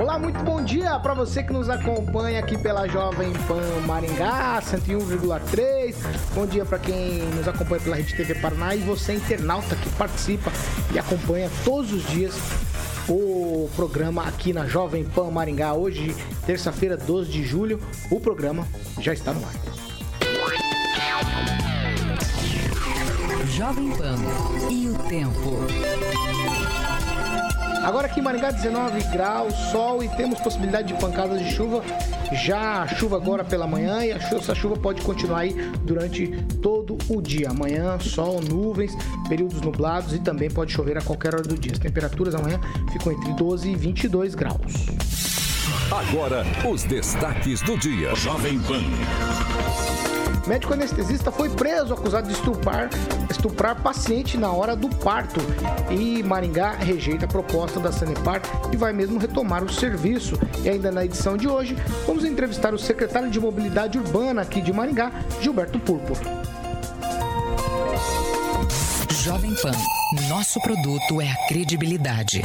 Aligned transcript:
Olá, 0.00 0.18
muito 0.18 0.42
bom 0.42 0.62
dia 0.62 0.98
para 0.98 1.12
você 1.12 1.42
que 1.42 1.52
nos 1.52 1.68
acompanha 1.68 2.40
aqui 2.40 2.56
pela 2.56 2.88
Jovem 2.88 3.30
Pan 3.46 3.86
Maringá 3.86 4.58
101,3. 4.62 5.94
Bom 6.34 6.46
dia 6.46 6.64
para 6.64 6.78
quem 6.78 7.18
nos 7.36 7.46
acompanha 7.46 7.82
pela 7.82 7.96
Rede 7.96 8.16
TV 8.16 8.34
Paraná 8.36 8.74
e 8.74 8.78
você 8.78 9.12
internauta 9.12 9.76
que 9.76 9.90
participa 9.90 10.50
e 10.94 10.98
acompanha 10.98 11.50
todos 11.66 11.92
os 11.92 12.02
dias 12.08 12.34
o 13.10 13.68
programa 13.76 14.26
aqui 14.26 14.54
na 14.54 14.66
Jovem 14.66 15.04
Pan 15.04 15.30
Maringá. 15.30 15.74
Hoje, 15.74 16.16
terça-feira, 16.46 16.96
12 16.96 17.30
de 17.30 17.44
julho, 17.44 17.78
o 18.10 18.18
programa 18.18 18.66
já 18.98 19.12
está 19.12 19.34
no 19.34 19.44
ar. 19.44 19.52
Jovem 23.50 23.90
Pan 23.90 24.16
e 24.70 24.88
o 24.88 24.94
tempo. 25.10 26.39
Agora 27.82 28.06
aqui 28.06 28.20
em 28.20 28.22
Maringá, 28.22 28.50
19 28.50 29.02
graus, 29.04 29.54
sol 29.72 30.02
e 30.02 30.08
temos 30.10 30.38
possibilidade 30.40 30.88
de 30.88 31.00
pancadas 31.00 31.40
de 31.40 31.50
chuva. 31.50 31.82
Já 32.32 32.82
a 32.82 32.88
chuva 32.88 33.16
agora 33.16 33.42
pela 33.42 33.66
manhã 33.66 34.04
e 34.04 34.10
essa 34.10 34.54
chuva 34.54 34.76
pode 34.76 35.02
continuar 35.02 35.40
aí 35.40 35.54
durante 35.82 36.28
todo 36.62 36.98
o 37.08 37.22
dia. 37.22 37.50
Amanhã, 37.50 37.98
sol, 37.98 38.40
nuvens, 38.40 38.96
períodos 39.28 39.60
nublados 39.60 40.14
e 40.14 40.18
também 40.18 40.50
pode 40.50 40.72
chover 40.72 40.98
a 40.98 41.02
qualquer 41.02 41.34
hora 41.34 41.42
do 41.42 41.58
dia. 41.58 41.72
As 41.72 41.78
temperaturas 41.78 42.34
amanhã 42.34 42.60
ficam 42.92 43.12
entre 43.12 43.32
12 43.32 43.70
e 43.70 43.76
22 43.76 44.34
graus. 44.34 44.86
Agora, 45.90 46.44
os 46.70 46.84
destaques 46.84 47.62
do 47.62 47.76
dia. 47.78 48.14
Jovem 48.14 48.58
Pan. 48.60 50.09
Médico 50.50 50.72
anestesista 50.72 51.30
foi 51.30 51.48
preso 51.48 51.94
acusado 51.94 52.26
de 52.26 52.34
estuprar, 52.34 52.90
estuprar 53.30 53.80
paciente 53.80 54.36
na 54.36 54.50
hora 54.50 54.74
do 54.74 54.88
parto. 54.88 55.38
E 55.88 56.24
Maringá 56.24 56.72
rejeita 56.72 57.24
a 57.24 57.28
proposta 57.28 57.78
da 57.78 57.92
Sanepar 57.92 58.42
e 58.72 58.76
vai 58.76 58.92
mesmo 58.92 59.16
retomar 59.16 59.62
o 59.62 59.72
serviço. 59.72 60.36
E 60.64 60.68
ainda 60.68 60.90
na 60.90 61.04
edição 61.04 61.36
de 61.36 61.46
hoje, 61.46 61.76
vamos 62.04 62.24
entrevistar 62.24 62.74
o 62.74 62.78
secretário 62.78 63.30
de 63.30 63.38
Mobilidade 63.38 63.96
Urbana 63.96 64.42
aqui 64.42 64.60
de 64.60 64.72
Maringá, 64.72 65.12
Gilberto 65.40 65.78
Púrpura. 65.78 66.18
Jovem 69.22 69.54
Pan, 69.54 69.70
nosso 70.28 70.60
produto 70.62 71.20
é 71.20 71.30
a 71.30 71.46
credibilidade. 71.46 72.42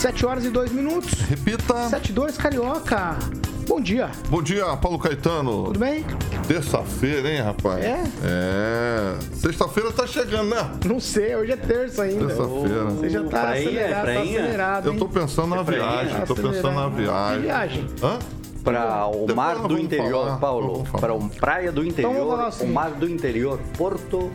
7 0.00 0.24
horas 0.24 0.44
e 0.44 0.50
2 0.50 0.70
minutos. 0.70 1.14
Repita. 1.22 1.88
7 1.88 2.12
2 2.12 2.36
Carioca. 2.36 3.18
Bom 3.66 3.80
dia. 3.80 4.10
Bom 4.28 4.42
dia, 4.42 4.64
Paulo 4.76 4.98
Caetano. 4.98 5.64
Tudo 5.64 5.78
bem? 5.78 6.04
Terça-feira, 6.46 7.30
hein, 7.30 7.40
rapaz? 7.40 7.82
É? 7.84 8.02
É. 8.22 9.14
Sexta-feira 9.34 9.90
tá 9.90 10.06
chegando, 10.06 10.50
né? 10.50 10.70
Não 10.84 11.00
sei, 11.00 11.34
hoje 11.34 11.52
é 11.52 11.56
terça 11.56 12.02
ainda. 12.02 12.26
Terça-feira. 12.26 12.84
Você 12.84 13.08
já 13.10 13.22
tá 13.24 13.28
Prainha, 13.40 13.52
acelerado, 13.70 13.94
tá 13.96 14.02
prainha? 14.02 14.40
acelerado. 14.40 14.86
Eu 14.88 14.96
tô 14.98 15.08
pensando 15.08 15.48
na 15.48 15.56
É 15.56 15.60
ir, 15.60 15.64
viagem, 15.64 16.20
Tá 16.20 16.26
tô 16.26 16.34
pensando 16.34 16.74
na 16.74 16.88
viagem. 16.88 17.36
Que 17.40 17.46
viagem? 17.46 17.86
Hã? 18.02 18.18
Para 18.62 19.06
o 19.08 19.12
Depois 19.26 19.34
mar 19.34 19.58
do 19.58 19.78
interior, 19.78 20.24
falar, 20.26 20.36
Paulo. 20.38 20.84
Para 21.00 21.14
um 21.14 21.28
praia 21.28 21.70
do 21.72 21.84
Então 21.84 22.10
interior, 22.10 22.36
falar 22.36 22.48
assim. 22.48 22.64
o 22.64 22.72
mar 22.72 22.90
do 22.92 23.08
interior, 23.08 23.58
Porto. 23.76 24.30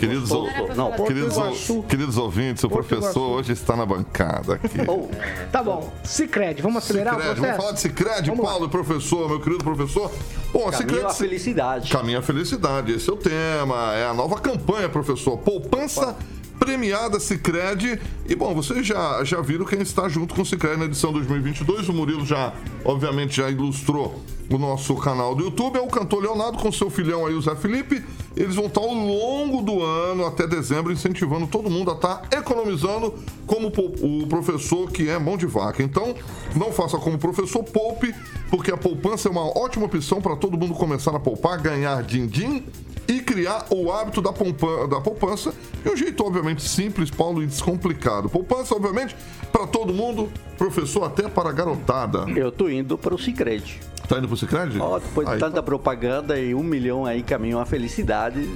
Queridos, 0.00 0.30
ou- 0.30 0.48
não, 0.74 0.92
queridos, 0.92 1.36
ou- 1.36 1.82
queridos 1.84 2.16
ouvintes, 2.16 2.64
o 2.64 2.68
Porto 2.68 2.88
professor 2.88 3.20
Iguaçu. 3.20 3.34
hoje 3.34 3.52
está 3.52 3.76
na 3.76 3.84
bancada 3.86 4.54
aqui. 4.54 4.68
Tá 5.52 5.62
bom. 5.62 5.92
Cicred, 6.04 6.62
vamos 6.62 6.78
acelerar 6.78 7.14
Cicred, 7.14 7.30
o 7.32 7.34
processo? 7.34 7.42
vamos 7.50 7.56
falar 7.62 7.72
de 7.72 7.80
Cicred, 7.80 8.30
Vamos 8.30 8.44
lá. 8.44 8.50
Paulo, 8.52 8.68
professor, 8.68 9.28
meu 9.28 9.40
querido 9.40 9.64
professor. 9.64 10.10
Bom, 10.52 10.68
a 10.68 10.72
caminho 10.72 11.06
à 11.06 11.10
Cicred... 11.10 11.14
felicidade. 11.18 11.90
Caminho 11.90 12.18
à 12.18 12.22
felicidade, 12.22 12.92
esse 12.92 13.08
é 13.10 13.12
o 13.12 13.16
tema. 13.16 13.94
É 13.94 14.06
a 14.06 14.14
nova 14.14 14.36
campanha, 14.40 14.88
professor. 14.88 15.36
Poupança 15.38 16.16
premiada 16.58 17.18
Cicred. 17.20 18.00
E 18.28 18.34
bom, 18.34 18.54
vocês 18.54 18.86
já, 18.86 19.22
já 19.24 19.40
viram 19.40 19.64
quem 19.64 19.80
está 19.80 20.08
junto 20.08 20.34
com 20.34 20.42
o 20.42 20.46
Cicred 20.46 20.76
na 20.78 20.84
edição 20.86 21.12
2022. 21.12 21.88
O 21.88 21.92
Murilo 21.92 22.24
já, 22.24 22.52
obviamente, 22.84 23.36
já 23.36 23.50
ilustrou 23.50 24.20
o 24.50 24.58
nosso 24.58 24.94
canal 24.96 25.34
do 25.34 25.44
YouTube. 25.44 25.78
É 25.78 25.80
o 25.80 25.86
cantor 25.86 26.22
Leonardo 26.22 26.58
com 26.58 26.70
seu 26.72 26.90
filhão 26.90 27.24
aí, 27.24 27.34
o 27.34 27.40
Zé 27.40 27.54
Felipe. 27.54 28.04
Eles 28.36 28.54
vão 28.54 28.66
estar 28.66 28.80
ao 28.80 28.92
longo 28.92 29.62
do 29.62 29.82
ano, 29.82 30.26
até 30.26 30.46
dezembro, 30.46 30.92
incentivando 30.92 31.46
todo 31.46 31.70
mundo 31.70 31.90
a 31.90 31.94
estar 31.94 32.28
economizando 32.32 33.14
como 33.46 33.68
o 33.68 34.26
professor 34.26 34.90
que 34.90 35.08
é 35.08 35.18
mão 35.18 35.36
de 35.36 35.46
vaca. 35.46 35.82
Então, 35.82 36.14
não 36.54 36.72
faça 36.72 36.96
como 36.98 37.18
professor, 37.18 37.62
poupe, 37.62 38.14
porque 38.50 38.70
a 38.70 38.76
poupança 38.76 39.28
é 39.28 39.30
uma 39.30 39.46
ótima 39.58 39.86
opção 39.86 40.20
para 40.20 40.36
todo 40.36 40.56
mundo 40.56 40.74
começar 40.74 41.14
a 41.14 41.20
poupar, 41.20 41.60
ganhar 41.60 42.02
din-din 42.02 42.64
e 43.08 43.20
criar 43.20 43.66
o 43.70 43.90
hábito 43.90 44.22
da, 44.22 44.32
poupa- 44.32 44.86
da 44.86 45.00
poupança 45.00 45.52
de 45.82 45.90
um 45.90 45.96
jeito, 45.96 46.24
obviamente, 46.24 46.62
simples, 46.62 47.10
Paulo, 47.10 47.42
e 47.42 47.46
descomplicado. 47.46 48.28
Poupança, 48.28 48.74
obviamente, 48.74 49.16
para 49.50 49.66
todo 49.66 49.92
mundo, 49.92 50.30
professor, 50.60 51.04
até 51.04 51.26
para 51.26 51.48
a 51.48 51.52
garotada. 51.52 52.26
Eu 52.36 52.52
tô 52.52 52.68
indo 52.68 52.98
para 52.98 53.14
o 53.14 53.18
Cicred. 53.18 53.80
Tá 54.06 54.18
indo 54.18 54.28
pro 54.28 54.36
Cicred? 54.36 54.78
Ó, 54.78 54.98
depois 54.98 55.26
de 55.26 55.32
Aí, 55.32 55.40
tanta 55.40 55.62
propaganda 55.62 56.38
e 56.38 56.54
um 56.54 56.62
milhão 56.62 57.06
aí 57.06 57.22
caminho 57.22 57.58
à 57.58 57.64
felicidade. 57.64 58.46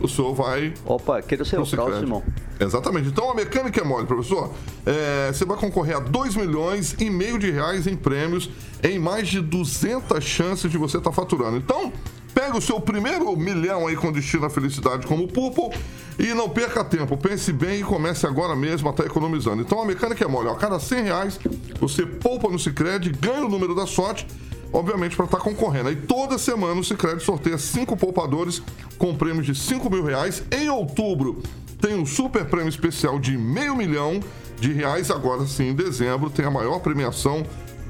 O 0.00 0.08
senhor 0.08 0.34
vai 0.34 0.74
Opa, 0.84 1.22
quero 1.22 1.44
ser 1.44 1.60
o 1.60 1.66
próximo. 1.66 2.24
Exatamente. 2.58 3.08
Então 3.08 3.30
a 3.30 3.34
mecânica 3.34 3.80
é 3.80 3.84
mole, 3.84 4.04
professor. 4.04 4.52
É, 4.84 5.32
você 5.32 5.44
vai 5.44 5.56
concorrer 5.56 5.96
a 5.96 6.00
2 6.00 6.34
milhões 6.34 6.96
e 6.98 7.08
meio 7.08 7.38
de 7.38 7.52
reais 7.52 7.86
em 7.86 7.94
prêmios 7.94 8.50
em 8.82 8.98
mais 8.98 9.28
de 9.28 9.40
200 9.40 10.22
chances 10.24 10.68
de 10.68 10.76
você 10.76 10.98
estar 10.98 11.12
faturando. 11.12 11.56
Então, 11.56 11.92
pega 12.34 12.56
o 12.56 12.60
seu 12.60 12.80
primeiro 12.80 13.34
milhão 13.36 13.86
aí 13.86 13.96
com 13.96 14.10
destino 14.10 14.46
à 14.46 14.50
felicidade 14.50 15.06
como 15.06 15.28
Purple 15.28 15.78
e 16.18 16.34
não 16.34 16.48
perca 16.48 16.84
tempo. 16.84 17.16
Pense 17.16 17.52
bem 17.52 17.80
e 17.80 17.84
comece 17.84 18.26
agora 18.26 18.56
mesmo 18.56 18.88
a 18.88 18.90
estar 18.90 19.04
economizando. 19.04 19.62
Então 19.62 19.80
a 19.80 19.86
mecânica 19.86 20.24
é 20.24 20.28
mole. 20.28 20.48
A 20.48 20.54
cada 20.54 20.78
100 20.78 21.02
reais 21.02 21.40
você 21.80 22.04
poupa 22.04 22.48
no 22.48 22.58
Cicred, 22.58 23.10
ganha 23.10 23.46
o 23.46 23.48
número 23.48 23.74
da 23.74 23.86
sorte 23.86 24.26
obviamente, 24.72 25.14
para 25.14 25.26
estar 25.26 25.38
concorrendo. 25.38 25.88
Aí 25.88 25.94
toda 25.94 26.36
semana 26.36 26.80
o 26.80 26.84
Cicred 26.84 27.22
sorteia 27.22 27.56
cinco 27.56 27.96
poupadores 27.96 28.60
com 28.98 29.14
prêmios 29.14 29.46
de 29.46 29.54
5 29.54 29.88
mil 29.88 30.02
reais. 30.02 30.42
Em 30.50 30.68
outubro 30.68 31.40
tem 31.80 31.94
um 31.94 32.04
super 32.04 32.44
prêmio 32.46 32.70
especial 32.70 33.18
de 33.20 33.38
meio 33.38 33.76
milhão 33.76 34.20
de 34.58 34.72
reais. 34.72 35.10
Agora 35.10 35.46
sim, 35.46 35.68
em 35.68 35.74
dezembro, 35.74 36.28
tem 36.28 36.44
a 36.44 36.50
maior 36.50 36.80
premiação, 36.80 37.44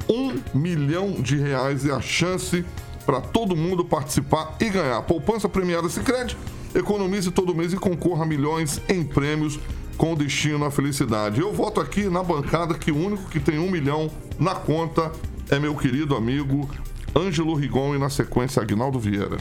um 0.08 0.38
milhão 0.52 1.12
de 1.12 1.36
reais. 1.36 1.86
É 1.86 1.92
a 1.92 2.02
chance 2.02 2.64
para 3.04 3.20
todo 3.20 3.56
mundo 3.56 3.84
participar 3.84 4.56
e 4.60 4.68
ganhar. 4.68 5.02
Poupança 5.02 5.48
premiada 5.48 5.88
Cicred. 5.88 6.36
Economize 6.74 7.30
todo 7.30 7.54
mês 7.54 7.72
e 7.72 7.76
concorra 7.76 8.24
a 8.24 8.26
milhões 8.26 8.80
em 8.88 9.04
prêmios 9.04 9.58
com 9.96 10.14
destino 10.14 10.64
à 10.64 10.70
felicidade. 10.70 11.40
Eu 11.40 11.52
voto 11.52 11.80
aqui 11.80 12.08
na 12.08 12.22
bancada 12.22 12.74
que 12.74 12.90
o 12.90 12.96
único 12.96 13.28
que 13.28 13.38
tem 13.38 13.58
um 13.58 13.70
milhão 13.70 14.10
na 14.38 14.54
conta 14.54 15.12
é 15.50 15.58
meu 15.58 15.74
querido 15.76 16.16
amigo 16.16 16.68
Ângelo 17.16 17.54
Rigon 17.54 17.94
e 17.94 17.98
na 17.98 18.10
sequência 18.10 18.60
Agnaldo 18.60 18.98
Vieira. 18.98 19.36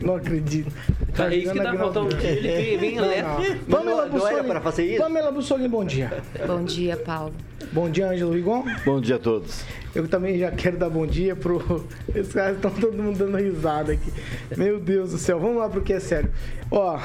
Não 0.00 0.16
acredito. 0.16 0.72
Tá 1.14 1.34
isso 1.34 1.52
que 1.52 1.60
dá 1.60 1.74
falta 1.74 2.00
um 2.00 2.08
dia, 2.08 2.30
ele 2.30 2.76
vem, 2.76 2.98
vem. 2.98 3.58
Pamela 3.70 4.06
Não, 4.06 4.18
não 4.18 4.28
era 4.28 4.44
para 4.44 4.60
fazer 4.60 4.84
isso? 4.86 5.02
Pamela 5.02 5.32
Bussolini, 5.32 5.68
bom 5.68 5.84
dia. 5.84 6.22
Bom 6.46 6.64
dia, 6.64 6.96
Paulo. 6.96 7.32
Bom 7.72 7.90
dia, 7.90 8.08
Ângelo 8.10 8.32
Rigon. 8.32 8.64
Bom 8.84 9.00
dia 9.00 9.16
a 9.16 9.18
todos. 9.18 9.64
Eu 9.94 10.06
também 10.06 10.38
já 10.38 10.50
quero 10.50 10.76
dar 10.76 10.90
bom 10.90 11.06
dia 11.06 11.34
pro. 11.34 11.86
Esses 12.14 12.32
caras 12.32 12.56
estão 12.56 12.70
todo 12.70 12.96
mundo 12.96 13.18
dando 13.18 13.36
risada 13.36 13.92
aqui. 13.92 14.12
Meu 14.56 14.78
Deus 14.78 15.12
do 15.12 15.18
céu, 15.18 15.40
vamos 15.40 15.56
lá 15.56 15.68
porque 15.68 15.94
é 15.94 16.00
sério. 16.00 16.30
Ó, 16.70 16.98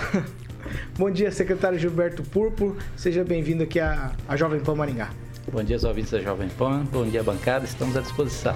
bom 0.97 1.09
dia, 1.09 1.31
secretário 1.31 1.79
Gilberto 1.79 2.21
Purpo. 2.23 2.75
Seja 2.95 3.23
bem-vindo 3.23 3.63
aqui 3.63 3.79
à, 3.79 4.11
à 4.27 4.35
Jovem 4.35 4.59
Pan 4.59 4.75
Maringá. 4.75 5.09
Bom 5.51 5.63
dia, 5.63 5.75
aos 5.75 5.83
ouvintes 5.83 6.11
da 6.11 6.19
Jovem 6.19 6.49
Pan. 6.49 6.85
Bom 6.91 7.05
dia, 7.05 7.23
bancada. 7.23 7.65
Estamos 7.65 7.95
à 7.97 8.01
disposição. 8.01 8.55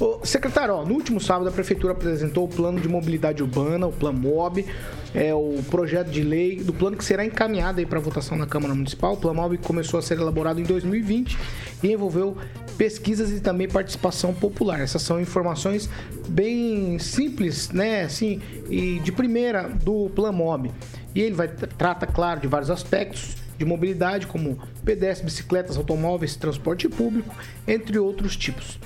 Ô, 0.00 0.26
secretário, 0.26 0.74
ó, 0.74 0.84
no 0.84 0.94
último 0.94 1.20
sábado 1.20 1.48
a 1.48 1.52
Prefeitura 1.52 1.92
apresentou 1.92 2.44
o 2.44 2.48
Plano 2.48 2.80
de 2.80 2.88
Mobilidade 2.88 3.42
Urbana, 3.42 3.86
o 3.86 3.92
Plano 3.92 4.18
MOB, 4.18 4.66
é 5.14 5.32
o 5.32 5.62
projeto 5.70 6.10
de 6.10 6.22
lei 6.24 6.56
do 6.56 6.72
plano 6.72 6.96
que 6.96 7.04
será 7.04 7.24
encaminhado 7.24 7.78
aí 7.78 7.86
para 7.86 8.00
votação 8.00 8.36
na 8.36 8.46
Câmara 8.46 8.74
Municipal. 8.74 9.12
O 9.12 9.16
Plano 9.16 9.40
MOB 9.40 9.58
começou 9.58 9.98
a 10.00 10.02
ser 10.02 10.18
elaborado 10.18 10.60
em 10.60 10.64
2020 10.64 11.38
e 11.80 11.92
envolveu 11.92 12.36
pesquisas 12.76 13.30
e 13.30 13.40
também 13.40 13.68
participação 13.68 14.34
popular. 14.34 14.80
Essas 14.80 15.02
são 15.02 15.20
informações 15.20 15.88
bem 16.28 16.98
simples, 16.98 17.70
né, 17.70 18.02
assim, 18.02 18.42
e 18.68 18.98
de 18.98 19.12
primeira 19.12 19.68
do 19.68 20.10
Plano 20.10 20.38
MOB. 20.38 20.72
E 21.14 21.20
ele 21.20 21.36
vai 21.36 21.46
trata, 21.46 22.04
claro, 22.04 22.40
de 22.40 22.48
vários 22.48 22.70
aspectos 22.70 23.36
de 23.56 23.64
mobilidade, 23.64 24.26
como 24.26 24.58
pedestres, 24.84 25.24
bicicletas, 25.32 25.76
automóveis, 25.76 26.34
transporte 26.34 26.88
público, 26.88 27.32
entre 27.68 27.96
outros 28.00 28.36
tipos. 28.36 28.80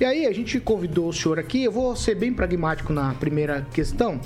E 0.00 0.04
aí 0.04 0.26
a 0.26 0.32
gente 0.32 0.58
convidou 0.58 1.08
o 1.08 1.12
senhor 1.12 1.38
aqui, 1.38 1.62
eu 1.62 1.70
vou 1.70 1.94
ser 1.94 2.16
bem 2.16 2.34
pragmático 2.34 2.92
na 2.92 3.14
primeira 3.14 3.64
questão, 3.72 4.20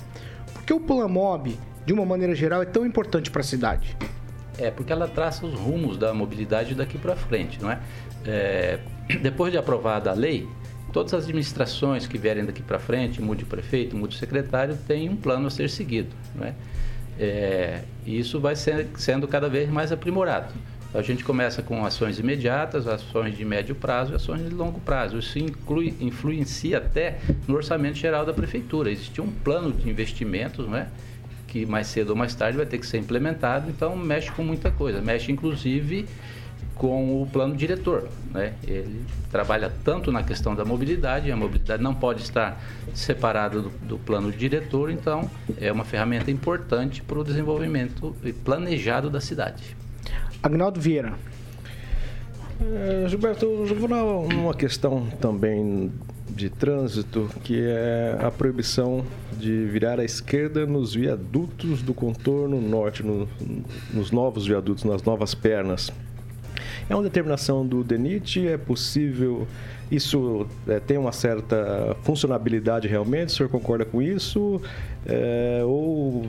porque 0.54 0.72
o 0.72 0.80
Plamob, 0.80 1.58
de 1.84 1.92
uma 1.92 2.06
maneira 2.06 2.34
geral, 2.34 2.62
é 2.62 2.64
tão 2.64 2.86
importante 2.86 3.30
para 3.30 3.42
a 3.42 3.44
cidade. 3.44 3.94
É, 4.56 4.70
porque 4.70 4.90
ela 4.90 5.06
traça 5.06 5.44
os 5.44 5.52
rumos 5.52 5.98
da 5.98 6.14
mobilidade 6.14 6.74
daqui 6.74 6.96
para 6.96 7.14
frente, 7.14 7.60
não 7.60 7.70
é? 7.70 7.80
é? 8.24 8.80
Depois 9.20 9.52
de 9.52 9.58
aprovada 9.58 10.10
a 10.10 10.14
lei, 10.14 10.48
todas 10.90 11.12
as 11.12 11.24
administrações 11.24 12.06
que 12.06 12.16
vierem 12.16 12.46
daqui 12.46 12.62
para 12.62 12.78
frente, 12.78 13.20
mude 13.20 13.44
o 13.44 13.46
prefeito, 13.46 13.94
mude 13.94 14.16
o 14.16 14.18
secretário, 14.18 14.76
tem 14.88 15.08
um 15.10 15.16
plano 15.16 15.48
a 15.48 15.50
ser 15.50 15.68
seguido, 15.68 16.08
não 16.34 16.46
é? 16.46 16.54
é 17.20 17.82
e 18.06 18.18
isso 18.18 18.40
vai 18.40 18.56
ser, 18.56 18.88
sendo 18.96 19.28
cada 19.28 19.50
vez 19.50 19.68
mais 19.68 19.92
aprimorado. 19.92 20.54
A 20.94 21.02
gente 21.02 21.22
começa 21.22 21.62
com 21.62 21.84
ações 21.84 22.18
imediatas, 22.18 22.86
ações 22.86 23.36
de 23.36 23.44
médio 23.44 23.74
prazo 23.74 24.12
e 24.12 24.16
ações 24.16 24.48
de 24.48 24.54
longo 24.54 24.80
prazo. 24.80 25.18
Isso 25.18 25.38
inclui, 25.38 25.94
influencia 26.00 26.78
até 26.78 27.18
no 27.46 27.56
orçamento 27.56 27.96
geral 27.96 28.24
da 28.24 28.32
prefeitura. 28.32 28.90
Existe 28.90 29.20
um 29.20 29.30
plano 29.30 29.70
de 29.70 29.88
investimentos, 29.88 30.66
né? 30.66 30.88
que 31.46 31.66
mais 31.66 31.86
cedo 31.88 32.10
ou 32.10 32.16
mais 32.16 32.34
tarde 32.34 32.56
vai 32.56 32.66
ter 32.66 32.78
que 32.78 32.86
ser 32.86 32.98
implementado, 32.98 33.70
então 33.70 33.96
mexe 33.96 34.30
com 34.30 34.42
muita 34.42 34.70
coisa. 34.70 35.00
Mexe 35.00 35.32
inclusive 35.32 36.06
com 36.74 37.22
o 37.22 37.26
plano 37.26 37.56
diretor. 37.56 38.08
Né? 38.30 38.54
Ele 38.66 39.04
trabalha 39.30 39.72
tanto 39.84 40.12
na 40.12 40.22
questão 40.22 40.54
da 40.54 40.64
mobilidade, 40.64 41.30
a 41.30 41.36
mobilidade 41.36 41.82
não 41.82 41.94
pode 41.94 42.22
estar 42.22 42.62
separada 42.94 43.60
do, 43.60 43.70
do 43.82 43.98
plano 43.98 44.30
diretor, 44.30 44.90
então 44.90 45.28
é 45.60 45.72
uma 45.72 45.84
ferramenta 45.84 46.30
importante 46.30 47.02
para 47.02 47.18
o 47.18 47.24
desenvolvimento 47.24 48.14
planejado 48.44 49.10
da 49.10 49.20
cidade. 49.20 49.77
Agnaldo 50.42 50.80
Vieira. 50.80 51.14
É, 52.60 53.08
Gilberto, 53.08 53.44
eu 53.46 53.74
vou 53.74 54.28
numa 54.28 54.54
questão 54.54 55.06
também 55.20 55.92
de 56.28 56.50
trânsito, 56.50 57.28
que 57.42 57.60
é 57.60 58.18
a 58.20 58.30
proibição 58.30 59.04
de 59.36 59.64
virar 59.66 59.98
à 59.98 60.04
esquerda 60.04 60.66
nos 60.66 60.94
viadutos 60.94 61.82
do 61.82 61.94
contorno 61.94 62.60
norte, 62.60 63.02
no, 63.02 63.28
nos 63.92 64.10
novos 64.10 64.46
viadutos, 64.46 64.84
nas 64.84 65.02
novas 65.02 65.34
pernas. 65.34 65.90
É 66.88 66.94
uma 66.94 67.02
determinação 67.02 67.66
do 67.66 67.84
DENIT? 67.84 68.46
É 68.46 68.56
possível? 68.56 69.46
Isso 69.90 70.46
é, 70.66 70.80
tem 70.80 70.96
uma 70.96 71.12
certa 71.12 71.96
funcionabilidade 72.02 72.88
realmente? 72.88 73.28
O 73.28 73.36
senhor 73.36 73.48
concorda 73.48 73.84
com 73.84 74.00
isso? 74.00 74.60
É, 75.06 75.62
ou 75.64 76.26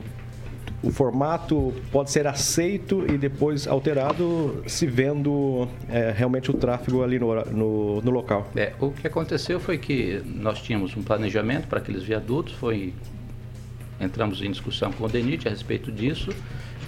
o 0.82 0.90
formato 0.90 1.74
pode 1.92 2.10
ser 2.10 2.26
aceito 2.26 3.04
e 3.12 3.18
depois 3.18 3.66
alterado 3.66 4.62
se 4.66 4.86
vendo 4.86 5.68
é, 5.88 6.12
realmente 6.16 6.50
o 6.50 6.54
tráfego 6.54 7.02
ali 7.02 7.18
no, 7.18 7.34
no, 7.46 8.00
no, 8.00 8.10
local. 8.10 8.50
É, 8.56 8.72
o 8.80 8.90
que 8.90 9.06
aconteceu 9.06 9.60
foi 9.60 9.76
que 9.76 10.22
nós 10.24 10.62
tínhamos 10.62 10.96
um 10.96 11.02
planejamento 11.02 11.66
para 11.66 11.78
aqueles 11.78 12.02
viadutos, 12.02 12.54
foi 12.54 12.94
entramos 14.00 14.40
em 14.40 14.50
discussão 14.50 14.90
com 14.92 15.04
o 15.04 15.08
DENIT 15.08 15.46
a 15.46 15.50
respeito 15.50 15.92
disso, 15.92 16.30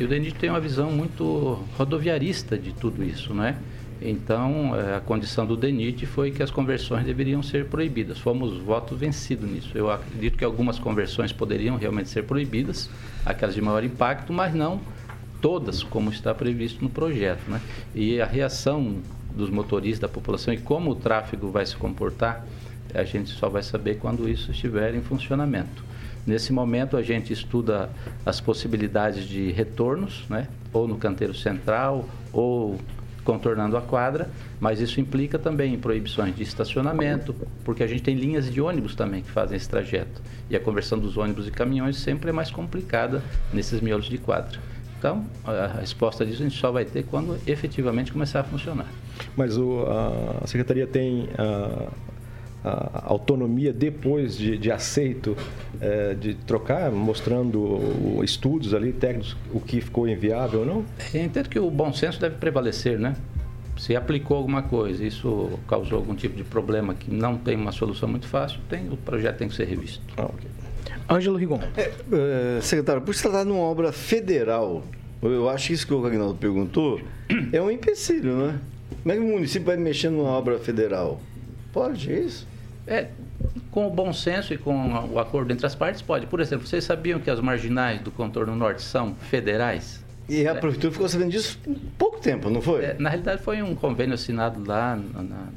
e 0.00 0.04
o 0.04 0.08
DENIT 0.08 0.38
tem 0.38 0.48
uma 0.48 0.60
visão 0.60 0.90
muito 0.90 1.62
rodoviarista 1.76 2.56
de 2.56 2.72
tudo 2.72 3.04
isso, 3.04 3.34
não 3.34 3.44
é? 3.44 3.56
Então, 4.04 4.74
é, 4.74 4.96
a 4.96 5.00
condição 5.00 5.46
do 5.46 5.56
DENIT 5.56 6.06
foi 6.06 6.30
que 6.30 6.42
as 6.42 6.50
conversões 6.50 7.04
deveriam 7.04 7.42
ser 7.42 7.66
proibidas. 7.66 8.18
Fomos 8.18 8.58
voto 8.58 8.96
vencido 8.96 9.46
nisso. 9.46 9.70
Eu 9.76 9.90
acredito 9.90 10.36
que 10.36 10.44
algumas 10.44 10.78
conversões 10.78 11.32
poderiam 11.32 11.76
realmente 11.76 12.08
ser 12.08 12.24
proibidas, 12.24 12.90
aquelas 13.24 13.54
de 13.54 13.62
maior 13.62 13.84
impacto, 13.84 14.32
mas 14.32 14.54
não 14.54 14.80
todas, 15.42 15.82
como 15.82 16.10
está 16.10 16.32
previsto 16.32 16.82
no 16.82 16.88
projeto. 16.88 17.42
Né? 17.48 17.60
E 17.94 18.20
a 18.20 18.26
reação 18.26 18.98
dos 19.34 19.50
motoristas, 19.50 20.00
da 20.00 20.08
população 20.08 20.54
e 20.54 20.58
como 20.58 20.90
o 20.90 20.94
tráfego 20.94 21.50
vai 21.50 21.66
se 21.66 21.76
comportar, 21.76 22.46
a 22.94 23.04
gente 23.04 23.30
só 23.30 23.48
vai 23.48 23.62
saber 23.62 23.96
quando 23.96 24.28
isso 24.28 24.50
estiver 24.52 24.94
em 24.94 25.00
funcionamento. 25.00 25.84
Nesse 26.24 26.52
momento, 26.52 26.96
a 26.96 27.02
gente 27.02 27.32
estuda 27.32 27.90
as 28.24 28.40
possibilidades 28.40 29.24
de 29.24 29.50
retornos, 29.50 30.24
né? 30.28 30.46
ou 30.72 30.86
no 30.86 30.96
canteiro 30.96 31.34
central, 31.34 32.08
ou 32.32 32.78
contornando 33.24 33.76
a 33.76 33.80
quadra, 33.80 34.28
mas 34.60 34.80
isso 34.80 35.00
implica 35.00 35.38
também 35.38 35.74
em 35.74 35.78
proibições 35.78 36.34
de 36.34 36.42
estacionamento, 36.42 37.34
porque 37.64 37.82
a 37.82 37.86
gente 37.86 38.02
tem 38.02 38.16
linhas 38.16 38.52
de 38.52 38.60
ônibus 38.60 38.94
também 38.94 39.22
que 39.22 39.30
fazem 39.30 39.56
esse 39.56 39.68
trajeto. 39.68 40.20
E 40.50 40.56
a 40.56 40.60
conversão 40.60 40.98
dos 40.98 41.16
ônibus 41.16 41.46
e 41.46 41.50
caminhões 41.50 41.96
sempre 41.96 42.30
é 42.30 42.32
mais 42.32 42.50
complicada 42.50 43.22
nesses 43.52 43.80
miolos 43.80 44.06
de 44.06 44.18
quadra. 44.18 44.58
Então, 44.98 45.26
a 45.44 45.78
resposta 45.80 46.24
disso 46.24 46.42
a 46.42 46.48
gente 46.48 46.58
só 46.58 46.70
vai 46.70 46.84
ter 46.84 47.04
quando 47.04 47.36
efetivamente 47.46 48.12
começar 48.12 48.40
a 48.40 48.44
funcionar. 48.44 48.86
Mas 49.36 49.56
o, 49.56 49.84
a 50.42 50.46
Secretaria 50.46 50.86
tem 50.86 51.28
a, 51.36 51.88
a 52.64 53.04
autonomia 53.06 53.72
depois 53.72 54.36
de, 54.36 54.56
de 54.56 54.70
aceito 54.70 55.36
é, 55.80 56.14
de 56.14 56.34
trocar, 56.34 56.90
mostrando 56.90 58.22
estudos 58.22 58.72
ali, 58.72 58.92
técnicos, 58.92 59.36
o 59.52 59.60
que 59.60 59.80
ficou 59.80 60.08
inviável 60.08 60.60
ou 60.60 60.66
não? 60.66 60.84
Eu 61.12 61.24
entendo 61.24 61.48
que 61.48 61.58
o 61.58 61.70
bom 61.70 61.92
senso 61.92 62.20
deve 62.20 62.36
prevalecer, 62.36 62.98
né? 62.98 63.16
Se 63.76 63.96
aplicou 63.96 64.36
alguma 64.36 64.62
coisa, 64.62 65.04
isso 65.04 65.58
causou 65.66 65.98
algum 65.98 66.14
tipo 66.14 66.36
de 66.36 66.44
problema 66.44 66.94
que 66.94 67.10
não 67.10 67.36
tem 67.36 67.56
uma 67.56 67.72
solução 67.72 68.08
muito 68.08 68.28
fácil, 68.28 68.60
tem, 68.68 68.88
o 68.88 68.96
projeto 68.96 69.38
tem 69.38 69.48
que 69.48 69.54
ser 69.56 69.66
revisto. 69.66 70.00
Ah, 70.16 70.26
okay. 70.26 70.50
Ângelo 71.10 71.36
Rigon. 71.36 71.60
É, 71.76 71.90
é, 72.58 72.60
secretário, 72.60 73.02
por 73.02 73.14
se 73.14 73.22
tratar 73.22 73.44
de 73.44 73.50
uma 73.50 73.62
obra 73.62 73.90
federal, 73.90 74.84
eu 75.20 75.48
acho 75.48 75.68
que 75.68 75.72
isso 75.72 75.86
que 75.86 75.94
o 75.94 76.04
Agnaldo 76.04 76.34
perguntou 76.34 77.00
é 77.52 77.60
um 77.60 77.70
empecilho, 77.70 78.36
não 78.36 78.50
é? 78.50 78.54
Como 79.02 79.12
é 79.12 79.16
que 79.16 79.22
o 79.22 79.26
município 79.26 79.66
vai 79.66 79.76
mexer 79.76 80.10
numa 80.10 80.30
obra 80.30 80.58
federal? 80.58 81.20
Pode 81.72 82.12
isso? 82.12 82.46
É, 82.86 83.08
com 83.70 83.86
o 83.86 83.90
bom 83.90 84.12
senso 84.12 84.52
e 84.52 84.58
com 84.58 84.92
o 85.10 85.18
acordo 85.18 85.52
entre 85.52 85.64
as 85.66 85.74
partes, 85.74 86.02
pode. 86.02 86.26
Por 86.26 86.40
exemplo, 86.40 86.66
vocês 86.66 86.84
sabiam 86.84 87.20
que 87.20 87.30
as 87.30 87.40
marginais 87.40 88.00
do 88.00 88.10
contorno 88.10 88.54
norte 88.56 88.82
são 88.82 89.14
federais? 89.14 90.02
E 90.28 90.46
a 90.46 90.54
prefeitura 90.54 90.92
ficou 90.92 91.08
sabendo 91.08 91.30
disso 91.30 91.58
em 91.66 91.74
pouco 91.98 92.20
tempo, 92.20 92.48
não 92.48 92.60
foi? 92.60 92.84
É, 92.84 92.96
na 92.98 93.08
realidade, 93.08 93.42
foi 93.42 93.62
um 93.62 93.74
convênio 93.74 94.14
assinado 94.14 94.62
lá 94.66 94.96
na, 94.96 95.22
na, 95.22 95.48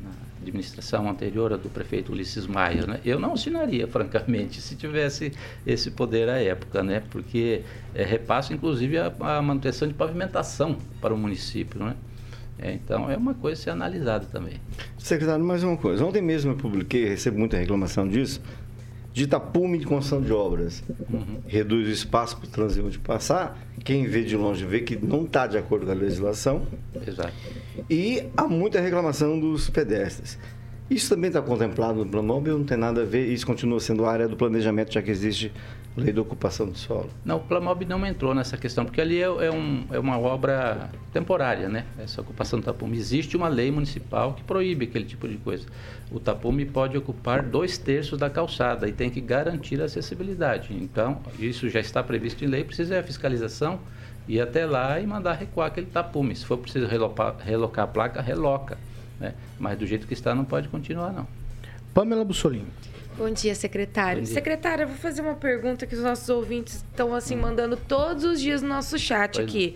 administração 0.41 1.09
anterior 1.09 1.57
do 1.57 1.69
prefeito 1.69 2.11
Ulisses 2.11 2.45
Maia, 2.45 2.85
né? 2.85 2.99
Eu 3.03 3.19
não 3.19 3.33
assinaria, 3.33 3.87
francamente, 3.89 4.61
se 4.61 4.75
tivesse 4.75 5.31
esse 5.65 5.89
poder 5.89 6.29
à 6.29 6.39
época, 6.39 6.83
né? 6.83 7.01
Porque 7.09 7.61
é, 7.95 8.03
repassa, 8.03 8.53
inclusive, 8.53 8.97
a, 8.97 9.11
a, 9.19 9.41
manutenção 9.41 9.87
de 9.87 9.93
pavimentação 9.93 10.77
para 11.01 11.13
o 11.13 11.17
município, 11.17 11.83
né? 11.83 11.95
É, 12.57 12.73
então, 12.73 13.09
é 13.09 13.17
uma 13.17 13.33
coisa 13.33 13.59
a 13.59 13.63
ser 13.63 13.69
analisada 13.71 14.25
também. 14.25 14.53
Secretário, 14.97 15.43
mais 15.43 15.63
uma 15.63 15.75
coisa. 15.75 16.05
Ontem 16.05 16.21
mesmo 16.21 16.51
eu 16.51 16.55
publiquei, 16.55 17.05
recebo 17.05 17.37
muita 17.37 17.57
reclamação 17.57 18.07
disso, 18.07 18.41
de 19.13 19.27
tapume 19.27 19.77
de 19.77 19.85
construção 19.85 20.21
de 20.21 20.31
obras. 20.31 20.83
Uhum. 21.11 21.39
Reduz 21.45 21.87
o 21.87 21.91
espaço 21.91 22.37
para 22.37 22.47
o 22.47 22.49
transeunte 22.49 22.99
passar. 22.99 23.57
Quem 23.83 24.05
vê 24.07 24.23
de 24.23 24.35
longe 24.35 24.65
vê 24.65 24.81
que 24.81 24.95
não 24.95 25.23
está 25.23 25.47
de 25.47 25.57
acordo 25.57 25.85
com 25.85 25.91
a 25.91 25.95
legislação. 25.95 26.63
Exato. 27.05 27.33
E 27.89 28.23
há 28.35 28.47
muita 28.47 28.79
reclamação 28.79 29.39
dos 29.39 29.69
pedestres. 29.69 30.37
Isso 30.89 31.09
também 31.09 31.29
está 31.29 31.41
contemplado 31.41 32.03
no 32.03 32.05
plano 32.05 32.27
móvel, 32.27 32.59
não 32.59 32.65
tem 32.65 32.77
nada 32.77 33.01
a 33.01 33.05
ver, 33.05 33.25
isso 33.27 33.45
continua 33.45 33.79
sendo 33.79 34.05
área 34.05 34.27
do 34.27 34.37
planejamento, 34.37 34.93
já 34.93 35.01
que 35.01 35.09
existe 35.09 35.51
lei 35.97 36.11
da 36.11 36.21
ocupação 36.21 36.67
do 36.67 36.77
solo. 36.77 37.09
Não, 37.23 37.37
o 37.37 37.39
Plamob 37.39 37.85
não 37.85 38.05
entrou 38.05 38.35
nessa 38.35 38.57
questão, 38.57 38.83
porque 38.83 38.99
ali 38.99 39.17
é, 39.17 39.25
é, 39.25 39.51
um, 39.51 39.85
é 39.91 39.97
uma 39.97 40.19
obra 40.19 40.89
temporária, 41.13 41.69
né? 41.69 41.85
Essa 41.97 42.21
ocupação 42.21 42.59
do 42.59 42.65
tapume. 42.65 42.97
Existe 42.97 43.37
uma 43.37 43.47
lei 43.47 43.71
municipal 43.71 44.33
que 44.33 44.43
proíbe 44.43 44.85
aquele 44.85 45.05
tipo 45.05 45.27
de 45.27 45.37
coisa. 45.37 45.65
O 46.11 46.19
tapume 46.19 46.65
pode 46.65 46.97
ocupar 46.97 47.41
dois 47.41 47.77
terços 47.77 48.19
da 48.19 48.29
calçada 48.29 48.87
e 48.89 48.91
tem 48.91 49.09
que 49.09 49.21
garantir 49.21 49.81
a 49.81 49.85
acessibilidade. 49.85 50.73
Então, 50.73 51.19
isso 51.39 51.69
já 51.69 51.79
está 51.79 52.03
previsto 52.03 52.43
em 52.43 52.47
lei, 52.47 52.63
precisa 52.63 52.99
a 52.99 53.03
fiscalização, 53.03 53.79
ir 54.27 54.41
até 54.41 54.65
lá 54.65 54.99
e 54.99 55.07
mandar 55.07 55.33
recuar 55.33 55.67
aquele 55.67 55.87
tapume. 55.87 56.35
Se 56.35 56.45
for 56.45 56.57
preciso 56.57 56.87
relocar, 56.87 57.37
relocar 57.39 57.85
a 57.85 57.87
placa, 57.87 58.21
reloca. 58.21 58.77
Né? 59.19 59.33
Mas 59.57 59.77
do 59.77 59.87
jeito 59.87 60.05
que 60.05 60.13
está, 60.13 60.35
não 60.35 60.43
pode 60.43 60.67
continuar, 60.67 61.13
não. 61.13 61.25
Pamela 61.93 62.25
Bussolini. 62.25 62.67
Bom 63.17 63.31
dia, 63.31 63.55
secretário. 63.55 64.21
Bom 64.21 64.25
dia. 64.25 64.33
Secretária, 64.33 64.83
eu 64.83 64.87
vou 64.89 64.97
fazer 64.97 65.21
uma 65.21 65.35
pergunta 65.35 65.87
que 65.87 65.95
os 65.95 66.01
nossos 66.01 66.27
ouvintes 66.27 66.75
estão 66.75 67.13
assim 67.15 67.35
mandando 67.35 67.77
todos 67.77 68.25
os 68.25 68.41
dias 68.41 68.61
no 68.61 68.67
nosso 68.67 68.99
chat 68.99 69.35
pois 69.35 69.47
aqui. 69.47 69.75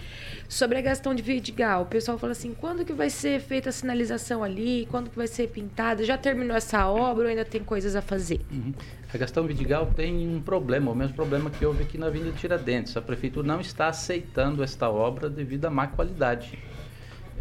Sobre 0.50 0.78
a 0.78 0.82
Gastão 0.82 1.16
de 1.16 1.22
Vidigal. 1.22 1.84
O 1.84 1.86
pessoal 1.86 2.18
fala 2.18 2.34
assim: 2.34 2.54
quando 2.54 2.84
que 2.84 2.92
vai 2.92 3.10
ser 3.10 3.40
feita 3.40 3.70
a 3.70 3.72
sinalização 3.72 4.44
ali? 4.44 4.86
Quando 4.92 5.10
que 5.10 5.16
vai 5.16 5.28
ser 5.28 5.48
pintada? 5.48 6.04
Já 6.04 6.18
terminou 6.18 6.56
essa 6.56 6.86
obra 6.90 7.24
ou 7.24 7.30
ainda 7.30 7.46
tem 7.46 7.64
coisas 7.64 7.96
a 7.96 8.02
fazer? 8.02 8.42
Uhum. 8.52 8.74
A 9.14 9.18
Gastão 9.18 9.48
Vidigal 9.48 9.86
tem 9.96 10.28
um 10.28 10.42
problema, 10.42 10.92
o 10.92 10.96
mesmo 10.96 11.16
problema 11.16 11.50
que 11.50 11.66
houve 11.66 11.84
aqui 11.84 11.98
na 11.98 12.08
Avenida 12.08 12.34
Tiradentes. 12.34 12.98
A 12.98 13.02
prefeitura 13.02 13.48
não 13.48 13.62
está 13.62 13.88
aceitando 13.88 14.62
esta 14.62 14.90
obra 14.90 15.30
devido 15.30 15.64
à 15.64 15.70
má 15.70 15.88
qualidade. 15.88 16.60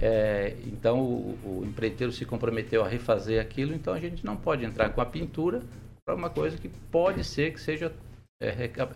É, 0.01 0.55
então 0.65 1.01
o, 1.01 1.39
o 1.45 1.65
empreiteiro 1.67 2.13
se 2.13 2.25
comprometeu 2.25 2.85
a 2.85 2.89
refazer 2.89 3.43
aquilo, 3.43 3.75
então 3.75 3.93
a 3.93 3.99
gente 3.99 4.25
não 4.25 4.37
pode 4.37 4.65
entrar 4.65 4.91
com 4.91 5.01
a 5.01 5.05
pintura 5.05 5.61
para 6.09 6.15
uma 6.15 6.31
coisa 6.31 6.57
que 6.57 6.71
pode 6.91 7.23
ser 7.23 7.53
que 7.53 7.61
seja 7.61 7.93
é, 8.41 8.51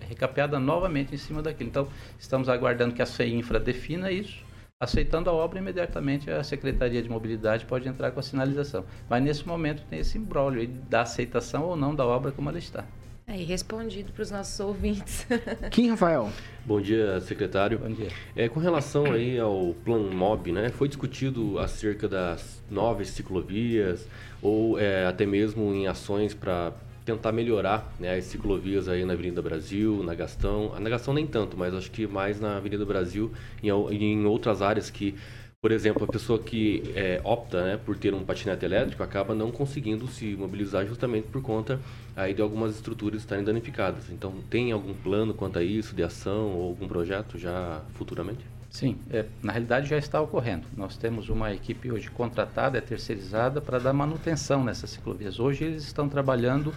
recapeada 0.09 0.59
novamente 0.59 1.14
em 1.14 1.19
cima 1.19 1.42
daquilo. 1.42 1.69
Então, 1.69 1.88
estamos 2.19 2.49
aguardando 2.49 2.95
que 2.95 3.02
a 3.02 3.07
CEINFRA 3.07 3.61
defina 3.61 4.11
isso. 4.11 4.42
Aceitando 4.81 5.28
a 5.28 5.33
obra, 5.35 5.59
imediatamente 5.59 6.31
a 6.31 6.42
Secretaria 6.42 7.02
de 7.02 7.11
Mobilidade 7.11 7.66
pode 7.66 7.87
entrar 7.87 8.12
com 8.12 8.19
a 8.19 8.23
sinalização. 8.23 8.87
Mas 9.11 9.23
nesse 9.23 9.47
momento 9.47 9.85
tem 9.90 9.99
esse 9.99 10.16
embrólio 10.16 10.66
da 10.66 11.02
aceitação 11.02 11.64
ou 11.64 11.76
não 11.76 11.95
da 11.95 12.07
obra 12.07 12.33
como 12.33 12.49
ela 12.49 12.59
está. 12.59 12.87
Aí, 13.26 13.45
respondido 13.45 14.11
para 14.11 14.23
os 14.23 14.31
nossos 14.31 14.59
ouvintes. 14.59 15.26
Kim 15.71 15.90
Rafael. 15.90 16.31
Bom 16.64 16.81
dia, 16.81 17.21
secretário. 17.21 17.78
Bom 17.78 17.90
dia. 17.90 18.09
É, 18.35 18.49
com 18.49 18.59
relação 18.59 19.04
aí 19.04 19.38
ao 19.38 19.75
Plan 19.85 20.11
MOB, 20.11 20.50
né, 20.50 20.71
foi 20.71 20.88
discutido 20.88 21.59
acerca 21.59 22.09
das 22.09 22.62
novas 22.71 23.09
ciclovias 23.09 24.09
ou 24.40 24.78
é, 24.78 25.04
até 25.04 25.26
mesmo 25.26 25.75
em 25.75 25.87
ações 25.87 26.33
para 26.33 26.73
tentar 27.04 27.32
melhorar 27.32 27.92
né, 27.99 28.16
as 28.16 28.25
ciclovias 28.25 28.88
aí 28.88 29.04
na 29.04 29.12
Avenida 29.12 29.42
Brasil, 29.42 30.02
na 30.02 30.14
Gastão. 30.14 30.78
Na 30.78 30.88
Gastão 30.88 31.14
nem 31.14 31.26
tanto, 31.26 31.56
mas 31.56 31.75
acho 31.75 31.90
que 31.90 32.06
mais 32.06 32.40
na 32.40 32.56
Avenida 32.56 32.85
Brasil 32.85 33.32
e 33.62 33.68
em 33.68 34.25
outras 34.25 34.62
áreas 34.62 34.90
que, 34.90 35.14
por 35.61 35.73
exemplo, 35.73 36.04
a 36.04 36.06
pessoa 36.06 36.38
que 36.38 36.82
é, 36.94 37.21
opta 37.25 37.62
né, 37.64 37.80
por 37.85 37.97
ter 37.97 38.14
um 38.14 38.25
patinete 38.25 38.64
elétrico 38.64 39.02
acaba 39.02 39.35
não 39.35 39.50
conseguindo 39.50 40.06
se 40.09 40.37
mobilizar 40.37 40.87
justamente 40.87 41.28
por 41.28 41.42
conta 41.42 41.80
aí 42.16 42.35
de 42.35 42.42
algumas 42.42 42.75
estruturas 42.75 43.21
estarem 43.21 43.44
danificadas. 43.44 44.11
Então, 44.11 44.35
tem 44.50 44.73
algum 44.73 44.94
plano 44.94 45.35
quanto 45.35 45.59
a 45.59 45.62
isso, 45.62 45.94
de 45.94 46.02
ação 46.02 46.52
ou 46.54 46.68
algum 46.68 46.88
projeto 46.88 47.38
já 47.38 47.82
futuramente? 47.94 48.62
Sim, 48.73 48.97
é, 49.11 49.26
na 49.43 49.52
realidade 49.52 49.87
já 49.87 49.99
está 49.99 50.19
ocorrendo. 50.19 50.67
Nós 50.75 50.97
temos 50.97 51.29
uma 51.29 51.52
equipe 51.52 51.93
hoje 51.93 52.11
contratada, 52.11 52.79
é 52.79 52.81
terceirizada, 52.81 53.61
para 53.61 53.79
dar 53.79 53.93
manutenção 53.93 54.64
nessas 54.64 54.88
ciclovias. 54.88 55.38
Hoje 55.38 55.64
eles 55.64 55.83
estão 55.85 56.09
trabalhando 56.09 56.73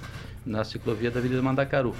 na 0.46 0.66
ciclovia 0.66 1.10
da 1.10 1.20
Avenida 1.20 1.42
Mandacaru, 1.42 1.96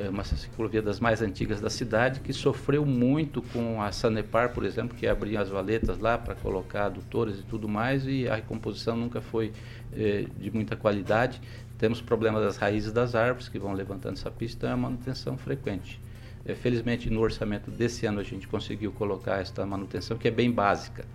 é 0.00 0.08
uma 0.08 0.24
ciclovia 0.24 0.80
das 0.80 0.98
mais 0.98 1.20
antigas 1.20 1.60
da 1.60 1.68
cidade, 1.68 2.20
que 2.20 2.32
sofreu 2.32 2.86
muito 2.86 3.42
com 3.42 3.82
a 3.82 3.92
Sanepar, 3.92 4.54
por 4.54 4.64
exemplo, 4.64 4.96
que 4.96 5.06
abriu 5.06 5.38
as 5.38 5.50
valetas 5.50 5.98
lá 5.98 6.16
para 6.16 6.34
colocar 6.34 6.86
adutores 6.86 7.38
e 7.38 7.42
tudo 7.42 7.68
mais, 7.68 8.06
e 8.06 8.26
a 8.26 8.36
recomposição 8.36 8.96
nunca 8.96 9.20
foi 9.20 9.52
é, 9.92 10.24
de 10.38 10.50
muita 10.50 10.74
qualidade. 10.74 11.38
Temos 11.76 12.00
problemas 12.00 12.42
das 12.42 12.56
raízes 12.56 12.92
das 12.92 13.14
árvores 13.14 13.48
que 13.50 13.58
vão 13.58 13.74
levantando 13.74 14.14
essa 14.14 14.30
pista, 14.30 14.56
então 14.66 14.70
é 14.70 14.74
uma 14.74 14.88
manutenção 14.88 15.36
frequente. 15.36 16.00
É, 16.46 16.54
felizmente, 16.54 17.08
no 17.08 17.20
orçamento 17.20 17.70
desse 17.70 18.04
ano, 18.06 18.20
a 18.20 18.22
gente 18.22 18.46
conseguiu 18.46 18.92
colocar 18.92 19.40
esta 19.40 19.64
manutenção, 19.64 20.18
que 20.18 20.28
é 20.28 20.30
bem 20.30 20.50
básica. 20.50 21.06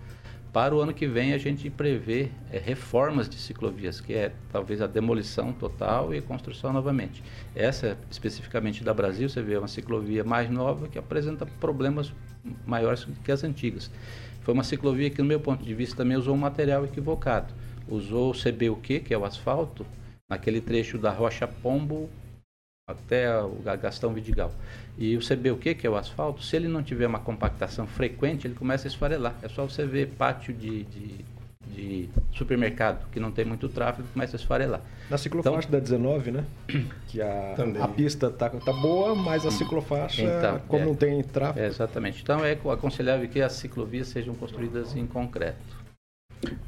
Para 0.52 0.74
o 0.74 0.80
ano 0.80 0.92
que 0.92 1.06
vem, 1.06 1.32
a 1.32 1.38
gente 1.38 1.70
prevê 1.70 2.28
é, 2.50 2.58
reformas 2.58 3.28
de 3.28 3.36
ciclovias, 3.36 4.00
que 4.00 4.12
é 4.12 4.32
talvez 4.50 4.82
a 4.82 4.88
demolição 4.88 5.52
total 5.52 6.12
e 6.12 6.20
construção 6.20 6.72
novamente. 6.72 7.22
Essa, 7.54 7.96
especificamente 8.10 8.82
da 8.82 8.92
Brasil, 8.92 9.28
você 9.28 9.40
vê 9.40 9.56
uma 9.56 9.68
ciclovia 9.68 10.24
mais 10.24 10.50
nova 10.50 10.88
que 10.88 10.98
apresenta 10.98 11.46
problemas 11.46 12.12
maiores 12.66 13.06
que 13.22 13.30
as 13.30 13.44
antigas. 13.44 13.88
Foi 14.40 14.52
uma 14.52 14.64
ciclovia 14.64 15.10
que, 15.10 15.22
no 15.22 15.28
meu 15.28 15.38
ponto 15.38 15.64
de 15.64 15.72
vista, 15.72 15.98
também 15.98 16.16
usou 16.16 16.34
um 16.34 16.38
material 16.38 16.84
equivocado. 16.84 17.54
Usou 17.86 18.32
o 18.32 18.34
CBUQ, 18.34 19.00
que 19.00 19.14
é 19.14 19.18
o 19.18 19.24
asfalto, 19.24 19.86
naquele 20.28 20.60
trecho 20.60 20.98
da 20.98 21.12
Rocha 21.12 21.46
Pombo 21.46 22.10
até 22.90 23.40
o 23.40 23.56
Gastão 23.80 24.12
Vidigal. 24.12 24.52
E 24.98 25.16
você 25.16 25.34
vê 25.34 25.50
o 25.50 25.56
que, 25.56 25.74
que 25.74 25.86
é 25.86 25.90
o 25.90 25.96
asfalto, 25.96 26.42
se 26.42 26.56
ele 26.56 26.68
não 26.68 26.82
tiver 26.82 27.06
uma 27.06 27.20
compactação 27.20 27.86
frequente, 27.86 28.46
ele 28.46 28.54
começa 28.54 28.86
a 28.86 28.90
esfarelar. 28.90 29.34
É 29.42 29.48
só 29.48 29.66
você 29.66 29.86
ver 29.86 30.08
pátio 30.08 30.52
de, 30.52 30.84
de, 30.84 31.24
de 31.68 32.08
supermercado, 32.32 33.08
que 33.10 33.18
não 33.18 33.30
tem 33.30 33.44
muito 33.44 33.68
tráfego, 33.68 34.06
começa 34.12 34.36
a 34.36 34.38
esfarelar. 34.38 34.80
Na 35.08 35.16
ciclofaixa 35.16 35.68
então, 35.68 35.70
da 35.70 35.78
19, 35.78 36.30
né? 36.30 36.44
Que 37.08 37.20
a, 37.20 37.56
a 37.82 37.88
pista 37.88 38.30
tá, 38.30 38.50
tá 38.50 38.72
boa, 38.72 39.14
mas 39.14 39.46
a 39.46 39.50
ciclofaixa, 39.50 40.22
então, 40.22 40.60
como 40.68 40.82
é, 40.82 40.86
não 40.86 40.94
tem 40.94 41.22
tráfego... 41.22 41.64
É, 41.64 41.66
exatamente. 41.66 42.22
Então 42.22 42.44
é 42.44 42.52
aconselhável 42.52 43.28
que 43.28 43.40
as 43.40 43.54
ciclovias 43.54 44.08
sejam 44.08 44.34
construídas 44.34 44.94
em 44.94 45.06
concreto. 45.06 45.80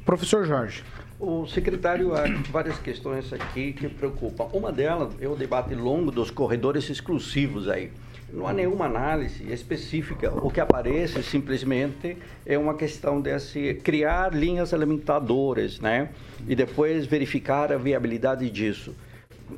Professor 0.05 0.45
Jorge. 0.45 0.83
O 1.25 1.47
secretário, 1.47 2.13
há 2.13 2.25
várias 2.51 2.77
questões 2.79 3.31
aqui 3.31 3.71
que 3.71 3.87
preocupam. 3.87 4.43
Uma 4.51 4.73
delas 4.73 5.13
é 5.21 5.25
o 5.25 5.37
debate 5.37 5.73
longo 5.73 6.11
dos 6.11 6.29
corredores 6.29 6.89
exclusivos 6.89 7.69
aí. 7.69 7.91
Não 8.33 8.45
há 8.45 8.51
nenhuma 8.51 8.87
análise 8.87 9.49
específica. 9.49 10.33
O 10.45 10.51
que 10.51 10.59
aparece 10.59 11.23
simplesmente 11.23 12.17
é 12.45 12.57
uma 12.57 12.73
questão 12.73 13.21
de 13.21 13.73
criar 13.75 14.33
linhas 14.33 14.73
alimentadoras, 14.73 15.79
né? 15.79 16.09
E 16.45 16.57
depois 16.57 17.05
verificar 17.05 17.71
a 17.71 17.77
viabilidade 17.77 18.49
disso 18.49 18.93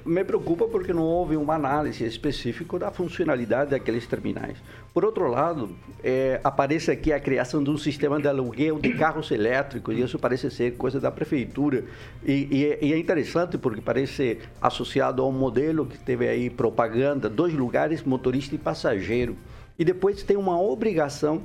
me 0.06 0.24
preocupa 0.24 0.68
porque 0.68 0.92
não 0.92 1.04
houve 1.04 1.38
uma 1.38 1.56
análise 1.56 2.04
específica 2.04 2.80
da 2.80 2.92
funcionalidade 2.92 3.72
daqueles 3.72 4.08
terminais. 4.08 4.58
Por 4.94 5.06
outro 5.06 5.28
lado, 5.30 5.76
é, 6.04 6.40
aparece 6.44 6.90
aqui 6.90 7.12
a 7.12 7.20
criação 7.20 7.64
de 7.64 7.70
um 7.70 7.78
sistema 7.78 8.20
de 8.20 8.28
aluguel 8.28 8.80
de 8.80 8.94
carros 8.94 9.30
elétricos, 9.30 9.96
e 9.96 10.02
isso 10.02 10.18
parece 10.18 10.50
ser 10.50 10.76
coisa 10.78 11.00
da 11.00 11.12
prefeitura. 11.12 11.84
E, 12.24 12.48
e, 12.50 12.66
é, 12.66 12.80
e 12.82 12.94
é 12.94 12.98
interessante 12.98 13.58
porque 13.58 13.82
parece 13.82 14.40
associado 14.62 15.22
a 15.22 15.28
um 15.28 15.32
modelo 15.32 15.86
que 15.86 15.98
teve 15.98 16.28
aí 16.28 16.50
propaganda, 16.50 17.30
dois 17.30 17.54
lugares, 17.54 18.04
motorista 18.04 18.56
e 18.56 18.58
passageiro. 18.58 19.36
E 19.78 19.84
depois 19.84 20.24
tem 20.24 20.38
uma 20.38 20.60
obrigação, 20.60 21.44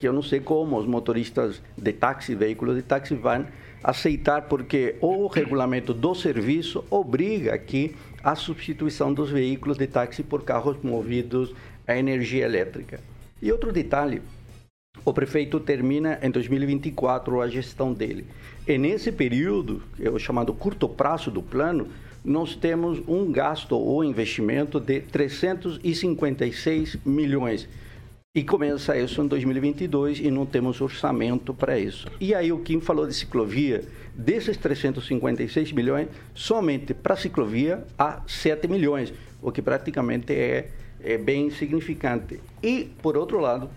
que 0.00 0.06
eu 0.06 0.12
não 0.12 0.22
sei 0.22 0.40
como 0.40 0.78
os 0.78 0.86
motoristas 0.86 1.60
de 1.76 1.92
táxi, 1.92 2.34
veículos 2.34 2.76
de 2.76 2.82
táxi 2.82 3.14
van, 3.14 3.46
aceitar, 3.82 4.42
porque 4.42 4.96
o 5.00 5.26
regulamento 5.26 5.92
do 5.92 6.14
serviço 6.14 6.84
obriga 6.90 7.54
aqui 7.54 7.94
a 8.22 8.34
substituição 8.34 9.12
dos 9.12 9.30
veículos 9.30 9.76
de 9.76 9.86
táxi 9.86 10.22
por 10.22 10.44
carros 10.44 10.76
movidos 10.82 11.54
a 11.86 11.96
energia 11.96 12.44
elétrica. 12.44 13.00
E 13.40 13.50
outro 13.50 13.72
detalhe, 13.72 14.22
o 15.04 15.12
prefeito 15.12 15.58
termina 15.58 16.18
em 16.22 16.30
2024 16.30 17.40
a 17.40 17.48
gestão 17.48 17.92
dele. 17.92 18.26
E 18.68 18.78
nesse 18.78 19.10
período, 19.10 19.82
é 20.00 20.08
o 20.08 20.18
chamado 20.18 20.54
curto 20.54 20.88
prazo 20.88 21.30
do 21.30 21.42
plano, 21.42 21.88
nós 22.24 22.54
temos 22.54 23.00
um 23.08 23.32
gasto 23.32 23.76
ou 23.76 24.04
investimento 24.04 24.78
de 24.78 25.00
356 25.00 26.98
milhões 27.04 27.68
E 28.34 28.42
começa 28.42 28.96
isso 28.96 29.20
em 29.20 29.26
2022 29.26 30.20
e 30.20 30.30
não 30.30 30.46
temos 30.46 30.80
orçamento 30.80 31.52
para 31.52 31.78
isso. 31.78 32.08
E 32.18 32.34
aí 32.34 32.50
o 32.50 32.60
Kim 32.60 32.80
falou 32.80 33.06
de 33.06 33.12
ciclovia, 33.12 33.84
desses 34.14 34.56
356 34.56 35.70
milhões, 35.72 36.08
somente 36.32 36.94
para 36.94 37.14
ciclovia 37.14 37.86
há 37.98 38.22
7 38.26 38.66
milhões, 38.68 39.12
o 39.42 39.52
que 39.52 39.60
praticamente 39.60 40.32
é, 40.32 40.70
é 41.02 41.18
bem 41.18 41.50
significante. 41.50 42.40
E, 42.62 42.90
por 43.02 43.18
outro 43.18 43.38
lado, 43.38 43.68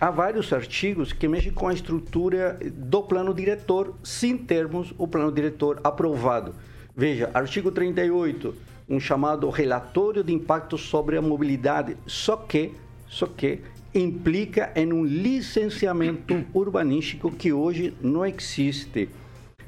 há 0.00 0.10
vários 0.10 0.50
artigos 0.50 1.12
que 1.12 1.28
mexem 1.28 1.52
com 1.52 1.68
a 1.68 1.74
estrutura 1.74 2.58
do 2.72 3.02
plano 3.02 3.34
diretor, 3.34 3.94
sem 4.02 4.34
termos 4.34 4.94
o 4.96 5.06
plano 5.06 5.30
diretor 5.30 5.78
aprovado. 5.84 6.54
Veja, 6.96 7.30
artigo 7.34 7.70
38, 7.70 8.54
um 8.88 8.98
chamado 8.98 9.50
relatório 9.50 10.24
de 10.24 10.32
impacto 10.32 10.78
sobre 10.78 11.18
a 11.18 11.20
mobilidade, 11.20 11.98
só 12.06 12.34
que, 12.34 12.72
só 13.06 13.26
que 13.26 13.60
implica 13.94 14.70
em 14.74 14.92
um 14.92 15.04
licenciamento 15.04 16.44
urbanístico 16.54 17.30
que 17.30 17.52
hoje 17.52 17.94
não 18.00 18.24
existe. 18.24 19.08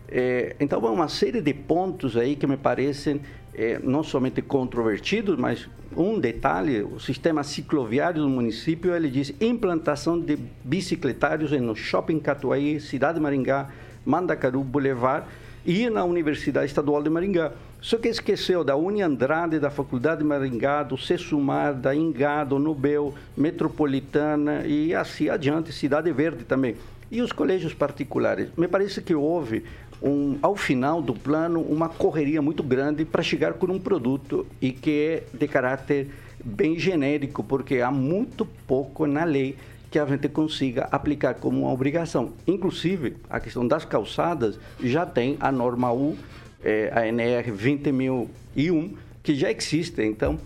É, 0.08 0.56
então, 0.60 0.78
uma 0.80 1.08
série 1.08 1.40
de 1.40 1.54
pontos 1.54 2.16
aí 2.16 2.36
que 2.36 2.46
me 2.46 2.56
parecem 2.56 3.20
é, 3.54 3.78
não 3.82 4.02
somente 4.02 4.40
controvertidos, 4.42 5.36
mas 5.38 5.68
um 5.96 6.18
detalhe, 6.18 6.82
o 6.82 6.98
sistema 6.98 7.42
cicloviário 7.42 8.22
do 8.22 8.28
município, 8.28 8.94
ele 8.94 9.10
diz 9.10 9.34
implantação 9.40 10.18
de 10.18 10.38
bicicletários 10.64 11.50
no 11.52 11.74
Shopping 11.74 12.18
Catuaí, 12.18 12.80
Cidade 12.80 13.14
de 13.14 13.20
Maringá, 13.20 13.70
Mandacaru, 14.04 14.62
Boulevard 14.64 15.26
e 15.66 15.88
na 15.90 16.04
Universidade 16.04 16.66
Estadual 16.66 17.02
de 17.02 17.10
Maringá. 17.10 17.52
Só 17.82 17.96
que 17.96 18.06
esqueceu 18.06 18.62
da 18.62 18.76
Uni 18.76 19.02
Andrade, 19.02 19.58
da 19.58 19.68
Faculdade 19.68 20.20
de 20.20 20.24
Maringá, 20.24 20.84
do 20.84 20.96
Cesumar, 20.96 21.74
da 21.74 21.90
Nobel, 21.92 23.12
Metropolitana 23.36 24.64
e 24.64 24.94
assim 24.94 25.28
adiante, 25.28 25.72
Cidade 25.72 26.12
Verde 26.12 26.44
também. 26.44 26.76
E 27.10 27.20
os 27.20 27.32
colégios 27.32 27.74
particulares. 27.74 28.50
Me 28.56 28.68
parece 28.68 29.02
que 29.02 29.16
houve, 29.16 29.64
um, 30.00 30.38
ao 30.40 30.54
final 30.54 31.02
do 31.02 31.12
plano, 31.12 31.60
uma 31.60 31.88
correria 31.88 32.40
muito 32.40 32.62
grande 32.62 33.04
para 33.04 33.20
chegar 33.20 33.54
com 33.54 33.66
um 33.66 33.80
produto 33.80 34.46
e 34.60 34.70
que 34.70 35.24
é 35.32 35.36
de 35.36 35.48
caráter 35.48 36.08
bem 36.44 36.78
genérico, 36.78 37.42
porque 37.42 37.80
há 37.80 37.90
muito 37.90 38.46
pouco 38.64 39.08
na 39.08 39.24
lei 39.24 39.56
que 39.90 39.98
a 39.98 40.06
gente 40.06 40.28
consiga 40.28 40.88
aplicar 40.92 41.34
como 41.34 41.62
uma 41.62 41.72
obrigação. 41.72 42.32
Inclusive, 42.46 43.16
a 43.28 43.40
questão 43.40 43.66
das 43.66 43.84
calçadas 43.84 44.56
já 44.80 45.04
tem 45.04 45.36
a 45.40 45.50
norma 45.50 45.92
U 45.92 46.16
é, 46.62 46.90
a 46.94 47.06
NR 47.06 47.50
20001, 47.50 48.94
que 49.22 49.34
já 49.34 49.50
existe. 49.50 50.02
Então, 50.02 50.38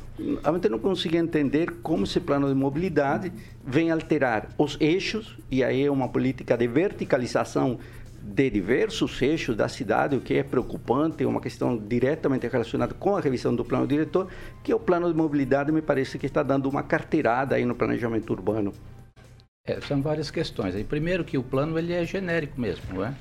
a 0.43 0.53
gente 0.53 0.69
não 0.69 0.79
consegue 0.79 1.17
entender 1.17 1.71
como 1.83 2.05
esse 2.05 2.21
plano 2.21 2.49
de 2.49 2.55
mobilidade 2.55 3.33
vem 3.65 3.91
alterar 3.91 4.49
os 4.59 4.77
eixos, 4.81 5.37
e 5.51 5.65
aí 5.65 5.85
é 5.85 5.91
uma 5.91 6.09
política 6.09 6.57
de 6.57 6.67
verticalização 6.67 7.79
de 8.23 8.51
diversos 8.51 9.23
eixos 9.23 9.57
da 9.57 9.69
cidade, 9.69 10.17
o 10.17 10.21
que 10.21 10.35
é 10.35 10.43
preocupante, 10.43 11.23
é 11.23 11.27
uma 11.27 11.41
questão 11.41 11.77
diretamente 11.77 12.49
relacionada 12.49 12.93
com 12.93 13.17
a 13.17 13.21
revisão 13.21 13.55
do 13.55 13.65
plano 13.65 13.87
diretor, 13.87 14.29
que 14.65 14.75
o 14.75 14.81
plano 14.81 15.09
de 15.09 15.17
mobilidade 15.17 15.71
me 15.71 15.81
parece 15.81 16.19
que 16.19 16.27
está 16.27 16.43
dando 16.43 16.69
uma 16.69 16.83
carteirada 16.83 17.55
aí 17.55 17.65
no 17.65 17.75
planejamento 17.75 18.31
urbano. 18.33 18.73
É, 19.65 19.81
são 19.81 20.03
várias 20.03 20.31
questões. 20.31 20.75
Aí, 20.75 20.83
primeiro 20.83 21.25
que 21.25 21.39
o 21.39 21.43
plano 21.43 21.79
ele 21.79 21.93
é 21.93 22.05
genérico 22.05 22.61
mesmo, 22.61 22.85
não 22.95 23.05
é? 23.05 23.15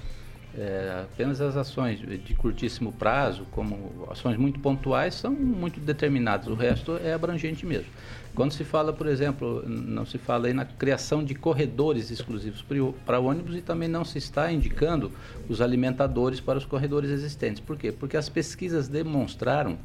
É, 0.57 1.03
apenas 1.03 1.41
as 1.41 1.57
ações 1.57 1.99
de 1.99 2.33
curtíssimo 2.33 2.93
prazo, 2.93 3.45
como 3.51 4.07
ações 4.09 4.37
muito 4.37 4.59
pontuais, 4.59 5.15
são 5.15 5.31
muito 5.31 5.81
determinadas. 5.81 6.47
O 6.47 6.53
resto 6.53 6.97
é 7.03 7.11
abrangente 7.11 7.65
mesmo. 7.65 7.89
Quando 8.33 8.53
se 8.53 8.63
fala, 8.63 8.93
por 8.93 9.07
exemplo, 9.07 9.63
não 9.67 10.05
se 10.05 10.17
fala 10.17 10.47
aí 10.47 10.53
na 10.53 10.65
criação 10.65 11.23
de 11.23 11.35
corredores 11.35 12.09
exclusivos 12.09 12.63
para 13.05 13.19
ônibus 13.19 13.55
e 13.55 13.61
também 13.61 13.89
não 13.89 14.05
se 14.05 14.17
está 14.17 14.51
indicando 14.51 15.11
os 15.49 15.61
alimentadores 15.61 16.39
para 16.39 16.57
os 16.57 16.65
corredores 16.65 17.09
existentes. 17.09 17.61
Por 17.61 17.77
quê? 17.77 17.91
Porque 17.91 18.15
as 18.15 18.29
pesquisas 18.29 18.87
demonstraram 18.87 19.77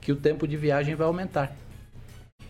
que 0.00 0.12
o 0.12 0.16
tempo 0.16 0.46
de 0.46 0.56
viagem 0.56 0.94
vai 0.94 1.06
aumentar. 1.06 1.54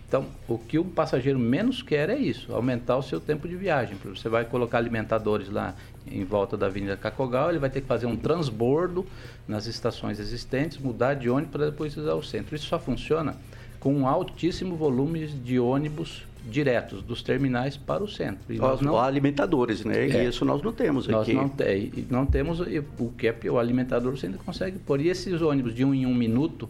Então, 0.09 0.27
o 0.47 0.57
que 0.57 0.79
o 0.79 0.85
passageiro 0.85 1.39
menos 1.39 1.83
quer 1.83 2.11
é 2.11 2.17
isso, 2.17 2.53
aumentar 2.53 2.97
o 2.97 3.03
seu 3.03 3.21
tempo 3.21 3.49
de 3.49 3.57
viagem. 3.57 3.97
Você 4.05 4.29
vai 4.29 4.45
colocar 4.45 4.79
alimentadores 4.79 5.49
lá 5.49 5.75
em 6.11 6.25
volta 6.25 6.57
da 6.57 6.67
Avenida 6.67 6.97
Cacogal, 6.97 7.51
ele 7.51 7.59
vai 7.59 7.71
ter 7.71 7.81
que 7.81 7.87
fazer 7.87 8.07
um 8.07 8.17
transbordo 8.17 9.07
nas 9.47 9.67
estações 9.67 10.19
existentes, 10.19 10.79
mudar 10.79 11.15
de 11.15 11.29
ônibus 11.29 11.53
para 11.53 11.67
depois 11.67 11.97
usar 11.97 12.15
o 12.15 12.23
centro. 12.23 12.55
Isso 12.55 12.67
só 12.67 12.79
funciona 12.79 13.37
com 13.81 13.95
um 13.95 14.07
altíssimo 14.07 14.77
volume 14.77 15.27
de 15.27 15.59
ônibus 15.59 16.25
diretos 16.49 17.03
dos 17.03 17.23
terminais 17.23 17.77
para 17.77 18.03
o 18.03 18.09
centro. 18.09 18.53
E 18.53 18.57
nós 18.57 18.81
não... 18.81 18.99
alimentadores, 18.99 19.85
né? 19.85 20.09
É. 20.09 20.25
E 20.25 20.29
isso 20.29 20.45
nós 20.45 20.63
não 20.63 20.73
temos 20.73 21.07
nós 21.09 21.23
aqui. 21.23 21.35
Não, 21.35 21.49
te... 21.49 22.07
não 22.09 22.27
temos, 22.27 22.61
o 22.61 23.13
que 23.17 23.27
é 23.27 23.51
o 23.51 23.59
alimentador 23.59 24.17
você 24.17 24.27
ainda 24.27 24.39
consegue 24.39 24.79
pôr. 24.79 25.01
E 25.01 25.09
esses 25.09 25.43
ônibus 25.43 25.75
de 25.75 25.85
um 25.85 25.93
em 25.93 26.07
um 26.07 26.15
minuto, 26.15 26.69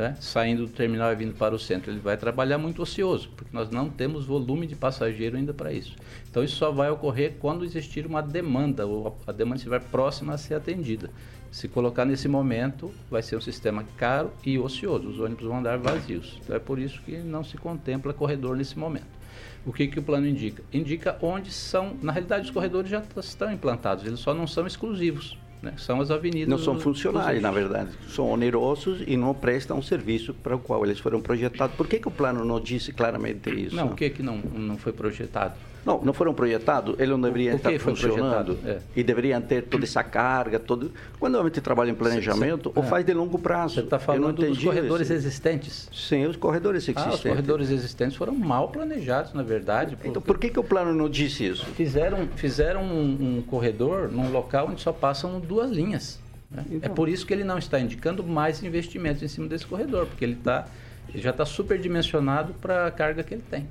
né, 0.00 0.16
saindo 0.18 0.66
do 0.66 0.72
terminal 0.72 1.12
e 1.12 1.16
vindo 1.16 1.34
para 1.34 1.54
o 1.54 1.58
centro, 1.58 1.90
ele 1.90 2.00
vai 2.00 2.16
trabalhar 2.16 2.56
muito 2.56 2.80
ocioso, 2.80 3.28
porque 3.36 3.54
nós 3.54 3.70
não 3.70 3.90
temos 3.90 4.24
volume 4.24 4.66
de 4.66 4.74
passageiro 4.74 5.36
ainda 5.36 5.52
para 5.52 5.72
isso. 5.72 5.94
Então 6.28 6.42
isso 6.42 6.56
só 6.56 6.70
vai 6.70 6.90
ocorrer 6.90 7.34
quando 7.38 7.64
existir 7.64 8.06
uma 8.06 8.22
demanda, 8.22 8.86
ou 8.86 9.18
a 9.26 9.32
demanda 9.32 9.56
estiver 9.56 9.80
próxima 9.80 10.32
a 10.32 10.38
ser 10.38 10.54
atendida. 10.54 11.10
Se 11.50 11.68
colocar 11.68 12.04
nesse 12.04 12.28
momento, 12.28 12.90
vai 13.10 13.22
ser 13.22 13.36
um 13.36 13.40
sistema 13.40 13.84
caro 13.96 14.32
e 14.44 14.58
ocioso, 14.58 15.08
os 15.08 15.20
ônibus 15.20 15.44
vão 15.44 15.58
andar 15.58 15.76
vazios. 15.76 16.38
Então 16.42 16.56
é 16.56 16.60
por 16.60 16.78
isso 16.78 17.02
que 17.02 17.18
não 17.18 17.44
se 17.44 17.58
contempla 17.58 18.14
corredor 18.14 18.56
nesse 18.56 18.78
momento. 18.78 19.20
O 19.66 19.72
que, 19.72 19.86
que 19.86 19.98
o 19.98 20.02
plano 20.02 20.26
indica? 20.26 20.62
Indica 20.72 21.18
onde 21.20 21.52
são, 21.52 21.96
na 22.00 22.12
realidade 22.12 22.46
os 22.46 22.50
corredores 22.50 22.90
já 22.90 23.02
estão 23.18 23.52
implantados, 23.52 24.06
eles 24.06 24.20
só 24.20 24.32
não 24.32 24.46
são 24.46 24.66
exclusivos. 24.66 25.36
Né? 25.62 25.74
São 25.76 26.00
as 26.00 26.10
avenidas. 26.10 26.48
Não 26.48 26.58
são 26.58 26.80
funcionários, 26.80 27.42
na 27.42 27.50
verdade. 27.50 27.90
São 28.08 28.30
onerosos 28.30 29.02
e 29.06 29.16
não 29.16 29.34
prestam 29.34 29.78
o 29.78 29.82
serviço 29.82 30.32
para 30.32 30.56
o 30.56 30.58
qual 30.58 30.84
eles 30.84 30.98
foram 30.98 31.20
projetados. 31.20 31.76
Por 31.76 31.86
que, 31.86 31.98
que 31.98 32.08
o 32.08 32.10
plano 32.10 32.44
não 32.44 32.58
disse 32.58 32.92
claramente 32.92 33.50
isso? 33.50 33.76
Não, 33.76 33.88
o 33.88 33.94
que, 33.94 34.08
que 34.08 34.22
não, 34.22 34.38
não 34.38 34.78
foi 34.78 34.92
projetado? 34.92 35.54
Não, 35.84 36.00
não 36.02 36.12
foram 36.12 36.34
projetados, 36.34 36.94
eles 36.98 37.10
não 37.10 37.20
deveriam 37.20 37.56
estar 37.56 37.78
funcionando 37.78 38.58
é. 38.64 38.78
e 38.94 39.02
deveriam 39.02 39.40
ter 39.40 39.62
toda 39.62 39.84
essa 39.84 40.02
carga, 40.02 40.58
todo. 40.58 40.92
Quando 41.18 41.38
a 41.38 41.42
gente 41.44 41.60
trabalha 41.60 41.90
em 41.90 41.94
planejamento, 41.94 42.68
cê, 42.68 42.74
cê, 42.74 42.80
ou 42.80 42.82
faz 42.82 43.04
de 43.04 43.14
longo 43.14 43.38
prazo. 43.38 43.74
Você 43.74 43.80
está 43.80 43.98
falando 43.98 44.46
dos 44.46 44.62
corredores 44.62 45.10
esse... 45.10 45.14
existentes? 45.14 45.88
Sim, 45.92 46.26
os 46.26 46.36
corredores 46.36 46.82
existentes. 46.82 47.12
Ah, 47.12 47.14
os 47.14 47.22
corredores 47.22 47.70
existentes 47.70 48.16
foram 48.16 48.34
mal 48.34 48.68
planejados, 48.68 49.32
na 49.32 49.42
verdade. 49.42 49.96
Então, 50.04 50.20
por 50.20 50.38
que, 50.38 50.50
que 50.50 50.60
o 50.60 50.64
plano 50.64 50.92
não 50.92 51.08
disse 51.08 51.46
isso? 51.46 51.64
Fizeram, 51.66 52.28
fizeram 52.36 52.82
um, 52.82 53.38
um 53.38 53.42
corredor 53.42 54.10
num 54.10 54.30
local 54.30 54.68
onde 54.68 54.80
só 54.80 54.92
passam 54.92 55.40
duas 55.40 55.70
linhas. 55.70 56.18
Né? 56.50 56.64
É 56.70 56.74
então. 56.74 56.90
É 56.90 56.94
por 56.94 57.08
isso 57.08 57.24
que 57.26 57.32
ele 57.32 57.44
não 57.44 57.58
está 57.58 57.78
indicando 57.78 58.22
mais 58.24 58.62
investimentos 58.62 59.22
em 59.22 59.28
cima 59.28 59.46
desse 59.46 59.66
corredor, 59.66 60.06
porque 60.06 60.24
ele, 60.24 60.36
tá, 60.36 60.66
ele 61.08 61.22
já 61.22 61.30
está 61.30 61.44
superdimensionado 61.44 62.54
para 62.54 62.86
a 62.86 62.90
carga 62.90 63.22
que 63.22 63.34
ele 63.34 63.44
tem. 63.48 63.66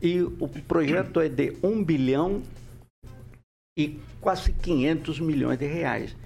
E 0.00 0.22
o 0.22 0.48
projeto 0.66 1.20
é 1.20 1.28
de 1.28 1.56
1 1.62 1.84
bilhão 1.84 2.42
e 3.76 3.98
quase 4.20 4.52
500 4.52 5.20
milhões 5.20 5.58
de 5.58 5.66
reais. 5.66 6.16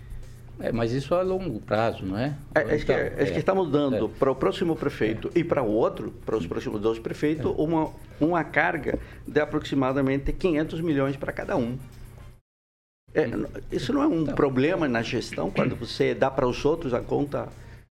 É, 0.61 0.71
mas 0.71 0.93
isso 0.93 1.15
é 1.15 1.19
a 1.19 1.23
longo 1.23 1.61
prazo, 1.61 2.05
não 2.05 2.17
é? 2.17 2.37
É, 2.55 2.61
é, 2.61 2.79
que, 2.79 2.93
é, 2.93 3.15
é 3.17 3.25
que 3.27 3.39
estamos 3.39 3.71
dando 3.71 4.07
é. 4.07 4.09
para 4.19 4.31
o 4.31 4.35
próximo 4.35 4.77
prefeito 4.77 5.31
e 5.35 5.43
para 5.43 5.63
o 5.63 5.71
outro, 5.71 6.13
para 6.25 6.37
os 6.37 6.47
próximos 6.47 6.81
dois 6.81 6.99
prefeitos, 6.99 7.47
é. 7.47 7.55
uma, 7.61 7.91
uma 8.21 8.45
carga 8.45 8.99
de 9.27 9.41
aproximadamente 9.41 10.33
500 10.33 10.81
milhões 10.81 11.17
para 11.17 11.33
cada 11.33 11.57
um. 11.57 11.77
É, 13.15 13.29
isso 13.71 13.93
não 13.93 14.03
é 14.03 14.07
um 14.07 14.23
então, 14.23 14.35
problema 14.35 14.89
na 14.89 15.03
gestão 15.03 15.51
quando 15.51 15.77
você 15.77 16.15
dá 16.15 16.31
para 16.31 16.47
os 16.47 16.65
outros 16.65 16.95
a 16.95 17.01
conta 17.01 17.49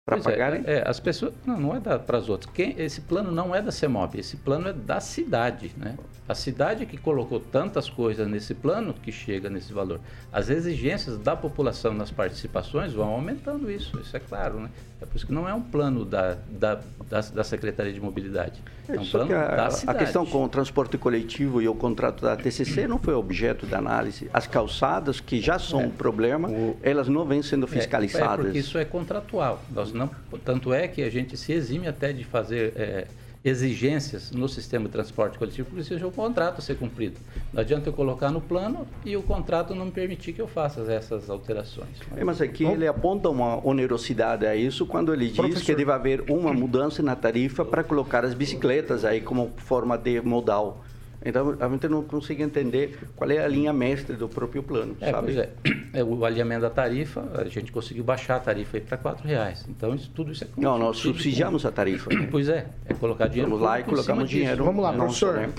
para 0.06 0.18
pagar? 0.20 0.54
É, 0.54 0.64
é, 0.66 0.84
as 0.86 1.00
pessoas. 1.00 1.34
Não, 1.46 1.60
não 1.60 1.76
é 1.76 1.80
para 1.80 2.18
as 2.18 2.28
outras. 2.28 2.54
Quem, 2.54 2.76
esse 2.78 3.02
plano 3.02 3.32
não 3.32 3.56
é 3.56 3.62
da 3.62 3.72
CEMOB, 3.72 4.20
esse 4.20 4.38
plano 4.38 4.68
é 4.68 4.74
da 4.74 5.00
cidade. 5.00 5.72
Né? 5.78 5.98
A 6.28 6.36
cidade 6.36 6.86
que 6.86 6.98
colocou 6.98 7.40
tantas 7.40 7.90
coisas 7.90 8.28
nesse 8.28 8.54
plano 8.54 8.94
que 8.94 9.12
chega 9.12 9.50
nesse 9.50 9.72
valor. 9.72 10.02
As 10.32 10.50
exigências 10.50 11.18
da 11.18 11.36
população 11.36 11.94
nas 11.94 12.12
participações 12.12 12.94
vão 12.94 13.10
aumentando 13.10 13.72
isso, 13.72 13.98
isso 14.00 14.16
é 14.16 14.20
claro. 14.20 14.60
Né? 14.60 14.70
É 15.04 15.06
por 15.06 15.18
isso 15.18 15.28
que 15.28 15.34
não 15.34 15.48
é 15.48 15.54
um 15.54 15.62
plano 15.62 16.06
da, 16.06 16.38
da, 16.50 16.76
da, 17.10 17.20
da 17.22 17.44
Secretaria 17.44 17.92
de 17.92 18.00
Mobilidade. 18.00 18.62
É, 18.88 18.96
é 18.96 19.00
um 19.00 19.06
plano 19.06 19.36
a, 19.36 19.48
da 19.48 19.70
cidade. 19.70 19.98
A 19.98 20.00
questão 20.00 20.26
com 20.26 20.46
o 20.46 20.48
transporte 20.48 20.98
coletivo 20.98 21.62
e 21.62 21.68
o 21.68 21.76
contrato 21.76 22.22
da 22.22 22.38
TCC 22.38 22.88
não 22.88 22.98
foi 22.98 23.14
objeto 23.14 23.66
da 23.66 23.80
análise. 23.80 24.30
As 24.34 24.48
calçadas, 24.48 25.20
que 25.20 25.42
já 25.42 25.60
são 25.60 25.82
é. 25.82 25.86
um 25.88 25.90
problema, 25.90 26.50
o... 26.50 26.78
elas 26.82 27.10
não 27.10 27.26
vêm 27.26 27.44
sendo 27.44 27.68
fiscalizadas. 27.68 28.30
É, 28.30 28.34
é 28.34 28.44
porque 28.46 28.60
isso 28.60 28.78
é 28.78 28.86
contratual. 28.86 29.62
Nós 29.72 29.92
não, 29.92 30.10
tanto 30.46 30.74
é 30.74 30.88
que 30.88 31.04
a 31.04 31.10
gente 31.10 31.36
se 31.36 31.52
exime 31.52 31.88
até 31.88 32.14
de 32.14 32.24
fazer 32.24 32.72
é, 32.78 33.08
exigências 33.44 34.32
no 34.32 34.48
sistema 34.48 34.86
de 34.86 34.92
transporte 34.92 35.38
coletivo, 35.38 35.84
seja 35.84 36.08
um 36.08 36.12
contrato 36.12 36.62
ser 36.62 36.78
cumprido. 36.78 37.20
Não 37.52 37.62
adianta 37.62 37.90
eu 37.90 37.94
colocar 37.94 38.32
no 38.32 38.40
plano 38.40 38.88
e 39.04 39.18
o 39.18 39.22
contrato 39.22 39.76
não 39.76 39.86
me 39.86 39.92
permitir 39.92 40.32
que 40.34 40.42
eu 40.42 40.48
faça 40.48 40.82
essas 40.92 41.30
alterações. 41.30 41.90
É, 42.16 42.24
mas 42.24 42.42
aqui 42.42 42.64
Bom, 42.64 42.72
ele 42.72 42.88
aponta 42.88 43.30
uma 43.30 43.66
onerosidade 43.66 44.46
a 44.46 44.56
isso 44.56 44.86
quando 44.86 45.14
ele 45.14 45.28
diz 45.28 45.36
professor. 45.36 45.66
que 45.66 45.76
deve 45.76 45.92
haver 45.92 46.24
uma 46.30 46.54
mudança 46.54 47.04
na 47.04 47.16
tarifa 47.16 47.66
para 47.66 47.84
colocar 47.84 48.24
as 48.24 48.34
bicicletas 48.34 49.04
aí 49.04 49.20
como 49.20 49.52
forma 49.58 49.98
de 49.98 50.22
modal. 50.22 50.84
Então 51.26 51.56
a 51.60 51.70
gente 51.70 51.88
não 51.88 52.04
consegue 52.04 52.44
entender 52.44 53.00
qual 53.16 53.32
é 53.32 53.38
a 53.40 53.48
linha 53.48 53.72
mestre 53.72 54.16
do 54.18 54.28
próprio 54.28 54.62
plano, 54.62 54.96
É, 55.00 55.12
sabe? 55.12 55.28
pois 55.34 55.38
é. 55.38 55.50
É, 55.94 56.04
O 56.04 56.26
alinhamento 56.26 56.62
da 56.62 56.70
tarifa, 56.70 57.24
a 57.36 57.46
gente 57.46 57.72
conseguiu 57.72 58.04
baixar 58.04 58.36
a 58.36 58.40
tarifa 58.40 58.80
para 58.82 59.12
R$ 59.12 59.18
reais. 59.24 59.66
Então, 59.70 59.96
isso, 59.96 60.10
tudo 60.14 60.32
isso 60.34 60.44
é 60.44 60.48
Não, 60.58 60.78
nós 60.78 60.98
subsidiamos 60.98 61.66
a 61.66 61.72
tarifa. 61.72 62.14
né? 62.14 62.28
Pois 62.32 62.50
é, 62.50 62.68
é 62.86 62.94
colocar 62.94 63.28
dinheiro. 63.28 63.50
Vamos 63.52 63.64
lá 63.66 63.80
e 63.80 63.84
colocamos 63.84 64.30
dinheiro. 64.30 64.66
Vamos 64.66 64.84
lá, 64.84 64.92
Nossa, 64.92 65.26
professor. 65.28 65.48
né? 65.48 65.54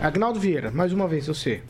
Agnaldo 0.00 0.40
Vieira, 0.40 0.70
mais 0.70 0.92
uma 0.92 1.06
vez, 1.06 1.26
você. 1.26 1.60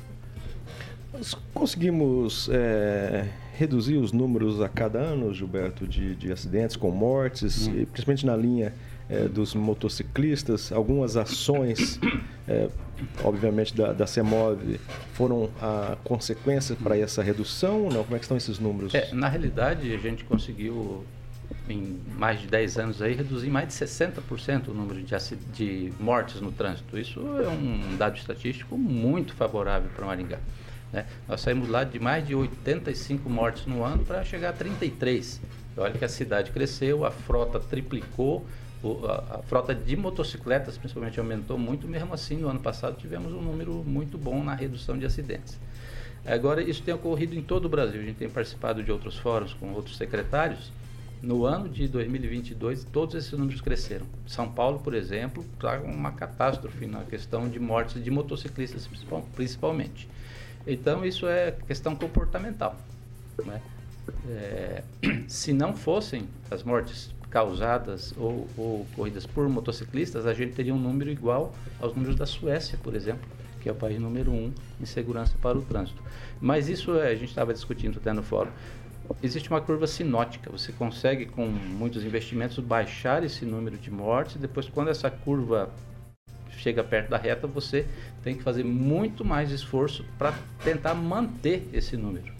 Nós 1.12 1.34
conseguimos 1.54 2.48
é, 2.52 3.26
reduzir 3.54 3.96
os 3.96 4.12
números 4.12 4.60
a 4.60 4.68
cada 4.68 4.98
ano, 5.00 5.32
Gilberto, 5.34 5.86
de, 5.88 6.14
de 6.14 6.30
acidentes 6.30 6.76
com 6.76 6.90
mortes, 6.90 7.66
e 7.66 7.86
principalmente 7.86 8.24
na 8.26 8.36
linha 8.36 8.72
é, 9.08 9.26
dos 9.28 9.54
motociclistas. 9.54 10.70
Algumas 10.72 11.16
ações, 11.16 11.98
é, 12.46 12.68
obviamente, 13.24 13.74
da, 13.74 13.92
da 13.92 14.06
CEMOV 14.06 14.78
foram 15.14 15.50
a 15.60 15.96
consequência 16.04 16.76
para 16.76 16.96
essa 16.96 17.22
redução 17.22 17.88
não? 17.88 18.04
Como 18.04 18.16
é 18.16 18.18
que 18.18 18.24
estão 18.24 18.36
esses 18.36 18.58
números? 18.58 18.94
É, 18.94 19.12
na 19.12 19.28
realidade, 19.28 19.92
a 19.92 19.98
gente 19.98 20.24
conseguiu, 20.24 21.04
em 21.68 21.98
mais 22.16 22.40
de 22.40 22.46
10 22.46 22.78
anos 22.78 23.02
aí, 23.02 23.14
reduzir 23.14 23.50
mais 23.50 23.68
de 23.68 23.74
60% 23.74 24.68
o 24.68 24.74
número 24.74 25.02
de, 25.02 25.14
de 25.52 25.92
mortes 25.98 26.40
no 26.40 26.52
trânsito. 26.52 26.98
Isso 26.98 27.20
é 27.20 27.48
um 27.48 27.96
dado 27.96 28.16
estatístico 28.16 28.76
muito 28.76 29.34
favorável 29.34 29.90
para 29.94 30.06
Maringá. 30.06 30.38
né? 30.92 31.06
Nós 31.26 31.40
saímos 31.40 31.68
lá 31.68 31.84
de 31.84 31.98
mais 31.98 32.26
de 32.26 32.34
85 32.34 33.28
mortes 33.28 33.66
no 33.66 33.82
ano 33.82 34.04
para 34.04 34.24
chegar 34.24 34.50
a 34.50 34.52
33. 34.52 35.40
Olha 35.76 35.92
que 35.92 36.04
a 36.04 36.08
cidade 36.08 36.50
cresceu, 36.50 37.04
a 37.04 37.10
frota 37.10 37.60
triplicou, 37.60 38.44
o- 38.82 39.06
a, 39.06 39.36
a 39.36 39.42
frota 39.42 39.74
de 39.74 39.96
motocicletas 39.96 40.76
principalmente 40.78 41.18
aumentou 41.18 41.58
muito, 41.58 41.86
mesmo 41.88 42.12
assim 42.14 42.36
no 42.36 42.48
ano 42.48 42.60
passado 42.60 42.96
tivemos 42.98 43.32
um 43.32 43.40
número 43.42 43.72
muito 43.86 44.16
bom 44.18 44.42
na 44.42 44.54
redução 44.54 44.98
de 44.98 45.04
acidentes. 45.06 45.58
Agora, 46.26 46.60
isso 46.62 46.82
tem 46.82 46.92
ocorrido 46.92 47.34
em 47.34 47.42
todo 47.42 47.64
o 47.64 47.68
Brasil. 47.68 48.00
A 48.00 48.04
gente 48.04 48.16
tem 48.16 48.28
participado 48.28 48.82
de 48.82 48.92
outros 48.92 49.16
fóruns 49.16 49.54
com 49.54 49.72
outros 49.72 49.96
secretários. 49.96 50.70
No 51.22 51.44
ano 51.46 51.68
de 51.68 51.88
2022, 51.88 52.84
todos 52.84 53.14
esses 53.14 53.32
números 53.32 53.60
cresceram. 53.60 54.06
São 54.26 54.48
Paulo, 54.50 54.78
por 54.80 54.94
exemplo, 54.94 55.44
está 55.54 55.80
uma 55.80 56.12
catástrofe 56.12 56.86
na 56.86 57.02
questão 57.04 57.48
de 57.48 57.58
mortes 57.58 58.02
de 58.02 58.10
motociclistas, 58.10 58.86
principal- 58.86 59.26
principalmente. 59.34 60.08
Então, 60.66 61.04
isso 61.04 61.26
é 61.26 61.52
questão 61.66 61.96
comportamental. 61.96 62.76
né? 63.44 63.60
É, 64.28 64.82
se 65.26 65.52
não 65.52 65.74
fossem 65.74 66.28
as 66.50 66.62
mortes 66.62 67.10
causadas 67.30 68.14
ou, 68.16 68.48
ou 68.56 68.82
ocorridas 68.82 69.26
por 69.26 69.48
motociclistas, 69.48 70.26
a 70.26 70.34
gente 70.34 70.54
teria 70.54 70.74
um 70.74 70.78
número 70.78 71.10
igual 71.10 71.54
aos 71.80 71.94
números 71.94 72.16
da 72.16 72.26
Suécia, 72.26 72.78
por 72.82 72.94
exemplo, 72.94 73.28
que 73.60 73.68
é 73.68 73.72
o 73.72 73.74
país 73.74 74.00
número 74.00 74.30
um 74.30 74.52
em 74.80 74.86
segurança 74.86 75.34
para 75.40 75.58
o 75.58 75.62
trânsito. 75.62 76.02
Mas 76.40 76.68
isso 76.68 76.96
é, 76.96 77.08
a 77.08 77.14
gente 77.14 77.28
estava 77.28 77.52
discutindo 77.52 77.98
até 77.98 78.12
no 78.12 78.22
fórum. 78.22 78.50
Existe 79.22 79.50
uma 79.50 79.60
curva 79.60 79.86
sinótica. 79.86 80.50
Você 80.50 80.70
consegue, 80.72 81.26
com 81.26 81.46
muitos 81.46 82.04
investimentos, 82.04 82.58
baixar 82.58 83.24
esse 83.24 83.44
número 83.44 83.76
de 83.76 83.90
mortes. 83.90 84.36
Depois, 84.36 84.68
quando 84.68 84.88
essa 84.88 85.10
curva 85.10 85.70
chega 86.58 86.84
perto 86.84 87.08
da 87.08 87.16
reta, 87.16 87.46
você 87.46 87.86
tem 88.22 88.36
que 88.36 88.42
fazer 88.42 88.64
muito 88.64 89.24
mais 89.24 89.50
esforço 89.50 90.04
para 90.18 90.34
tentar 90.62 90.94
manter 90.94 91.66
esse 91.72 91.96
número. 91.96 92.32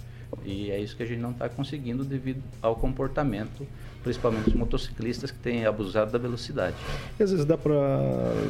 E 0.44 0.70
é 0.70 0.78
isso 0.78 0.96
que 0.96 1.02
a 1.02 1.06
gente 1.06 1.20
não 1.20 1.30
está 1.30 1.48
conseguindo 1.48 2.04
devido 2.04 2.42
ao 2.60 2.76
comportamento, 2.76 3.66
principalmente 4.02 4.44
dos 4.44 4.54
motociclistas 4.54 5.30
que 5.30 5.38
têm 5.38 5.66
abusado 5.66 6.10
da 6.12 6.18
velocidade. 6.18 6.76
E 7.18 7.22
às 7.22 7.30
vezes 7.30 7.44
dá 7.44 7.56
para 7.56 7.76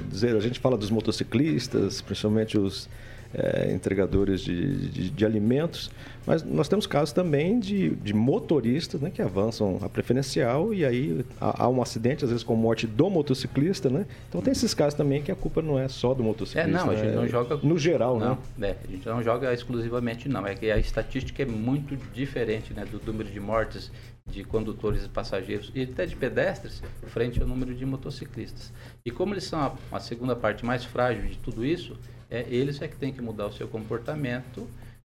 dizer, 0.09 0.37
a 0.37 0.41
gente 0.41 0.59
fala 0.61 0.77
dos 0.77 0.91
motociclistas, 0.91 2.01
principalmente 2.01 2.59
os 2.59 2.89
eh, 3.35 3.73
entregadores 3.75 4.41
de, 4.41 4.89
de, 4.89 5.11
de 5.11 5.27
alimentos, 5.27 5.91
mas 6.27 6.43
nós 6.43 6.69
temos 6.69 6.87
casos 6.87 7.13
também 7.13 7.59
de, 7.59 7.91
de 7.97 8.15
motoristas 8.15 9.01
né, 9.01 9.11
que 9.11 9.21
avançam 9.21 9.79
a 9.83 9.89
preferencial 9.89 10.73
e 10.73 10.85
aí 10.85 11.25
há, 11.41 11.65
há 11.65 11.69
um 11.69 11.83
acidente, 11.83 12.25
às 12.25 12.31
vezes 12.31 12.43
com 12.45 12.55
morte 12.57 12.87
do 12.87 13.11
motociclista, 13.11 13.91
né? 13.91 14.07
Então 14.29 14.41
tem 14.41 14.53
esses 14.53 14.73
casos 14.73 14.95
também 14.95 15.23
que 15.23 15.31
a 15.31 15.35
culpa 15.37 15.61
não 15.61 15.79
é 15.79 15.89
só 15.89 16.15
do 16.15 16.23
É, 16.23 16.27
motociclista. 16.27 16.71
não, 16.71 16.91
a 16.91 16.95
gente 16.97 17.09
né? 17.09 17.17
não 17.17 17.29
joga. 17.29 17.59
No 17.63 17.79
geral, 17.79 18.19
não, 18.19 18.39
né? 18.57 18.69
É, 18.71 18.77
a 18.89 18.91
gente 18.91 19.07
não 19.07 19.23
joga 19.23 19.53
exclusivamente, 19.53 20.29
não. 20.29 20.47
É 20.47 20.55
que 20.55 20.71
a 20.71 20.79
estatística 20.79 21.43
é 21.43 21.47
muito 21.47 21.97
diferente 22.15 22.73
né, 22.73 22.85
do 22.91 23.01
número 23.05 23.31
de 23.31 23.41
mortes 23.41 23.91
de 24.31 24.45
condutores 24.45 25.05
e 25.05 25.09
passageiros 25.09 25.71
e 25.75 25.83
até 25.83 26.07
de 26.07 26.15
pedestres 26.17 26.83
frente 27.09 27.41
ao 27.41 27.47
número 27.49 27.75
de 27.75 27.85
motociclistas. 27.87 28.73
E 29.05 29.11
como 29.11 29.35
eles 29.35 29.45
são 29.45 29.59
a, 29.61 29.73
a 29.97 30.01
segunda 30.01 30.37
parte 30.37 30.65
mais 30.65 30.85
frágil 30.85 31.23
de 31.27 31.39
tudo 31.39 31.65
isso, 31.65 31.97
é, 32.31 32.45
eles 32.51 32.81
é 32.83 32.89
que 32.89 32.97
têm 32.97 33.13
que 33.13 33.23
mudar 33.23 33.47
o 33.47 33.53
seu 33.53 33.67
comportamento 33.67 34.69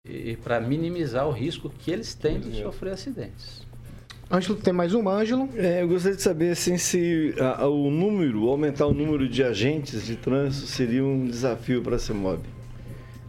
e, 0.08 0.36
para 0.42 0.58
minimizar 0.60 1.28
o 1.28 1.30
risco 1.30 1.68
que 1.68 1.90
eles 1.90 2.14
têm 2.14 2.40
de 2.40 2.62
sofrer 2.62 2.94
acidentes. 2.94 3.66
Ângelo, 4.30 4.58
tem 4.58 4.72
mais 4.72 4.94
uma, 4.94 5.12
Ângelo? 5.12 5.46
É, 5.54 5.82
eu 5.82 5.88
gostaria 5.88 6.16
de 6.16 6.22
saber 6.22 6.52
assim, 6.52 6.78
se 6.78 7.34
a- 7.38 7.64
a- 7.64 7.68
o 7.68 7.90
número, 7.90 8.48
aumentar 8.48 8.86
o 8.86 8.94
número 8.94 9.28
de 9.28 9.44
agentes 9.44 10.06
de 10.06 10.16
trânsito 10.16 10.66
seria 10.68 11.04
um 11.04 11.26
desafio 11.26 11.82
para 11.82 11.96
a 11.96 11.98
CEMOB. 11.98 12.40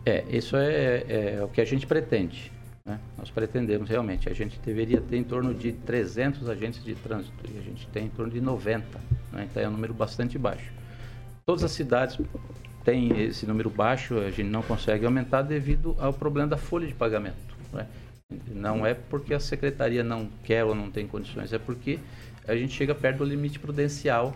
É, 0.06 0.24
isso 0.32 0.56
é, 0.56 1.04
é 1.38 1.44
o 1.44 1.50
que 1.50 1.60
a 1.60 1.66
gente 1.66 1.86
pretende. 1.86 2.53
Né? 2.86 3.00
Nós 3.18 3.32
pretendemos 3.32 3.90
realmente. 3.90 4.30
A 4.30 4.34
gente 4.34 4.60
deveria 4.60 5.00
ter 5.00 5.18
em 5.18 5.24
torno 5.24 5.54
de 5.54 5.72
300 5.72 6.50
agentes 6.50 6.84
de 6.84 6.96
trânsito 6.96 7.34
e 7.50 7.58
a 7.58 7.62
gente 7.62 7.88
tem 7.88 8.06
em 8.06 8.10
torno 8.10 8.32
de 8.32 8.42
90. 8.42 8.86
né? 9.32 9.48
Então 9.50 9.64
é 9.64 9.68
um 9.68 9.72
número 9.72 9.94
bastante 9.94 10.38
baixo. 10.38 10.72
Todas 11.46 11.64
as 11.64 11.72
cidades 11.72 12.18
têm 12.84 13.22
esse 13.22 13.46
número 13.46 13.70
baixo, 13.70 14.18
a 14.20 14.30
gente 14.30 14.50
não 14.50 14.62
consegue 14.62 15.06
aumentar 15.06 15.42
devido 15.42 15.96
ao 16.00 16.14
problema 16.14 16.50
da 16.50 16.58
folha 16.58 16.88
de 16.88 16.94
pagamento. 16.94 17.56
né? 17.72 17.88
Não 18.48 18.86
é 18.86 18.94
porque 18.94 19.34
a 19.34 19.40
secretaria 19.40 20.04
não 20.04 20.28
quer 20.44 20.64
ou 20.64 20.74
não 20.74 20.90
tem 20.90 21.08
condições, 21.08 21.54
é 21.54 21.60
porque 21.60 22.00
a 22.48 22.56
gente 22.56 22.74
chega 22.74 22.96
perto 22.96 23.20
do 23.20 23.26
limite 23.26 23.60
prudencial 23.60 24.36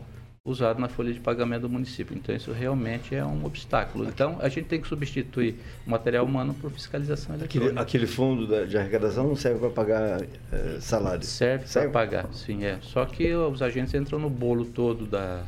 usado 0.49 0.79
na 0.79 0.87
folha 0.87 1.11
de 1.13 1.19
pagamento 1.19 1.63
do 1.63 1.69
município. 1.69 2.15
Então 2.15 2.33
isso 2.33 2.51
realmente 2.53 3.13
é 3.13 3.23
um 3.23 3.45
obstáculo. 3.45 4.05
Então 4.07 4.37
a 4.39 4.47
gente 4.47 4.65
tem 4.65 4.79
que 4.81 4.87
substituir 4.87 5.55
o 5.85 5.89
material 5.89 6.25
humano 6.25 6.53
por 6.53 6.71
fiscalização 6.71 7.35
Aquele, 7.35 7.65
eletrônica. 7.65 7.81
aquele 7.81 8.07
fundo 8.07 8.47
da- 8.47 8.63
de 8.63 8.77
arrecadação 8.77 9.27
não 9.27 9.35
serve 9.35 9.59
para 9.59 9.69
pagar 9.69 10.21
eh, 10.53 10.77
salário. 10.79 11.23
Serve 11.25 11.65
para 11.71 11.89
pagar, 11.89 12.33
sim, 12.33 12.63
é. 12.63 12.79
Só 12.81 13.05
que 13.05 13.33
os 13.33 13.61
agentes 13.61 13.93
entram 13.93 14.17
no 14.19 14.29
bolo 14.29 14.63
todo 14.65 15.05
da, 15.05 15.43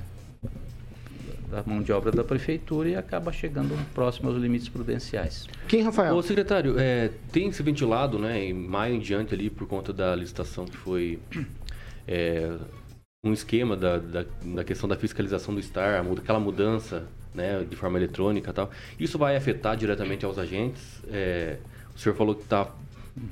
da 1.50 1.64
mão 1.66 1.82
de 1.82 1.92
obra 1.92 2.12
da 2.12 2.24
prefeitura 2.24 2.90
e 2.90 2.96
acaba 2.96 3.32
chegando 3.32 3.74
próximo 3.94 4.30
aos 4.30 4.38
limites 4.38 4.68
prudenciais. 4.70 5.48
Quem, 5.68 5.82
Rafael? 5.82 6.14
Ô, 6.16 6.22
secretário, 6.22 6.76
é, 6.78 7.10
tem 7.32 7.52
se 7.52 7.64
ventilado, 7.64 8.20
né, 8.20 8.44
em 8.46 8.54
maio 8.54 8.96
em 8.96 9.00
diante 9.00 9.34
ali, 9.34 9.50
por 9.50 9.66
conta 9.68 9.92
da 9.94 10.16
licitação 10.16 10.66
que 10.66 10.76
foi 10.78 11.18
é, 12.08 12.52
um 13.22 13.34
esquema 13.34 13.76
da, 13.76 13.98
da, 13.98 14.26
da 14.42 14.64
questão 14.64 14.88
da 14.88 14.96
fiscalização 14.96 15.54
do 15.54 15.62
STAR, 15.62 16.06
aquela 16.18 16.40
mudança, 16.40 17.06
né, 17.34 17.66
de 17.70 17.76
forma 17.76 17.98
eletrônica 17.98 18.50
e 18.50 18.54
tal. 18.54 18.72
Isso 18.98 19.18
vai 19.18 19.36
afetar 19.36 19.76
diretamente 19.76 20.24
aos 20.24 20.38
agentes? 20.38 21.02
É, 21.12 21.58
o 21.94 22.00
senhor 22.00 22.16
falou 22.16 22.34
que 22.34 22.46
tá, 22.46 22.72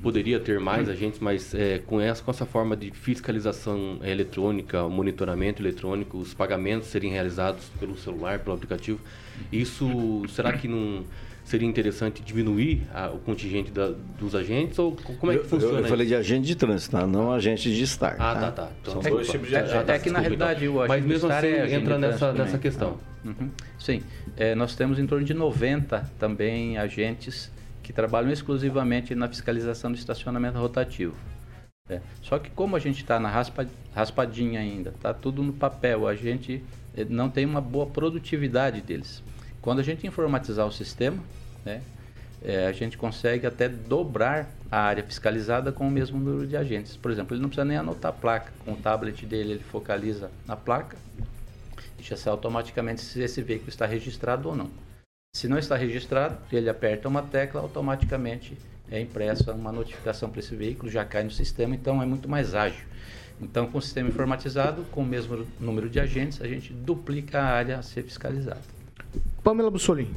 poderia 0.02 0.38
ter 0.38 0.60
mais 0.60 0.90
agentes, 0.90 1.18
mas 1.20 1.54
é, 1.54 1.78
com, 1.78 1.98
essa, 1.98 2.22
com 2.22 2.30
essa 2.30 2.44
forma 2.44 2.76
de 2.76 2.90
fiscalização 2.90 3.98
eletrônica, 4.02 4.84
o 4.84 4.90
monitoramento 4.90 5.62
eletrônico, 5.62 6.18
os 6.18 6.34
pagamentos 6.34 6.88
serem 6.88 7.10
realizados 7.10 7.70
pelo 7.80 7.96
celular, 7.96 8.40
pelo 8.40 8.56
aplicativo, 8.56 9.00
isso 9.50 10.22
será 10.28 10.52
que 10.52 10.68
não 10.68 11.02
seria 11.48 11.66
interessante 11.66 12.22
diminuir 12.22 12.82
a- 12.92 13.08
o 13.10 13.18
contingente 13.18 13.70
da- 13.70 13.92
dos 14.18 14.34
agentes 14.34 14.78
ou 14.78 14.94
como 15.18 15.32
é 15.32 15.36
que 15.36 15.44
Eu- 15.44 15.48
funciona 15.48 15.78
Eu, 15.78 15.82
eu 15.84 15.88
falei 15.88 16.06
de 16.06 16.14
agente 16.14 16.46
de 16.46 16.54
trânsito, 16.54 16.92
tá? 16.96 17.06
não 17.06 17.32
agente 17.32 17.72
de 17.74 17.82
estar. 17.82 18.16
Ah, 18.18 18.34
tá, 18.34 18.50
tá. 18.52 18.70
Então, 18.82 18.92
São 18.94 19.02
É, 19.02 19.10
dois 19.10 19.28
tipos 19.30 19.48
de 19.48 19.54
é, 19.54 19.60
agente. 19.60 19.90
é, 19.90 19.94
é 19.94 19.98
que 19.98 20.10
na 20.10 20.20
Desculpa, 20.20 20.20
então. 20.20 20.22
realidade 20.22 20.68
o 20.68 20.74
Mas 20.74 20.90
agente 20.90 21.08
mesmo 21.08 21.28
militar 21.28 21.44
assim 21.44 21.54
é 21.54 21.74
entra 21.74 21.98
nessa, 21.98 22.32
nessa 22.34 22.58
questão. 22.58 22.98
Uhum. 23.24 23.50
Sim, 23.78 24.02
É, 24.36 24.54
nós 24.54 24.76
temos 24.76 24.98
em 25.00 25.06
torno 25.06 25.24
de 25.24 25.34
90 25.34 26.08
também 26.18 26.78
agentes 26.78 27.50
que 27.82 27.92
trabalham 27.92 28.30
exclusivamente 28.30 29.14
na 29.14 29.26
fiscalização 29.26 29.90
do 29.90 29.96
estacionamento 29.98 30.58
rotativo. 30.58 31.14
É. 31.88 32.00
Só 32.22 32.38
que 32.38 32.50
como 32.50 32.76
a 32.76 32.78
gente 32.78 32.98
está 33.00 33.18
na 33.18 33.30
raspa, 33.30 33.66
raspadinha 33.94 34.60
ainda, 34.60 34.90
está 34.90 35.12
tudo 35.14 35.42
no 35.42 35.52
papel, 35.54 36.06
a 36.06 36.14
gente 36.14 36.62
eh, 36.96 37.06
não 37.08 37.30
tem 37.30 37.46
uma 37.46 37.60
boa 37.62 37.86
produtividade 37.86 38.80
deles. 38.82 39.22
Quando 39.60 39.80
a 39.80 39.82
gente 39.82 40.06
informatizar 40.06 40.66
o 40.66 40.72
sistema, 40.72 41.22
né, 41.64 41.82
eh, 42.42 42.66
a 42.66 42.72
gente 42.72 42.96
consegue 42.96 43.46
até 43.46 43.68
dobrar 43.68 44.48
a 44.70 44.80
área 44.80 45.02
fiscalizada 45.02 45.72
com 45.72 45.88
o 45.88 45.90
mesmo 45.90 46.18
número 46.18 46.46
de 46.46 46.56
agentes. 46.56 46.96
Por 46.96 47.10
exemplo, 47.10 47.34
ele 47.34 47.42
não 47.42 47.48
precisa 47.48 47.64
nem 47.64 47.76
anotar 47.76 48.10
a 48.10 48.14
placa. 48.14 48.52
Com 48.64 48.72
o 48.72 48.76
tablet 48.76 49.26
dele, 49.26 49.52
ele 49.52 49.64
focaliza 49.64 50.30
na 50.46 50.56
placa 50.56 50.96
e 51.98 52.02
já 52.02 52.16
sai 52.16 52.30
automaticamente 52.30 53.00
se 53.00 53.20
esse 53.20 53.42
veículo 53.42 53.68
está 53.70 53.86
registrado 53.86 54.48
ou 54.48 54.56
não. 54.56 54.70
Se 55.34 55.48
não 55.48 55.58
está 55.58 55.76
registrado, 55.76 56.38
ele 56.52 56.68
aperta 56.68 57.08
uma 57.08 57.22
tecla, 57.22 57.60
automaticamente 57.60 58.56
é 58.90 59.00
impressa 59.00 59.52
uma 59.52 59.70
notificação 59.70 60.30
para 60.30 60.40
esse 60.40 60.54
veículo, 60.56 60.90
já 60.90 61.04
cai 61.04 61.22
no 61.22 61.30
sistema, 61.30 61.74
então 61.74 62.02
é 62.02 62.06
muito 62.06 62.28
mais 62.28 62.54
ágil. 62.54 62.84
Então, 63.40 63.66
com 63.66 63.78
o 63.78 63.82
sistema 63.82 64.08
informatizado, 64.08 64.84
com 64.90 65.02
o 65.02 65.06
mesmo 65.06 65.46
número 65.60 65.88
de 65.88 66.00
agentes, 66.00 66.40
a 66.40 66.48
gente 66.48 66.72
duplica 66.72 67.40
a 67.40 67.44
área 67.44 67.78
a 67.78 67.82
ser 67.82 68.02
fiscalizada. 68.02 68.77
Pamela 69.42 69.70
Bussolini. 69.70 70.14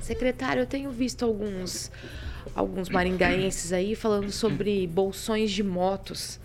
Secretário, 0.00 0.62
eu 0.62 0.66
tenho 0.66 0.90
visto 0.90 1.24
alguns 1.24 1.90
alguns 2.54 2.88
maringaenses 2.88 3.72
aí 3.72 3.94
falando 3.94 4.30
sobre 4.30 4.86
bolsões 4.86 5.50
de 5.50 5.62
motos. 5.62 6.40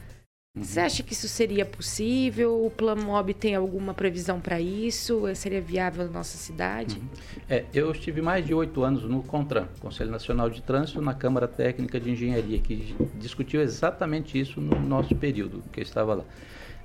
Você 0.54 0.82
acha 0.82 1.02
que 1.02 1.14
isso 1.14 1.30
seria 1.30 1.66
possível? 1.66 2.66
O 2.66 2.70
Plano 2.70 3.04
Mob 3.04 3.34
tem 3.34 3.56
alguma 3.56 3.94
previsão 3.94 4.42
para 4.42 4.60
isso? 4.60 5.24
Seria 5.34 5.62
viável 5.62 6.06
na 6.08 6.12
nossa 6.12 6.38
cidade? 6.38 7.02
É, 7.50 7.64
eu 7.74 7.90
estive 7.92 8.22
mais 8.22 8.46
de 8.46 8.54
oito 8.54 8.84
anos 8.84 9.04
no 9.04 9.24
CONTRAN, 9.24 9.70
Conselho 9.80 10.12
Nacional 10.12 10.50
de 10.50 10.62
Trânsito, 10.62 11.02
na 11.02 11.14
Câmara 11.14 11.48
Técnica 11.48 12.02
de 12.02 12.12
Engenharia, 12.12 12.60
que 12.60 12.94
discutiu 13.16 13.62
exatamente 13.62 14.38
isso 14.38 14.60
no 14.60 14.78
nosso 14.78 15.16
período 15.16 15.64
que 15.72 15.80
eu 15.80 15.84
estava 15.84 16.16
lá. 16.16 16.26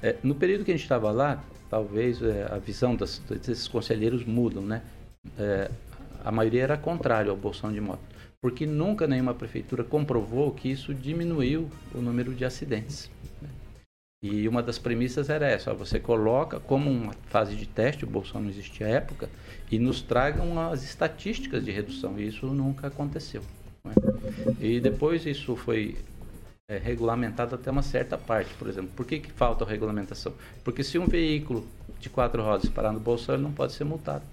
É, 0.01 0.15
no 0.23 0.37
período 0.37 0.65
que 0.65 0.71
a 0.71 0.75
gente 0.75 0.85
estava 0.85 1.11
lá, 1.11 1.43
talvez 1.69 2.23
é, 2.23 2.47
a 2.49 2.59
visão 2.59 2.95
das, 2.95 3.19
desses 3.29 3.67
conselheiros 3.67 4.25
mudam, 4.25 4.63
né? 4.63 4.81
É, 5.39 5.71
a 6.25 6.33
maioria 6.33 6.63
era 6.63 6.77
contrário 6.77 7.31
ao 7.31 7.37
bolsão 7.37 7.73
de 7.73 7.81
moto, 7.81 8.01
porque 8.41 8.67
nunca 8.67 9.07
nenhuma 9.07 9.35
prefeitura 9.35 9.85
comprovou 9.85 10.53
que 10.53 10.71
isso 10.71 10.93
diminuiu 10.95 11.71
o 11.95 11.99
número 11.99 12.35
de 12.35 12.45
acidentes. 12.45 13.11
né? 13.41 13.49
E 14.23 14.49
uma 14.49 14.63
das 14.63 14.79
premissas 14.79 15.29
era 15.31 15.47
essa: 15.47 15.71
ó, 15.71 15.75
você 15.75 16.01
coloca 16.01 16.59
como 16.59 16.91
uma 16.91 17.13
fase 17.29 17.55
de 17.55 17.67
teste, 17.67 18.05
o 18.05 18.09
bolsão 18.09 18.41
não 18.41 18.51
existia 18.51 18.87
à 18.87 18.91
época, 18.91 19.29
e 19.71 19.79
nos 19.79 20.03
tragam 20.03 20.59
as 20.69 20.83
estatísticas 20.83 21.65
de 21.65 21.71
redução. 21.71 22.19
E 22.19 22.27
isso 22.27 22.47
nunca 22.47 22.89
aconteceu. 22.89 23.43
né? 23.85 23.95
E 24.61 24.81
depois 24.81 25.27
isso 25.27 25.55
foi 25.55 25.97
é, 26.69 26.79
regulamentado 26.79 27.55
até 27.55 27.71
uma 27.71 27.83
certa 27.83 28.19
parte, 28.19 28.53
por 28.55 28.69
exemplo. 28.69 28.91
Por 28.97 29.07
que, 29.07 29.21
que 29.21 29.31
falta 29.31 29.65
a 29.65 29.69
regulamentação? 29.69 30.33
Porque 30.65 30.83
se 30.83 30.99
um 30.99 31.07
veículo 31.07 31.65
de 32.01 32.11
quatro 32.11 32.43
rodas 32.43 32.69
parar 32.69 32.93
no 32.93 32.99
bolsão, 33.01 33.37
ele 33.37 33.45
não 33.45 33.53
pode 33.53 33.73
ser 33.73 33.85
multado. 33.85 34.25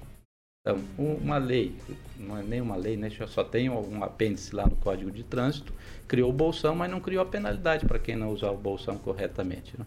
Então, 0.66 0.80
um- 0.98 1.16
uma 1.16 1.38
lei, 1.38 1.76
não 2.18 2.38
é 2.38 2.42
nem 2.42 2.62
uma 2.62 2.78
lei, 2.78 2.96
né? 2.96 3.10
só 3.28 3.44
tem 3.44 3.70
um 3.70 4.02
apêndice 4.02 4.56
lá 4.56 4.66
no 4.66 4.78
Código 4.78 5.12
de 5.12 5.22
Trânsito, 5.22 5.74
criou 6.08 6.30
o 6.30 6.34
bolsão, 6.34 6.74
mas 6.74 6.90
não 6.90 7.02
criou 7.02 7.22
a 7.22 7.26
penalidade 7.26 7.86
para 7.86 8.00
quem 8.00 8.16
não 8.16 8.30
usar 8.30 8.50
o 8.50 8.58
bolsão 8.58 8.98
corretamente. 8.98 9.74
né? 9.78 9.86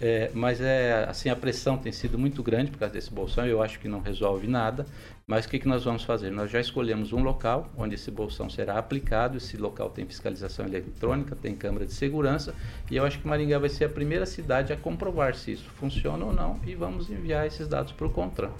É, 0.00 0.30
mas 0.34 0.60
é 0.60 1.04
assim 1.08 1.28
a 1.28 1.36
pressão 1.36 1.76
tem 1.78 1.92
sido 1.92 2.18
muito 2.18 2.42
grande 2.42 2.70
por 2.72 2.78
causa 2.78 2.94
desse 2.94 3.12
bolsão. 3.12 3.46
Eu 3.46 3.62
acho 3.62 3.78
que 3.78 3.86
não 3.86 4.00
resolve 4.00 4.46
nada. 4.48 4.86
Mas 5.26 5.44
o 5.44 5.48
que, 5.48 5.58
que 5.60 5.68
nós 5.68 5.84
vamos 5.84 6.02
fazer? 6.04 6.30
Nós 6.30 6.50
já 6.50 6.58
escolhemos 6.60 7.12
um 7.12 7.22
local 7.22 7.70
onde 7.76 7.94
esse 7.94 8.10
bolsão 8.10 8.48
será 8.50 8.78
aplicado. 8.78 9.36
Esse 9.36 9.56
local 9.58 9.90
tem 9.90 10.06
fiscalização 10.06 10.66
eletrônica, 10.66 11.36
tem 11.36 11.54
câmera 11.54 11.86
de 11.86 11.92
segurança. 11.92 12.56
E 12.90 12.96
eu 12.96 13.04
acho 13.04 13.20
que 13.20 13.28
Maringá 13.28 13.58
vai 13.58 13.68
ser 13.68 13.84
a 13.84 13.88
primeira 13.90 14.26
cidade 14.26 14.72
a 14.72 14.76
comprovar 14.76 15.34
se 15.36 15.52
isso 15.52 15.70
funciona 15.70 16.24
ou 16.24 16.32
não. 16.32 16.58
E 16.66 16.74
vamos 16.74 17.10
enviar 17.10 17.46
esses 17.46 17.68
dados 17.68 17.92
para 17.92 18.06
o 18.06 18.10
Contran. 18.10 18.50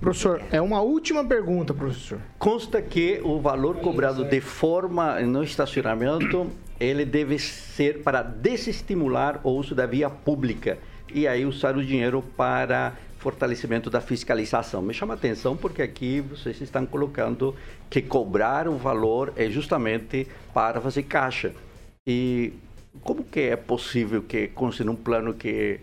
Professor, 0.00 0.42
é 0.50 0.60
uma 0.60 0.80
última 0.80 1.24
pergunta, 1.24 1.74
professor. 1.74 2.18
Consta 2.38 2.80
que 2.80 3.20
o 3.22 3.38
valor 3.40 3.76
cobrado 3.76 4.24
de 4.24 4.40
forma 4.40 5.20
no 5.20 5.44
estacionamento, 5.44 6.50
ele 6.78 7.04
deve 7.04 7.38
ser 7.38 8.02
para 8.02 8.22
desestimular 8.22 9.40
o 9.44 9.50
uso 9.50 9.74
da 9.74 9.86
via 9.86 10.08
pública 10.08 10.78
e 11.12 11.28
aí 11.28 11.44
usar 11.44 11.76
o 11.76 11.84
dinheiro 11.84 12.22
para 12.36 12.94
fortalecimento 13.18 13.90
da 13.90 14.00
fiscalização. 14.00 14.80
Me 14.80 14.94
chama 14.94 15.14
a 15.14 15.16
atenção 15.16 15.54
porque 15.56 15.82
aqui 15.82 16.20
vocês 16.22 16.58
estão 16.60 16.86
colocando 16.86 17.54
que 17.90 18.00
cobrar 18.00 18.66
o 18.66 18.76
valor 18.78 19.32
é 19.36 19.50
justamente 19.50 20.26
para 20.54 20.80
fazer 20.80 21.02
caixa. 21.02 21.52
E 22.06 22.54
como 23.02 23.22
que 23.22 23.40
é 23.40 23.56
possível 23.56 24.22
que 24.22 24.48
conste 24.48 24.82
num 24.82 24.96
plano 24.96 25.34
que 25.34 25.78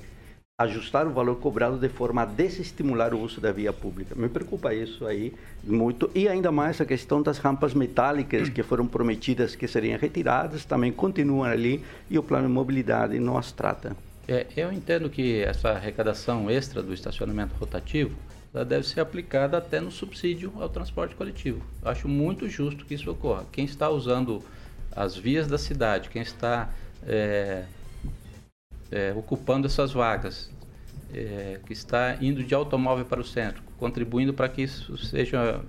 ajustar 0.60 1.06
o 1.06 1.12
valor 1.12 1.36
cobrado 1.36 1.78
de 1.78 1.88
forma 1.88 2.24
a 2.24 2.26
desestimular 2.26 3.14
o 3.14 3.22
uso 3.22 3.40
da 3.40 3.52
via 3.52 3.72
pública. 3.72 4.16
Me 4.16 4.28
preocupa 4.28 4.74
isso 4.74 5.06
aí 5.06 5.32
muito. 5.64 6.10
E 6.16 6.28
ainda 6.28 6.52
mais 6.52 6.82
a 6.82 6.86
questão 6.86 7.22
das 7.22 7.38
rampas 7.38 7.76
metálicas 7.76 8.50
que 8.50 8.64
foram 8.64 8.88
prometidas 8.88 9.56
que 9.56 9.68
seriam 9.68 10.00
retiradas, 10.00 10.66
também 10.66 10.92
continuam 10.92 11.44
ali 11.44 11.84
e 12.10 12.18
o 12.18 12.24
plano 12.24 12.48
de 12.48 12.54
mobilidade 12.56 13.20
não 13.20 13.38
as 13.38 13.52
trata. 13.52 13.96
É, 14.28 14.48
eu 14.58 14.74
entendo 14.74 15.12
que 15.12 15.44
essa 15.44 15.70
arrecadação 15.70 16.50
extra 16.50 16.82
do 16.82 16.92
estacionamento 16.92 17.54
rotativo 17.60 18.16
ela 18.52 18.66
deve 18.66 18.88
ser 18.88 19.00
aplicada 19.00 19.60
até 19.60 19.80
no 19.80 19.92
subsídio 19.92 20.52
ao 20.60 20.70
transporte 20.70 21.14
coletivo. 21.14 21.62
Eu 21.84 21.92
acho 21.92 22.08
muito 22.08 22.50
justo 22.50 22.84
que 22.84 22.96
isso 22.96 23.12
ocorra. 23.12 23.46
Quem 23.52 23.66
está 23.66 23.92
usando 23.92 24.42
as 24.92 25.16
vias 25.16 25.46
da 25.46 25.60
cidade, 25.60 26.10
quem 26.10 26.24
está 26.24 26.68
é, 27.06 27.66
é, 28.92 29.14
ocupando 29.16 29.68
essas 29.68 29.92
vagas, 29.92 30.50
é, 31.14 31.60
que 31.66 31.74
está 31.74 32.18
indo 32.22 32.44
de 32.44 32.54
automóvel 32.54 33.06
para 33.06 33.22
o 33.22 33.24
centro, 33.24 33.62
contribuindo 33.78 34.34
para 34.34 34.50
que 34.50 34.62
isso 34.62 34.98
seja 34.98 35.62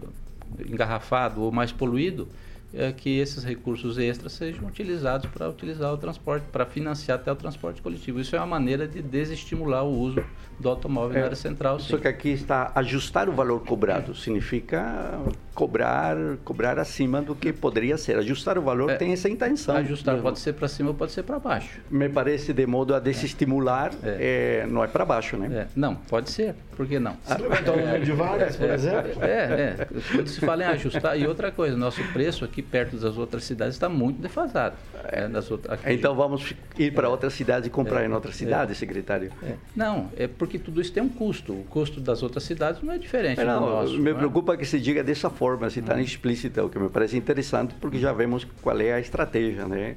engarrafado 0.67 1.43
ou 1.43 1.53
mais 1.53 1.73
poluído, 1.73 2.29
é, 2.73 2.93
que 2.93 3.19
esses 3.19 3.45
recursos 3.45 3.99
extras 3.99 4.33
sejam 4.33 4.67
utilizados 4.67 5.29
para 5.31 5.49
utilizar 5.49 5.93
o 5.93 5.97
transporte, 5.97 6.45
para 6.53 6.67
financiar 6.67 7.19
até 7.19 7.33
o 7.33 7.37
transporte 7.37 7.81
coletivo. 7.81 8.21
Isso 8.21 8.37
é 8.37 8.39
uma 8.39 8.47
maneira 8.47 8.87
de 8.87 9.01
desestimular 9.03 9.85
o 9.85 9.91
uso 9.99 10.23
do 10.61 10.69
automóvel 10.69 11.19
na 11.19 11.25
área 11.27 11.37
central. 11.37 11.79
Só 11.79 11.97
que 11.97 12.09
aqui 12.09 12.31
está 12.31 12.73
ajustar 12.75 13.29
o 13.29 13.33
valor 13.33 13.61
cobrado, 13.65 14.15
significa 14.15 15.19
cobrar, 15.55 16.17
cobrar 16.45 16.79
acima 16.79 17.21
do 17.23 17.35
que 17.35 17.53
poderia 17.53 17.97
ser. 17.97 18.17
Ajustar 18.19 18.59
o 18.59 18.63
valor 18.63 18.97
tem 18.97 19.13
essa 19.13 19.29
intenção. 19.29 19.77
Ajustar 19.77 20.19
pode 20.21 20.39
ser 20.39 20.53
para 20.55 20.69
cima 20.69 20.91
ou 20.91 20.95
pode 20.95 21.13
ser 21.13 21.23
para 21.23 21.39
baixo. 21.39 21.81
Me 21.91 22.09
parece 22.09 22.53
de 22.53 22.67
modo 22.67 22.95
a 22.95 23.01
desestimular, 23.01 23.93
é, 24.05 24.67
não 24.69 24.85
é 24.85 24.87
para 24.87 25.05
baixo, 25.05 25.37
né? 25.37 25.69
Não, 25.75 25.95
pode 25.95 26.31
ser. 26.31 26.55
Por 26.77 26.87
que 26.87 26.99
não? 26.99 27.17
Se 27.25 27.41
levantar 27.41 27.73
o 27.73 27.77
número 27.77 28.05
de 28.05 28.13
vagas, 28.13 28.57
por 28.57 28.69
É, 28.71 28.75
exemplo. 28.75 29.25
É, 29.25 29.77
é. 29.81 29.89
Quando 30.13 30.29
se 30.29 30.41
fala 30.41 30.63
em 30.63 30.67
ajustar. 30.67 31.19
E 31.19 31.27
outra 31.27 31.51
coisa, 31.51 31.77
nosso 31.77 32.03
preço 32.13 32.45
aqui 32.45 32.58
perto 32.63 32.97
das 32.97 33.17
outras 33.17 33.45
cidades 33.45 33.75
está 33.75 33.89
muito 33.89 34.21
defasado. 34.21 34.77
né, 35.13 35.29
das 35.29 35.51
outras- 35.51 35.79
aqui- 35.81 35.93
Então 35.93 36.15
vamos 36.15 36.55
ir 36.79 36.93
para 36.93 37.09
outra 37.09 37.31
cidade 37.31 37.69
e 37.69 37.71
comprar 37.71 38.03
É, 38.03 38.07
em 38.07 38.13
outra 38.13 38.31
é. 38.31 38.35
cidade, 38.35 38.75
secretário? 38.75 39.33
É. 39.43 39.55
Não, 39.75 40.11
é 40.17 40.27
porque 40.27 40.59
tudo 40.59 40.81
isso 40.81 40.93
tem 40.93 41.03
um 41.03 41.09
custo. 41.09 41.53
O 41.53 41.65
custo 41.65 42.01
das 42.01 42.23
outras 42.23 42.43
cidades 42.45 42.83
não 42.83 42.93
é 42.93 42.99
diferente 42.99 43.43
Não, 43.43 43.61
do 43.61 43.67
nosso. 43.71 43.93
me 43.99 44.11
não 44.11 44.11
é? 44.11 44.15
preocupa 44.15 44.57
que 44.57 44.65
se 44.67 44.79
diga 44.79 45.03
dessa 45.03 45.31
forma, 45.31 45.71
se 45.71 45.81
está 45.81 45.99
explícita, 46.01 46.65
o 46.65 46.69
que 46.69 46.79
me 46.79 46.89
parece 46.89 47.17
interessante, 47.17 47.75
porque 47.81 47.99
já 47.99 48.13
vemos 48.13 48.47
qual 48.61 48.79
é 48.81 48.93
a 48.93 49.01
estratégia, 49.01 49.67
né? 49.67 49.97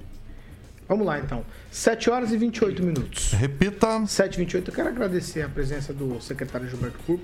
Vamos 0.87 1.05
lá, 1.07 1.19
então. 1.19 1.45
7 1.71 2.09
horas 2.09 2.33
e 2.33 2.37
28 2.37 2.83
minutos. 2.83 3.31
Repita. 3.33 4.05
7 4.05 4.35
e 4.35 4.37
28 4.39 4.69
Eu 4.71 4.75
quero 4.75 4.89
agradecer 4.89 5.41
a 5.41 5.47
presença 5.47 5.93
do 5.93 6.19
secretário 6.19 6.67
Gilberto 6.69 6.97
que 7.05 7.17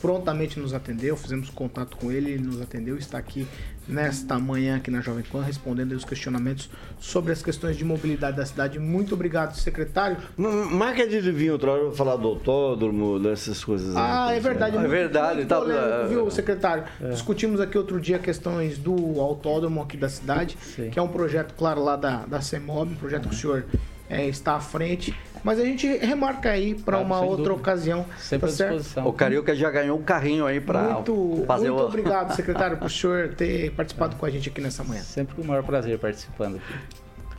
prontamente 0.00 0.58
nos 0.58 0.72
atendeu, 0.74 1.16
fizemos 1.16 1.48
contato 1.50 1.96
com 1.96 2.10
ele, 2.10 2.32
ele 2.32 2.42
nos 2.44 2.60
atendeu, 2.60 2.96
está 2.96 3.18
aqui 3.18 3.46
nesta 3.92 4.38
manhã 4.38 4.76
aqui 4.76 4.90
na 4.90 5.00
Jovem 5.00 5.22
Pan, 5.22 5.42
respondendo 5.42 5.92
os 5.92 6.04
questionamentos 6.04 6.70
sobre 6.98 7.32
as 7.32 7.42
questões 7.42 7.76
de 7.76 7.84
mobilidade 7.84 8.36
da 8.36 8.46
cidade. 8.46 8.78
Muito 8.78 9.14
obrigado, 9.14 9.54
secretário. 9.56 10.16
Marca 10.36 11.06
de 11.06 11.20
vir 11.30 11.50
outra 11.52 11.72
hora 11.72 11.92
falar 11.92 12.16
do 12.16 12.26
autódromo, 12.28 13.18
dessas 13.18 13.62
coisas. 13.62 13.94
Ah, 13.94 14.28
aí, 14.28 14.38
é 14.38 14.40
verdade. 14.40 14.76
É 14.76 14.78
muito- 14.78 14.90
verdade. 14.90 15.36
muito 15.36 15.48
tá, 15.48 15.60
polêmico, 15.60 16.08
viu, 16.08 16.30
secretário? 16.30 16.84
É. 17.00 17.10
Discutimos 17.10 17.60
aqui 17.60 17.76
outro 17.76 18.00
dia 18.00 18.18
questões 18.18 18.78
do 18.78 19.20
autódromo 19.20 19.82
aqui 19.82 19.96
da 19.96 20.08
cidade, 20.08 20.56
que 20.90 20.98
é 20.98 21.02
um 21.02 21.08
projeto, 21.08 21.54
claro, 21.54 21.82
lá 21.84 21.96
da, 21.96 22.24
da 22.24 22.40
CEMOB, 22.40 22.92
um 22.92 22.96
projeto 22.96 23.28
que 23.28 23.34
o 23.34 23.38
senhor 23.38 23.64
é, 24.12 24.26
está 24.28 24.54
à 24.54 24.60
frente. 24.60 25.14
Mas 25.44 25.58
a 25.58 25.64
gente 25.64 25.86
remarca 25.98 26.50
aí 26.50 26.74
para 26.74 26.98
Claro, 26.98 27.04
uma 27.06 27.20
outra 27.20 27.36
dúvida. 27.46 27.54
ocasião. 27.54 28.06
Sempre 28.18 28.46
tá 28.48 28.52
à 28.52 28.56
certo? 28.56 28.70
disposição. 28.76 29.06
O 29.08 29.12
Carioca 29.12 29.54
já 29.56 29.70
ganhou 29.70 29.98
um 29.98 30.02
carrinho 30.02 30.46
aí 30.46 30.60
para 30.60 30.82
Muito, 30.94 31.42
fazer 31.46 31.70
muito 31.70 31.82
o... 31.82 31.86
obrigado, 31.88 32.34
secretário, 32.36 32.76
por 32.76 32.86
o 32.86 32.90
senhor 32.90 33.34
ter 33.34 33.72
participado 33.72 34.14
com 34.16 34.24
a 34.24 34.30
gente 34.30 34.48
aqui 34.48 34.60
nessa 34.60 34.84
manhã. 34.84 35.02
Sempre 35.02 35.34
com 35.34 35.42
o 35.42 35.44
maior 35.44 35.64
prazer 35.64 35.98
participando 35.98 36.56
aqui. 36.56 36.74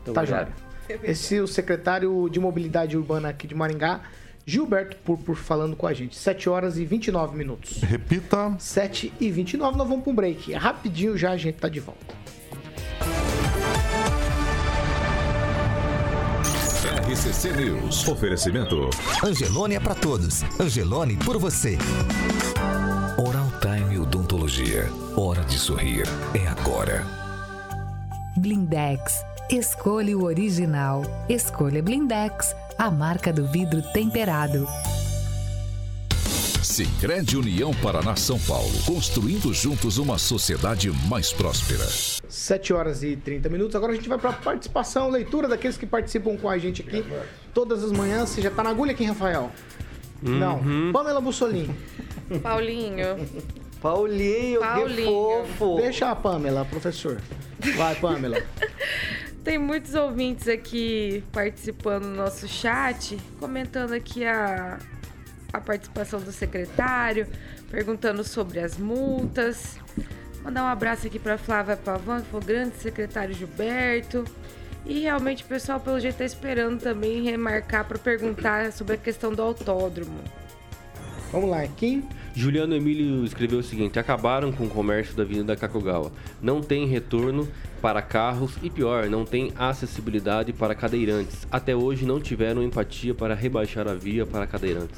Muito 0.06 0.14
Tá. 0.14 0.26
Jóia. 0.26 0.50
Esse 1.02 1.38
é 1.38 1.42
o 1.42 1.48
secretário 1.48 2.28
de 2.30 2.42
Mobilidade 2.42 2.98
Urbana 2.98 3.30
aqui 3.30 3.48
de 3.48 3.56
Maringá, 3.56 4.02
Gilberto 4.46 4.98
Purpur, 4.98 5.36
falando 5.36 5.78
com 5.78 5.88
a 5.88 5.94
gente. 5.94 6.18
7 6.18 6.50
horas 6.50 6.78
e 6.78 6.84
29 6.84 7.38
minutos. 7.38 7.82
Repita. 7.84 8.54
7 8.60 9.14
e 9.18 9.32
29, 9.32 9.78
nós 9.78 9.88
vamos 9.88 10.04
para 10.04 10.12
um 10.12 10.16
break. 10.16 10.52
Rapidinho 10.52 11.18
já 11.18 11.32
a 11.32 11.38
gente 11.38 11.56
tá 11.56 11.70
de 11.70 11.80
volta. 11.80 12.14
RCC 17.24 17.54
News. 17.54 18.06
Oferecimento. 18.10 18.90
Angelone 19.24 19.76
é 19.76 19.80
pra 19.80 19.96
todos. 19.96 20.44
Angelone 20.60 21.16
por 21.16 21.38
você. 21.38 21.78
Oral 23.18 23.48
Time 23.62 23.98
Odontologia. 23.98 24.90
Hora 25.16 25.42
de 25.46 25.58
sorrir. 25.58 26.06
É 26.34 26.46
agora. 26.46 27.06
Blindex. 28.36 29.24
Escolha 29.50 30.18
o 30.18 30.26
original. 30.26 31.04
Escolha 31.30 31.82
Blindex, 31.82 32.54
a 32.78 32.92
marca 32.92 33.32
do 33.32 33.48
vidro 33.48 33.82
temperado. 33.94 34.68
Sicredi 36.64 37.36
União 37.36 37.74
Paraná 37.74 38.16
São 38.16 38.40
Paulo. 38.40 38.72
Construindo 38.86 39.54
juntos 39.54 39.98
uma 39.98 40.18
sociedade 40.18 40.90
mais 41.10 41.34
próspera. 41.34 41.86
7 42.30 42.74
horas 42.74 43.04
e 43.04 43.18
30 43.18 43.50
minutos. 43.50 43.76
Agora 43.76 43.92
a 43.92 43.96
gente 43.96 44.08
vai 44.08 44.18
para 44.18 44.30
a 44.30 44.34
participação, 44.34 45.10
leitura 45.10 45.48
daqueles 45.48 45.76
que 45.76 45.86
participam 45.86 46.38
com 46.38 46.50
a 46.50 46.58
gente 46.58 46.82
aqui 46.82 47.04
todas 47.54 47.84
as 47.84 47.92
manhãs. 47.92 48.30
Você 48.30 48.42
já 48.42 48.50
tá 48.50 48.64
na 48.64 48.70
agulha 48.70 48.94
aqui, 48.94 49.04
Rafael? 49.04 49.52
Não. 50.22 50.92
Pamela 50.94 51.20
Bussolini. 51.20 51.76
Paulinho. 52.42 53.28
Paulinho, 53.82 54.62
Paulinho. 54.62 54.96
que 54.96 55.04
fofo. 55.58 55.76
Deixa 55.82 56.10
a 56.10 56.16
Pamela, 56.16 56.64
professor. 56.64 57.20
Vai, 57.76 57.96
Pamela. 57.96 58.42
Tem 59.44 59.58
muitos 59.58 59.94
ouvintes 59.94 60.48
aqui 60.48 61.22
participando 61.34 62.04
do 62.04 62.16
nosso 62.16 62.48
chat, 62.48 63.18
comentando 63.38 63.92
aqui 63.92 64.24
a, 64.24 64.80
a 65.54 65.62
participação 65.62 66.20
do 66.20 66.32
secretário, 66.32 67.28
perguntando 67.70 68.24
sobre 68.24 68.60
as 68.60 68.78
multas. 68.78 69.78
Mandar 70.44 70.64
um 70.64 70.68
abraço 70.68 71.08
aqui 71.08 71.20
para 71.20 71.38
Flávia 71.38 71.78
Pavan, 71.78 72.22
que 72.22 72.30
foi 72.30 72.42
o 72.42 72.44
grande 72.44 72.76
secretário 72.78 73.34
Gilberto. 73.34 74.26
E 74.86 75.00
realmente 75.02 75.44
o 75.44 75.48
pessoal, 75.48 75.80
pelo 75.80 76.00
jeito, 76.00 76.16
está 76.16 76.26
esperando 76.26 76.82
também 76.82 77.24
remarcar 77.24 77.88
para 77.88 77.98
perguntar 77.98 78.74
sobre 78.74 78.96
a 78.96 78.98
questão 78.98 79.32
do 79.32 79.42
autódromo. 79.42 80.20
Vamos 81.34 81.50
lá, 81.50 81.66
Kim. 81.66 82.04
Juliano 82.36 82.76
Emílio 82.76 83.26
escreveu 83.26 83.58
o 83.58 83.64
seguinte: 83.64 83.98
acabaram 83.98 84.52
com 84.52 84.66
o 84.66 84.70
comércio 84.70 85.16
da 85.16 85.24
Avenida 85.24 85.56
Kakogawa. 85.56 86.12
Não 86.40 86.62
tem 86.62 86.86
retorno 86.86 87.48
para 87.82 88.02
carros 88.02 88.54
e 88.64 88.70
pior, 88.70 89.10
não 89.10 89.26
tem 89.26 89.52
acessibilidade 89.58 90.54
para 90.54 90.74
cadeirantes. 90.74 91.46
Até 91.52 91.76
hoje 91.76 92.06
não 92.06 92.18
tiveram 92.18 92.64
empatia 92.64 93.14
para 93.14 93.36
rebaixar 93.36 93.90
a 93.90 93.94
via 93.94 94.26
para 94.26 94.48
cadeirantes. 94.48 94.96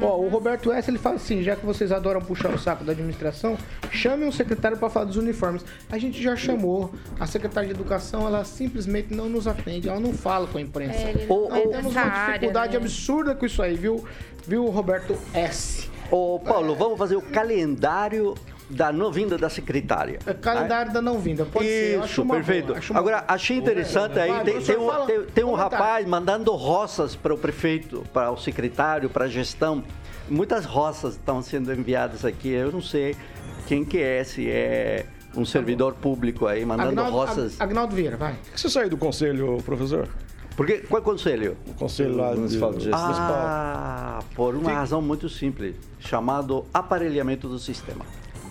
Ó, 0.00 0.16
o 0.16 0.28
Roberto 0.28 0.72
S. 0.72 0.90
ele 0.90 0.96
fala 0.96 1.16
assim, 1.16 1.42
já 1.42 1.54
que 1.54 1.66
vocês 1.66 1.92
adoram 1.92 2.22
puxar 2.22 2.48
o 2.54 2.58
saco 2.58 2.82
da 2.82 2.92
administração, 2.92 3.58
chame 3.90 4.24
um 4.24 4.32
secretário 4.32 4.78
para 4.78 4.88
falar 4.88 5.04
dos 5.04 5.16
uniformes. 5.16 5.62
A 5.90 5.98
gente 5.98 6.22
já 6.22 6.34
chamou. 6.34 6.94
A 7.20 7.26
secretária 7.26 7.68
de 7.68 7.74
Educação, 7.74 8.26
ela 8.26 8.42
simplesmente 8.44 9.12
não 9.12 9.28
nos 9.28 9.46
atende, 9.46 9.88
ela 9.88 10.00
não 10.00 10.14
fala 10.14 10.46
com 10.46 10.56
a 10.56 10.60
imprensa. 10.62 10.94
É, 10.94 11.10
ele 11.10 11.26
não 11.26 11.48
Nós 11.50 11.68
temos 11.68 11.92
uma 11.92 12.00
área, 12.00 12.32
dificuldade 12.34 12.72
né? 12.72 12.78
absurda 12.78 13.34
com 13.34 13.44
isso 13.44 13.60
aí, 13.60 13.76
viu? 13.76 14.02
Viu, 14.46 14.66
Roberto 14.68 15.16
S. 15.32 15.88
Ô, 16.10 16.38
Paulo, 16.38 16.74
vamos 16.74 16.98
fazer 16.98 17.16
o 17.16 17.22
calendário 17.22 18.34
da 18.68 18.92
não 18.92 19.10
vinda 19.10 19.36
da 19.38 19.48
secretária. 19.48 20.18
É 20.26 20.34
calendário 20.34 20.92
da 20.92 21.00
não 21.02 21.18
vinda, 21.18 21.44
pode 21.44 21.66
ser. 21.66 22.04
Isso, 22.04 22.22
uma 22.22 22.34
perfeito. 22.36 22.68
boa, 22.68 22.80
uma 22.90 22.98
Agora, 22.98 23.24
achei 23.28 23.56
interessante 23.56 24.18
aí, 24.18 24.30
Vai, 24.30 24.44
tem, 24.44 24.60
tem 24.60 24.76
um, 24.78 24.86
fala. 24.86 25.06
tem- 25.06 25.22
tem 25.22 25.44
um 25.44 25.54
rapaz 25.54 26.06
mandando 26.06 26.52
roças 26.54 27.14
para 27.16 27.32
o 27.34 27.38
prefeito, 27.38 28.04
para 28.12 28.30
o 28.30 28.36
secretário, 28.36 29.08
para 29.10 29.24
a 29.24 29.28
gestão. 29.28 29.82
Muitas 30.28 30.64
roças 30.64 31.14
estão 31.14 31.42
sendo 31.42 31.72
enviadas 31.72 32.24
aqui, 32.24 32.48
eu 32.50 32.72
não 32.72 32.80
sei 32.80 33.14
quem 33.66 33.84
que 33.84 33.98
é, 34.00 34.24
se 34.24 34.50
é 34.50 35.04
um 35.36 35.44
servidor 35.44 35.94
público 35.94 36.46
aí, 36.46 36.64
mandando 36.64 36.90
Agnaldo, 37.00 37.12
roças. 37.16 37.54
Ag- 37.60 37.62
Agnaldo 37.64 37.94
Vieira, 37.94 38.16
vai. 38.16 38.32
Por 38.34 38.52
que 38.52 38.60
você 38.60 38.70
saiu 38.70 38.88
do 38.88 38.96
conselho, 38.96 39.58
professor? 39.64 40.08
Porque, 40.56 40.78
qual 40.88 41.02
conselho? 41.02 41.56
O 41.66 41.74
conselho 41.74 42.16
lá 42.16 42.34
Municipal 42.34 42.70
de 42.72 42.78
de 42.78 42.84
Gestão. 42.84 43.02
Ah, 43.02 44.20
por 44.34 44.54
uma 44.54 44.72
razão 44.72 45.02
muito 45.02 45.28
simples, 45.28 45.74
chamado 45.98 46.64
aparelhamento 46.72 47.48
do 47.48 47.58
sistema. 47.58 48.04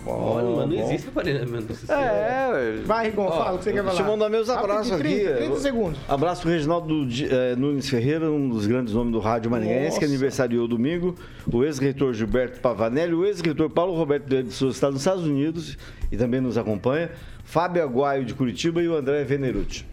Olha, 0.06 0.44
mas 0.44 0.68
não 0.68 0.76
bom. 0.76 0.82
existe 0.84 1.08
aparelhamento 1.08 1.66
do 1.68 1.74
sistema. 1.74 2.00
É, 2.02 2.82
Vai, 2.84 3.06
Rigon, 3.06 3.26
fala 3.26 3.54
o 3.54 3.58
que 3.58 3.64
você 3.64 3.72
quer 3.72 3.78
falar. 3.78 3.88
Deixa 3.90 4.02
eu 4.02 4.06
mandar 4.06 4.28
meus 4.28 4.50
abraços 4.50 4.90
Rapidinho, 4.90 5.16
aqui. 5.16 5.36
30, 5.36 5.46
30 5.46 5.60
segundos. 5.60 6.00
Abraço 6.06 6.42
pro 6.42 6.50
Reginaldo 6.50 7.08
eh, 7.30 7.56
Nunes 7.56 7.88
Ferreira, 7.88 8.30
um 8.30 8.50
dos 8.50 8.66
grandes 8.66 8.92
nomes 8.92 9.12
do 9.12 9.18
rádio 9.18 9.50
maringaense, 9.50 9.98
que 9.98 10.04
aniversariou 10.04 10.68
domingo. 10.68 11.14
O 11.50 11.64
ex-reitor 11.64 12.12
Gilberto 12.12 12.60
Pavanelli, 12.60 13.14
o 13.14 13.24
ex-reitor 13.24 13.70
Paulo 13.70 13.94
Roberto 13.94 14.26
de 14.28 14.52
Souza 14.52 14.76
está 14.76 14.90
nos 14.90 15.00
Estados 15.00 15.24
Unidos 15.24 15.78
e 16.12 16.18
também 16.18 16.40
nos 16.40 16.58
acompanha. 16.58 17.10
Fábio 17.42 17.82
Aguaio 17.82 18.26
de 18.26 18.34
Curitiba 18.34 18.82
e 18.82 18.88
o 18.88 18.94
André 18.94 19.24
Venerucci. 19.24 19.86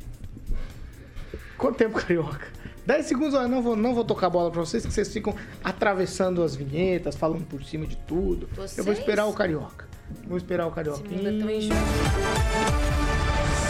Quanto 1.61 1.77
tempo, 1.77 1.99
Carioca? 1.99 2.47
10 2.87 3.05
segundos, 3.05 3.35
eu 3.35 3.47
não 3.47 3.61
vou, 3.61 3.75
não 3.75 3.93
vou 3.93 4.03
tocar 4.03 4.25
a 4.27 4.29
bola 4.31 4.49
pra 4.49 4.59
vocês, 4.61 4.83
que 4.83 4.91
vocês 4.91 5.13
ficam 5.13 5.35
atravessando 5.63 6.41
as 6.43 6.55
vinhetas, 6.55 7.15
falando 7.15 7.45
por 7.45 7.63
cima 7.63 7.85
de 7.85 7.95
tudo. 7.95 8.49
Eu 8.51 8.55
vou 8.55 8.67
Vocês? 8.67 8.97
esperar 8.97 9.27
o 9.27 9.33
Carioca. 9.33 9.87
Vou 10.27 10.35
esperar 10.37 10.65
o 10.65 10.69
Esse 10.69 10.75
Carioca. 10.75 11.03
é 11.13 11.57
injusto. 11.57 11.75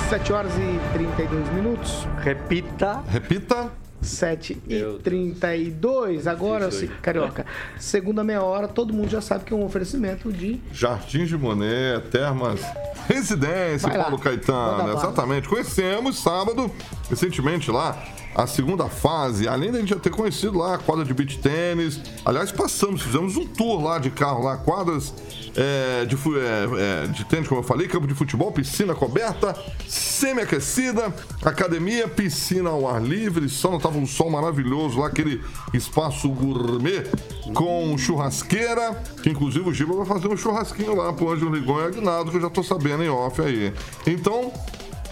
7 0.10 0.34
horas 0.34 0.54
e 0.56 0.94
32 0.94 1.50
minutos. 1.54 2.08
repita. 2.22 3.02
Repita. 3.10 3.70
7 4.02 4.62
e 4.68 4.74
Meu 4.74 4.80
Deus. 4.92 5.02
32. 5.04 6.28
Agora, 6.28 6.72
se-. 6.72 6.88
Carioca, 6.88 7.46
segunda 7.78 8.24
meia 8.24 8.42
hora, 8.42 8.68
todo 8.68 8.94
mundo 8.94 9.10
já 9.10 9.22
sabe 9.22 9.46
que 9.46 9.54
é 9.54 9.56
um 9.56 9.64
oferecimento 9.64 10.32
de. 10.32 10.60
Jardim 10.72 11.26
de 11.26 11.38
Monet, 11.38 12.08
Termas 12.10 12.62
Residência, 13.08 13.88
Vai 13.88 13.98
lá. 13.98 14.04
Paulo 14.06 14.20
Caetano. 14.20 14.94
Exatamente. 14.94 15.48
Conhecemos 15.48 16.20
sábado, 16.20 16.72
recentemente 17.10 17.70
lá, 17.72 17.98
a 18.36 18.48
segunda 18.48 18.88
fase. 18.88 19.48
Além 19.48 19.72
da 19.72 19.80
gente 19.80 19.90
já 19.90 20.00
ter 20.00 20.10
conhecido 20.10 20.58
lá 20.58 20.76
a 20.76 20.78
quadra 20.78 21.04
de 21.04 21.14
beach 21.14 21.40
tênis. 21.40 22.00
Aliás, 22.26 22.52
passamos, 22.52 23.02
fizemos 23.02 23.38
um 23.38 23.46
tour 23.46 23.84
lá 23.84 24.00
de 24.00 24.10
carro, 24.10 24.44
lá, 24.44 24.58
quadras 24.58 25.14
é, 25.56 26.06
de, 26.06 26.16
é, 26.16 27.04
é, 27.04 27.08
de 27.08 27.26
tênis, 27.26 27.48
como 27.48 27.60
eu 27.60 27.64
falei, 27.64 27.88
campo 27.88 28.08
de 28.08 28.14
futebol, 28.14 28.52
piscina 28.52 28.96
coberta, 28.96 29.56
semi-aquecida, 29.88 31.14
academia, 31.44 32.08
piscina 32.08 32.70
ao 32.70 32.88
ar 32.88 33.02
livre, 33.02 33.50
sauna, 33.50 33.80
tava 33.80 33.98
um 33.98 34.08
sol 34.08 34.30
maravilhoso 34.30 35.00
lá, 35.00 35.08
aquele 35.08 35.42
espaço 35.74 36.30
gourmet 36.30 37.04
com 37.54 37.98
churrasqueira, 37.98 38.94
que 39.22 39.30
inclusive 39.30 39.68
o 39.68 39.74
Giba 39.74 39.94
vai 39.94 40.06
fazer 40.06 40.28
um 40.28 40.38
churrasquinho 40.38 40.96
lá 40.96 41.12
pro 41.12 41.32
Ângelo 41.32 41.52
Rigon 41.52 41.82
e 41.82 41.86
Agnaldo, 41.86 42.32
que 42.32 42.38
eu 42.38 42.42
já 42.42 42.50
tô 42.50 42.64
sabendo 42.64 43.04
em 43.04 43.10
off 43.10 43.42
aí. 43.42 43.74
Então, 44.08 44.52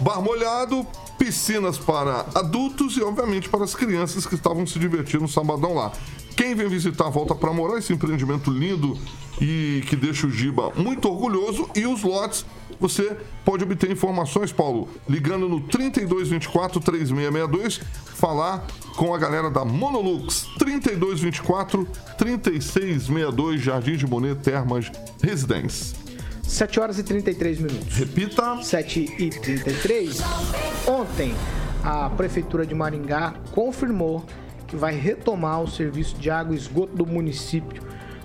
bar 0.00 0.22
molhado, 0.22 0.86
piscinas 1.20 1.76
para 1.76 2.24
adultos 2.34 2.96
e, 2.96 3.02
obviamente, 3.02 3.50
para 3.50 3.62
as 3.62 3.74
crianças 3.74 4.24
que 4.24 4.34
estavam 4.34 4.66
se 4.66 4.78
divertindo 4.78 5.24
no 5.24 5.28
sabadão 5.28 5.74
lá. 5.74 5.92
Quem 6.34 6.54
vem 6.54 6.66
visitar, 6.66 7.10
volta 7.10 7.34
para 7.34 7.52
morar 7.52 7.78
esse 7.78 7.92
empreendimento 7.92 8.50
lindo 8.50 8.96
e 9.38 9.84
que 9.86 9.94
deixa 9.94 10.26
o 10.26 10.30
Giba 10.30 10.72
muito 10.74 11.06
orgulhoso. 11.10 11.68
E 11.76 11.86
os 11.86 12.02
lotes, 12.02 12.46
você 12.80 13.18
pode 13.44 13.64
obter 13.64 13.90
informações, 13.90 14.50
Paulo, 14.50 14.88
ligando 15.06 15.46
no 15.46 15.60
3224-3662, 15.60 17.82
falar 18.14 18.66
com 18.96 19.14
a 19.14 19.18
galera 19.18 19.50
da 19.50 19.62
Monolux. 19.62 20.48
3224-3662, 20.58 23.58
Jardim 23.58 23.98
de 23.98 24.06
Monet, 24.06 24.40
Termas, 24.40 24.90
Residência. 25.22 25.99
7 26.50 26.80
horas 26.80 26.98
e 26.98 27.04
33 27.04 27.60
minutos. 27.60 27.96
Repita. 27.96 28.60
7 28.60 29.14
e 29.18 29.30
33. 29.30 30.20
Ontem, 30.86 31.32
a 31.82 32.10
Prefeitura 32.10 32.66
de 32.66 32.74
Maringá 32.74 33.34
confirmou 33.52 34.26
que 34.66 34.74
vai 34.74 34.92
retomar 34.92 35.62
o 35.62 35.68
serviço 35.68 36.16
de 36.18 36.28
água 36.28 36.52
e 36.52 36.58
esgoto 36.58 36.94
do 36.96 37.06
município. 37.06 37.82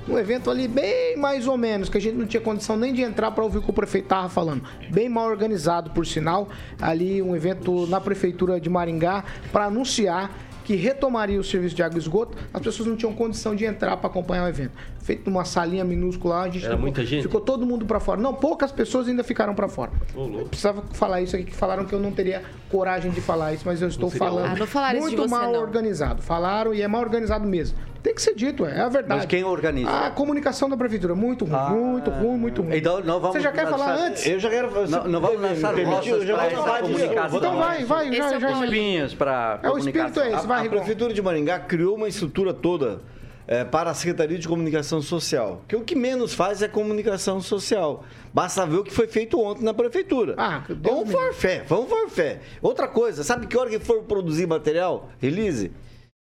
Um 0.09 0.17
evento 0.17 0.49
ali 0.49 0.67
bem 0.67 1.15
mais 1.17 1.47
ou 1.47 1.55
menos, 1.55 1.87
que 1.87 1.97
a 1.97 2.01
gente 2.01 2.15
não 2.15 2.25
tinha 2.25 2.41
condição 2.41 2.75
nem 2.75 2.93
de 2.93 3.03
entrar 3.03 3.31
para 3.31 3.43
ouvir 3.43 3.59
o 3.59 3.61
que 3.61 3.69
o 3.69 3.73
prefeito 3.73 4.05
estava 4.05 4.27
falando. 4.27 4.63
Bem 4.91 5.07
mal 5.07 5.27
organizado, 5.27 5.91
por 5.91 6.05
sinal. 6.05 6.49
Ali, 6.81 7.21
um 7.21 7.35
evento 7.35 7.85
na 7.87 8.01
Prefeitura 8.01 8.59
de 8.59 8.69
Maringá 8.69 9.23
para 9.51 9.65
anunciar 9.65 10.31
que 10.65 10.75
retomaria 10.75 11.39
o 11.39 11.43
serviço 11.43 11.75
de 11.75 11.83
água 11.83 11.97
e 11.97 12.01
esgoto. 12.01 12.35
As 12.53 12.61
pessoas 12.61 12.89
não 12.89 12.95
tinham 12.97 13.13
condição 13.13 13.55
de 13.55 13.63
entrar 13.63 13.95
para 13.97 14.07
acompanhar 14.09 14.43
o 14.45 14.47
evento. 14.49 14.71
Feito 14.99 15.29
numa 15.29 15.45
salinha 15.45 15.83
minúscula 15.85 16.41
a 16.41 16.45
gente 16.49 16.57
Era 16.65 16.69
ficou- 16.73 16.81
muita 16.81 17.05
gente? 17.05 17.21
ficou 17.21 17.39
todo 17.39 17.65
mundo 17.65 17.85
para 17.85 17.99
fora. 17.99 18.19
Não, 18.19 18.33
poucas 18.33 18.71
pessoas 18.71 19.07
ainda 19.07 19.23
ficaram 19.23 19.53
para 19.53 19.67
fora. 19.69 19.91
Ô, 20.15 20.23
louco. 20.25 20.49
Precisava 20.49 20.81
falar 20.93 21.21
isso 21.21 21.35
aqui, 21.35 21.45
que 21.45 21.55
falaram 21.55 21.85
que 21.85 21.93
eu 21.93 21.99
não 21.99 22.11
teria 22.11 22.41
coragem 22.75 23.11
de 23.11 23.21
falar 23.21 23.53
isso, 23.53 23.63
mas 23.65 23.81
eu 23.81 23.87
estou 23.87 24.09
falando. 24.09 24.51
Ah, 24.51 24.55
não 24.57 24.67
falaram 24.67 24.99
isso 24.99 25.09
de 25.09 25.15
muito 25.15 25.29
você, 25.29 25.35
mal 25.41 25.51
não. 25.53 25.61
organizado. 25.61 26.21
Falaram 26.21 26.73
e 26.73 26.81
é 26.81 26.87
mal 26.87 27.01
organizado 27.01 27.47
mesmo. 27.47 27.77
Tem 28.03 28.13
que 28.13 28.21
ser 28.21 28.35
dito, 28.35 28.65
é, 28.65 28.77
é 28.77 28.81
a 28.81 28.89
verdade. 28.89 29.21
Mas 29.21 29.25
quem 29.25 29.43
organiza? 29.43 29.89
A 29.89 30.11
comunicação 30.11 30.69
da 30.69 30.77
prefeitura, 30.77 31.15
muito 31.15 31.43
ruim, 31.45 31.55
Ah. 31.55 31.69
muito 31.69 32.09
ruim, 32.11 32.37
muito 32.37 32.61
ruim. 32.61 32.75
Então, 32.77 32.99
não 33.01 33.19
vamos 33.19 33.37
Você 33.37 33.41
já 33.41 33.51
quer 33.51 33.67
falar 33.67 33.95
antes? 33.95 34.27
Eu 34.27 34.39
já 34.39 34.49
quero 34.49 34.69
fazer. 34.69 34.91
Não, 34.91 35.07
não 35.07 35.21
vamos 35.21 35.41
lançar 35.41 35.73
permitiu? 35.73 36.23
já 36.25 36.45
essa 36.45 36.81
comunicação. 36.81 37.37
Então 37.39 37.57
vai, 37.57 37.83
vai, 37.85 38.09
Esse 38.09 38.17
já, 38.17 38.33
é 38.33 38.37
o 38.37 38.39
já. 38.39 38.65
Espinhos 38.65 39.13
para 39.15 39.59
É 39.63 39.69
o 39.69 39.77
espírito 39.77 40.19
é 40.19 40.27
esse, 40.27 40.35
A, 40.45 40.47
vai, 40.47 40.59
a 40.59 40.61
Rigon. 40.61 40.75
Prefeitura 40.75 41.13
de 41.13 41.21
Maringá 41.21 41.59
criou 41.59 41.95
uma 41.95 42.07
estrutura 42.07 42.53
toda 42.53 42.99
eh, 43.47 43.63
para 43.63 43.91
a 43.91 43.93
Secretaria 43.93 44.37
de 44.37 44.47
Comunicação 44.47 45.01
Social. 45.01 45.61
Que 45.67 45.75
o 45.75 45.83
que 45.83 45.95
menos 45.95 46.33
faz 46.33 46.61
é 46.61 46.67
comunicação 46.67 47.41
social. 47.41 48.03
Basta 48.33 48.65
ver 48.65 48.77
o 48.77 48.83
que 48.83 48.91
foi 48.91 49.07
feito 49.07 49.39
ontem 49.39 49.63
na 49.63 49.73
Prefeitura. 49.73 50.35
Ah, 50.37 50.63
vamos 50.67 51.07
me 51.07 51.11
for 51.11 51.33
fé, 51.33 51.63
vamos 51.67 51.89
for 51.89 52.09
fé. 52.09 52.41
Outra 52.61 52.87
coisa, 52.87 53.23
sabe 53.23 53.47
que 53.47 53.57
hora 53.57 53.69
que 53.69 53.79
for 53.79 54.03
produzir 54.03 54.47
material, 54.47 55.09
release? 55.19 55.71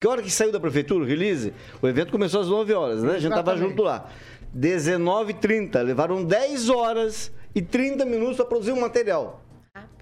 Que 0.01 0.07
hora 0.07 0.21
que 0.21 0.31
saiu 0.31 0.51
da 0.51 0.59
Prefeitura, 0.59 1.05
release? 1.05 1.53
O 1.81 1.87
evento 1.87 2.11
começou 2.11 2.39
às 2.41 2.47
9 2.47 2.73
horas, 2.73 3.03
né? 3.03 3.15
A 3.15 3.19
gente 3.19 3.31
tava 3.31 3.51
Exatamente. 3.51 3.69
junto 3.69 3.83
lá. 3.83 4.09
19h30, 4.57 5.81
levaram 5.83 6.23
10 6.23 6.69
horas 6.69 7.31
e 7.53 7.61
30 7.61 8.05
minutos 8.05 8.37
para 8.37 8.45
produzir 8.45 8.71
um 8.71 8.79
material. 8.79 9.43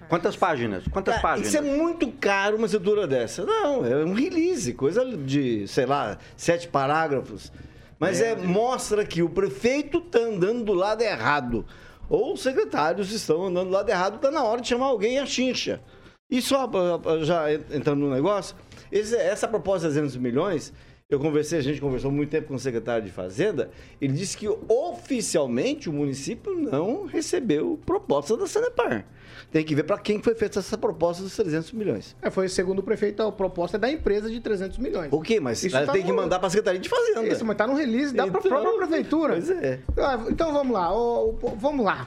Quantas 0.08 0.36
páginas? 0.36 0.84
Quantas 0.90 1.16
Ah, 1.16 1.20
páginas? 1.20 1.48
Isso 1.48 1.58
é 1.58 1.60
muito 1.60 2.10
caro 2.12 2.56
uma 2.56 2.66
estrutura 2.66 3.06
dessa. 3.06 3.44
Não, 3.44 3.84
é 3.84 4.04
um 4.04 4.14
release, 4.14 4.72
coisa 4.72 5.04
de, 5.04 5.66
sei 5.68 5.86
lá, 5.86 6.18
sete 6.36 6.66
parágrafos. 6.68 7.52
Mas 7.98 8.20
é, 8.20 8.34
mostra 8.36 9.04
que 9.04 9.22
o 9.22 9.28
prefeito 9.28 9.98
está 9.98 10.20
andando 10.20 10.64
do 10.64 10.72
lado 10.72 11.02
errado. 11.02 11.66
Ou 12.08 12.34
os 12.34 12.40
secretários 12.42 13.12
estão 13.12 13.46
andando 13.46 13.66
do 13.66 13.72
lado 13.72 13.90
errado, 13.90 14.16
está 14.16 14.30
na 14.30 14.42
hora 14.42 14.60
de 14.60 14.68
chamar 14.68 14.86
alguém 14.86 15.18
a 15.18 15.26
chincha. 15.26 15.80
E 16.30 16.40
só 16.40 16.64
ah, 16.64 17.00
ah, 17.04 17.24
já 17.24 17.52
entrando 17.52 18.00
no 18.00 18.10
negócio, 18.10 18.56
essa 18.90 19.46
proposta 19.48 19.88
de 19.88 19.94
300 19.94 20.16
milhões, 20.16 20.72
Eu 21.10 21.18
conversei, 21.18 21.58
a 21.58 21.62
gente 21.62 21.80
conversou 21.80 22.10
muito 22.12 22.28
tempo 22.28 22.48
com 22.48 22.54
o 22.54 22.58
secretário 22.58 23.02
de 23.02 23.10
Fazenda, 23.10 23.70
ele 23.98 24.12
disse 24.12 24.36
que 24.36 24.46
oficialmente 24.68 25.88
o 25.88 25.92
município 25.92 26.54
não 26.54 27.06
recebeu 27.06 27.80
proposta 27.86 28.36
da 28.36 28.46
Sanepar. 28.46 29.06
Tem 29.50 29.64
que 29.64 29.74
ver 29.74 29.84
para 29.84 29.96
quem 29.96 30.20
foi 30.22 30.34
feita 30.34 30.58
essa 30.58 30.76
proposta 30.76 31.22
dos 31.22 31.34
300 31.34 31.72
milhões. 31.72 32.14
É, 32.20 32.28
foi 32.28 32.46
segundo 32.50 32.80
o 32.80 32.82
prefeito, 32.82 33.22
a 33.22 33.32
proposta 33.32 33.78
é 33.78 33.80
da 33.80 33.90
empresa 33.90 34.28
de 34.30 34.38
300 34.38 34.76
milhões. 34.76 35.08
O 35.10 35.22
quê? 35.22 35.40
Mas 35.40 35.64
Isso 35.64 35.74
ela 35.74 35.86
tá 35.86 35.92
tem 35.94 36.02
que 36.02 36.10
no- 36.10 36.16
mandar 36.16 36.38
para 36.40 36.48
a 36.48 36.50
Secretaria 36.50 36.78
de 36.78 36.90
Fazenda. 36.90 37.26
Isso, 37.26 37.42
mas 37.42 37.56
tá 37.56 37.66
no 37.66 37.74
release 37.74 38.14
da 38.14 38.26
Então, 38.26 38.42
própria 38.42 38.76
prefeitura. 38.76 39.32
Pois 39.32 39.48
é. 39.48 39.80
Ah, 39.96 40.26
Então 40.28 40.52
vamos 40.52 40.74
lá, 40.74 40.90
vamos 41.56 41.86
lá. 41.86 42.06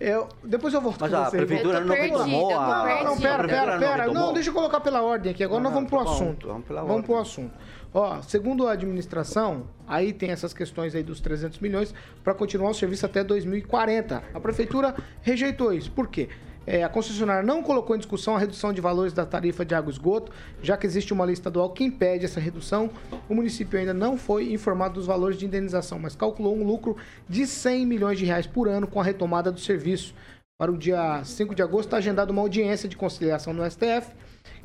Eu, 0.00 0.26
depois 0.42 0.74
eu 0.74 0.80
volto 0.80 0.98
Mas 1.00 1.12
com 1.12 1.16
a 1.16 1.24
você. 1.30 1.36
prefeitura 1.36 1.78
Eu 1.78 1.82
tô 1.82 1.88
não 1.94 1.94
tô 1.96 2.12
a-. 2.22 2.26
Não, 2.26 3.04
não, 3.04 3.20
pera, 3.20 3.46
pera, 3.46 3.72
não 3.74 3.78
pera. 3.78 4.06
Não, 4.12 4.32
deixa 4.32 4.50
eu 4.50 4.54
colocar 4.54 4.80
pela 4.80 5.00
ordem 5.00 5.30
aqui. 5.30 5.44
Agora 5.44 5.62
Não, 5.62 5.70
nós 5.70 5.74
vamos 5.74 5.88
pro 5.88 5.98
tá 6.00 6.04
bom, 6.06 6.10
assunto. 6.10 6.48
vamos 6.48 6.66
pela 6.66 6.80
Vamos 6.80 6.94
ordem. 6.96 7.06
pro 7.06 7.18
assunto. 7.20 7.52
Ó, 7.94 8.22
segundo 8.22 8.66
a 8.66 8.72
administração, 8.72 9.66
aí 9.86 10.12
tem 10.12 10.30
essas 10.30 10.54
questões 10.54 10.94
aí 10.94 11.02
dos 11.02 11.20
300 11.20 11.58
milhões 11.58 11.94
para 12.24 12.32
continuar 12.32 12.70
o 12.70 12.74
serviço 12.74 13.04
até 13.04 13.22
2040. 13.22 14.22
A 14.32 14.40
prefeitura 14.40 14.94
rejeitou 15.20 15.72
isso. 15.72 15.90
Por 15.92 16.08
quê? 16.08 16.28
É, 16.66 16.84
a 16.84 16.88
concessionária 16.88 17.42
não 17.42 17.62
colocou 17.62 17.94
em 17.94 17.98
discussão 17.98 18.36
a 18.36 18.38
redução 18.38 18.72
de 18.72 18.80
valores 18.80 19.12
da 19.12 19.26
tarifa 19.26 19.64
de 19.64 19.74
água 19.74 19.90
e 19.90 19.92
esgoto, 19.92 20.32
já 20.62 20.76
que 20.76 20.86
existe 20.86 21.12
uma 21.12 21.24
lei 21.24 21.32
estadual 21.32 21.70
que 21.70 21.84
impede 21.84 22.24
essa 22.24 22.38
redução. 22.38 22.88
O 23.28 23.34
município 23.34 23.78
ainda 23.78 23.92
não 23.92 24.16
foi 24.16 24.52
informado 24.52 24.94
dos 24.94 25.06
valores 25.06 25.36
de 25.36 25.44
indenização, 25.44 25.98
mas 25.98 26.14
calculou 26.14 26.56
um 26.56 26.64
lucro 26.64 26.96
de 27.28 27.46
100 27.46 27.84
milhões 27.84 28.18
de 28.18 28.24
reais 28.24 28.46
por 28.46 28.68
ano 28.68 28.86
com 28.86 29.00
a 29.00 29.04
retomada 29.04 29.50
do 29.50 29.60
serviço. 29.60 30.14
Para 30.56 30.70
o 30.70 30.78
dia 30.78 31.22
5 31.24 31.54
de 31.54 31.62
agosto 31.62 31.88
está 31.88 31.96
agendada 31.96 32.30
uma 32.30 32.42
audiência 32.42 32.88
de 32.88 32.96
conciliação 32.96 33.52
no 33.52 33.68
STF, 33.68 34.12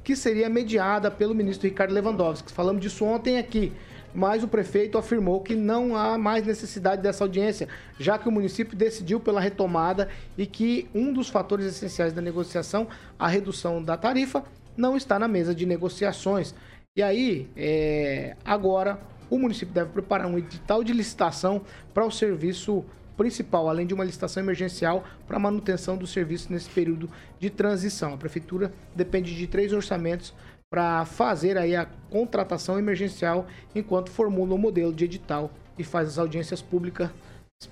que 0.07 0.15
seria 0.15 0.49
mediada 0.49 1.11
pelo 1.11 1.35
ministro 1.35 1.67
Ricardo 1.67 1.93
Lewandowski. 1.93 2.49
Falamos 2.53 2.81
disso 2.81 3.03
ontem 3.03 3.37
aqui, 3.37 3.73
mas 4.15 4.41
o 4.41 4.47
prefeito 4.47 4.97
afirmou 4.97 5.41
que 5.41 5.53
não 5.53 5.97
há 5.97 6.17
mais 6.17 6.45
necessidade 6.45 7.01
dessa 7.01 7.25
audiência, 7.25 7.67
já 7.99 8.17
que 8.17 8.29
o 8.29 8.31
município 8.31 8.77
decidiu 8.77 9.19
pela 9.19 9.41
retomada 9.41 10.07
e 10.37 10.45
que 10.45 10.87
um 10.95 11.11
dos 11.11 11.27
fatores 11.27 11.65
essenciais 11.65 12.13
da 12.13 12.21
negociação, 12.21 12.87
a 13.19 13.27
redução 13.27 13.83
da 13.83 13.97
tarifa, 13.97 14.45
não 14.77 14.95
está 14.95 15.19
na 15.19 15.27
mesa 15.27 15.53
de 15.53 15.65
negociações. 15.65 16.55
E 16.95 17.03
aí, 17.03 17.49
é, 17.57 18.37
agora, 18.45 19.01
o 19.29 19.37
município 19.37 19.73
deve 19.73 19.91
preparar 19.91 20.27
um 20.27 20.37
edital 20.37 20.85
de 20.85 20.93
licitação 20.93 21.63
para 21.93 22.05
o 22.05 22.11
serviço 22.11 22.85
principal, 23.17 23.67
além 23.67 23.87
de 23.87 23.93
uma 23.93 24.05
licitação 24.05 24.41
emergencial 24.41 25.03
para 25.27 25.39
manutenção 25.39 25.97
do 25.97 26.05
serviço 26.05 26.53
nesse 26.53 26.69
período 26.69 27.09
de 27.39 27.49
transição. 27.49 28.13
A 28.13 28.17
prefeitura 28.17 28.71
depende 28.95 29.35
de 29.35 29.47
três 29.47 29.73
orçamentos 29.73 30.33
para 30.69 31.03
fazer 31.05 31.57
aí 31.57 31.75
a 31.75 31.87
contratação 32.09 32.77
emergencial 32.77 33.47
enquanto 33.73 34.11
formula 34.11 34.53
o 34.53 34.57
modelo 34.57 34.93
de 34.93 35.05
edital 35.05 35.51
e 35.77 35.83
faz 35.83 36.09
as 36.09 36.17
audiências 36.17 36.61
públicas 36.61 37.09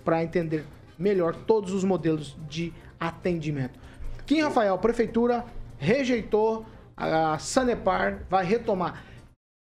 para 0.04 0.24
entender 0.24 0.66
melhor 0.98 1.36
todos 1.36 1.74
os 1.74 1.84
modelos 1.84 2.36
de 2.50 2.74
atendimento. 3.00 3.80
Kim 4.26 4.42
Rafael, 4.42 4.78
prefeitura 4.78 5.46
rejeitou 5.78 6.66
a 6.98 7.38
Sanepar, 7.38 8.24
vai 8.30 8.46
retomar. 8.46 9.04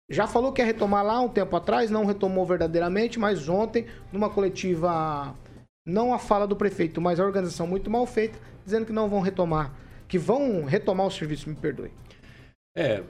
Já 0.09 0.26
falou 0.26 0.53
que 0.53 0.61
ia 0.61 0.66
retomar 0.66 1.05
lá 1.05 1.20
um 1.20 1.28
tempo 1.28 1.57
atrás, 1.57 1.91
não 1.91 2.05
retomou 2.05 2.47
verdadeiramente, 2.47 3.18
mas 3.18 3.49
ontem, 3.49 3.87
numa 4.12 4.30
coletiva, 4.30 5.35
não 5.87 6.14
a 6.14 6.18
fala 6.18 6.47
do 6.47 6.57
prefeito, 6.57 7.01
mas 7.01 7.20
a 7.20 7.24
organização 7.24 7.66
muito 7.66 7.91
mal 7.91 8.07
feita, 8.07 8.39
dizendo 8.64 8.87
que 8.87 8.93
não 8.93 9.09
vão 9.09 9.20
retomar, 9.20 9.74
que 10.09 10.18
vão 10.18 10.64
retomar 10.64 11.07
o 11.07 11.11
serviço, 11.11 11.49
me 11.49 11.57
perdoe. 11.57 11.91
É, 12.76 13.03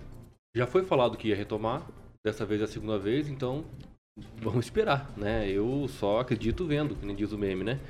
já 0.57 0.67
foi 0.67 0.85
falado 0.85 1.17
que 1.17 1.29
ia 1.29 1.37
retomar, 1.37 1.87
dessa 2.25 2.45
vez 2.45 2.61
é 2.61 2.65
a 2.65 2.69
segunda 2.69 2.99
vez, 2.99 3.29
então 3.29 3.65
vamos 4.37 4.67
esperar, 4.67 5.13
né? 5.17 5.49
Eu 5.49 5.87
só 5.89 6.21
acredito 6.21 6.67
vendo, 6.67 6.95
que 6.95 7.05
nem 7.05 7.17
diz 7.17 7.33
o 7.33 7.39
meme, 7.39 7.65
né? 7.65 7.81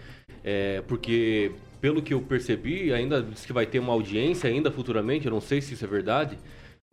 É, 0.42 0.82
porque, 0.82 1.52
pelo 1.80 2.02
que 2.02 2.14
eu 2.14 2.20
percebi, 2.22 2.92
ainda 2.92 3.22
diz 3.22 3.44
que 3.44 3.52
vai 3.52 3.66
ter 3.66 3.78
uma 3.78 3.92
audiência 3.92 4.48
ainda 4.48 4.70
futuramente, 4.70 5.26
eu 5.26 5.32
não 5.32 5.40
sei 5.40 5.60
se 5.60 5.74
isso 5.74 5.84
é 5.84 5.88
verdade, 5.88 6.38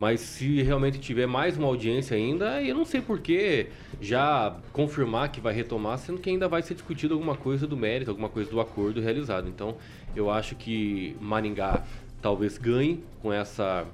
mas 0.02 0.18
se 0.18 0.60
realmente 0.62 0.98
tiver 0.98 1.28
mais 1.28 1.56
uma 1.56 1.68
audiência 1.68 2.16
ainda, 2.16 2.60
eu 2.60 2.74
não 2.74 2.84
sei 2.84 3.00
por 3.00 3.20
que 3.20 3.68
já 4.00 4.56
confirmar 4.72 5.30
que 5.30 5.40
vai 5.40 5.54
retomar, 5.54 5.96
sendo 5.96 6.18
que 6.18 6.28
ainda 6.28 6.48
vai 6.48 6.60
ser 6.60 6.74
discutido 6.74 7.14
alguma 7.14 7.36
coisa 7.36 7.68
do 7.68 7.76
mérito, 7.76 8.10
alguma 8.10 8.28
coisa 8.28 8.50
do 8.50 8.60
acordo 8.60 9.00
realizado. 9.00 9.48
Então, 9.48 9.76
eu 10.16 10.28
acho 10.28 10.56
que 10.56 11.16
Maringá 11.20 11.84
talvez 12.20 12.58
ganhe 12.58 13.04
com 13.20 13.32
essa 13.32 13.86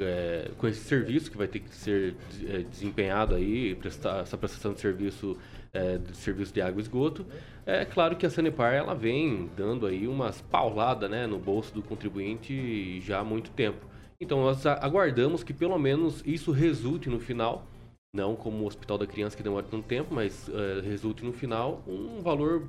é, 0.00 0.50
com 0.58 0.66
esse 0.66 0.80
serviço 0.80 1.30
que 1.30 1.36
vai 1.36 1.46
ter 1.46 1.60
que 1.60 1.72
ser 1.76 2.16
é, 2.48 2.64
desempenhado 2.64 3.36
aí, 3.36 3.76
prestar, 3.76 4.22
essa 4.22 4.36
prestação 4.36 4.72
de 4.72 4.80
serviço 4.80 5.38
é, 5.72 5.96
de 5.96 6.16
serviço 6.16 6.52
de 6.52 6.60
água 6.60 6.80
e 6.80 6.82
esgoto. 6.82 7.24
É 7.64 7.84
claro 7.84 8.16
que 8.16 8.26
a 8.26 8.30
Sanepar 8.30 8.74
ela 8.74 8.96
vem 8.96 9.48
dando 9.56 9.86
aí 9.86 10.08
umas 10.08 10.40
pauladas 10.40 11.08
né, 11.08 11.24
no 11.28 11.38
bolso 11.38 11.72
do 11.72 11.82
contribuinte 11.82 13.00
já 13.02 13.20
há 13.20 13.24
muito 13.24 13.52
tempo. 13.52 13.89
Então 14.20 14.42
nós 14.42 14.66
aguardamos 14.66 15.42
que 15.42 15.52
pelo 15.52 15.78
menos 15.78 16.22
isso 16.26 16.52
resulte 16.52 17.08
no 17.08 17.18
final, 17.18 17.66
não 18.14 18.36
como 18.36 18.62
o 18.62 18.66
Hospital 18.66 18.98
da 18.98 19.06
Criança 19.06 19.36
que 19.36 19.42
demora 19.42 19.64
tanto 19.68 19.86
tempo, 19.86 20.14
mas 20.14 20.48
é, 20.48 20.80
resulte 20.82 21.24
no 21.24 21.32
final 21.32 21.82
um 21.86 22.20
valor 22.20 22.68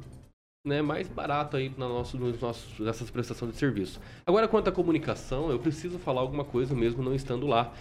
né, 0.66 0.82
mais 0.82 1.10
barato 1.10 1.58
aí 1.58 1.70
na 1.78 1.90
nosso, 1.90 2.18
nos 2.18 2.40
nossos, 2.40 2.80
nessas 2.80 3.10
prestações 3.10 3.52
de 3.52 3.58
serviço. 3.58 4.00
Agora, 4.26 4.48
quanto 4.48 4.70
à 4.70 4.72
comunicação, 4.72 5.50
eu 5.50 5.60
preciso 5.60 6.00
falar 6.00 6.22
alguma 6.22 6.46
coisa 6.46 6.74
mesmo 6.74 7.04
não 7.04 7.14
estando 7.14 7.46
lá. 7.48 7.74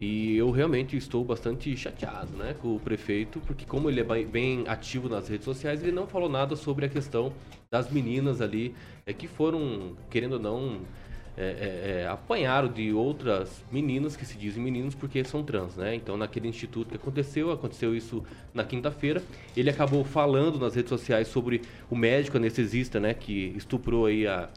E 0.00 0.36
eu 0.36 0.52
realmente 0.52 0.96
estou 0.96 1.24
bastante 1.24 1.76
chateado 1.76 2.30
né, 2.36 2.54
com 2.62 2.76
o 2.76 2.78
prefeito, 2.78 3.40
porque 3.40 3.66
como 3.66 3.90
ele 3.90 3.98
é 3.98 4.04
bem 4.24 4.62
ativo 4.68 5.08
nas 5.08 5.28
redes 5.28 5.44
sociais, 5.44 5.82
ele 5.82 5.90
não 5.90 6.06
falou 6.06 6.28
nada 6.28 6.54
sobre 6.54 6.86
a 6.86 6.88
questão 6.88 7.32
das 7.68 7.90
meninas 7.90 8.40
ali, 8.40 8.76
é, 9.04 9.12
que 9.12 9.26
foram, 9.26 9.96
querendo 10.08 10.34
ou 10.34 10.38
não, 10.38 10.82
é, 11.40 11.44
é, 11.44 12.00
é, 12.02 12.08
apanharam 12.08 12.66
de 12.66 12.92
outras 12.92 13.62
meninas 13.70 14.16
que 14.16 14.26
se 14.26 14.36
dizem 14.36 14.60
meninos 14.60 14.96
porque 14.96 15.22
são 15.22 15.44
trans, 15.44 15.76
né? 15.76 15.94
Então, 15.94 16.16
naquele 16.16 16.48
instituto 16.48 16.88
que 16.88 16.96
aconteceu, 16.96 17.52
aconteceu 17.52 17.94
isso 17.94 18.24
na 18.52 18.64
quinta-feira. 18.64 19.22
Ele 19.56 19.70
acabou 19.70 20.02
falando 20.02 20.58
nas 20.58 20.74
redes 20.74 20.88
sociais 20.88 21.28
sobre 21.28 21.62
o 21.88 21.94
médico 21.94 22.36
anestesista, 22.36 22.98
né, 22.98 23.14
que 23.14 23.54
estuprou 23.56 24.06
aí 24.06 24.26
a, 24.26 24.48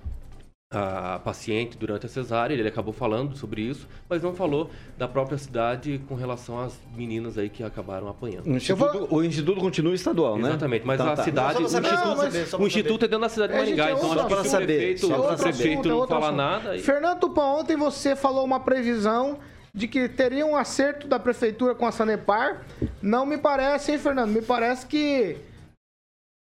a 0.74 1.20
paciente 1.20 1.78
durante 1.78 2.06
a 2.06 2.10
cesárea. 2.10 2.54
Ele 2.54 2.68
acabou 2.68 2.94
falando 2.94 3.36
sobre 3.36 3.62
isso, 3.62 3.88
mas 4.10 4.24
não 4.24 4.34
falou 4.34 4.70
da 4.98 5.08
própria 5.08 5.38
cidade 5.38 6.02
com 6.08 6.16
relação 6.16 6.58
às 6.60 6.80
meninas 6.96 7.38
aí 7.38 7.50
que 7.50 7.62
acabaram 7.62 8.08
apanhando. 8.08 8.48
O 8.48 8.56
instituto, 8.56 9.08
o 9.14 9.24
instituto 9.24 9.60
continua 9.60 9.94
estadual, 9.94 10.38
né? 10.38 10.50
Exatamente, 10.50 10.88
mas 10.88 11.00
Então 11.00 11.12
a 11.12 11.16
tá. 11.18 11.24
cidade, 11.26 11.58
Só 11.58 11.64
o 11.64 11.68
saber, 11.70 11.88
instituto, 11.90 12.08
só 12.16 12.16
saber, 12.24 12.46
só 12.48 12.58
o 12.58 12.68
instituto 12.68 13.06
é 13.06 13.08
dentro 13.10 13.22
da 13.22 13.30
cidade 13.30 13.54
de 13.54 13.60
É, 13.60 13.66
gente, 13.66 13.78
Maringá, 13.78 13.90
é 13.90 13.92
então 14.00 14.12
acho 14.14 14.28
que 14.28 14.34
o 14.34 14.46
saber, 14.50 14.66
prefeito, 14.66 15.08
só 15.08 15.20
o 15.20 15.24
saber. 15.38 15.42
prefeito 15.44 15.90
Outra- 15.94 16.16
não 16.20 16.24
assunto. 16.24 16.38
nada... 16.38 16.70
aí- 16.72 16.80
Fernando 16.82 17.20
Tupan, 17.20 17.44
ontem 17.44 17.76
você 17.76 18.16
falou 18.16 18.46
uma 18.46 18.60
previsão 18.62 19.40
de 19.74 19.88
que 19.88 20.08
teria 20.08 20.46
um 20.46 20.56
acerto 20.56 21.08
da 21.08 21.20
prefeitura 21.20 21.76
com 21.76 21.86
a 21.86 21.92
Sanepar. 21.92 22.66
Não 23.02 23.26
me 23.26 23.38
parece, 23.38 23.92
hein, 23.92 23.98
Fernando? 24.00 24.30
Me 24.32 24.42
parece 24.42 24.86
que 24.86 25.38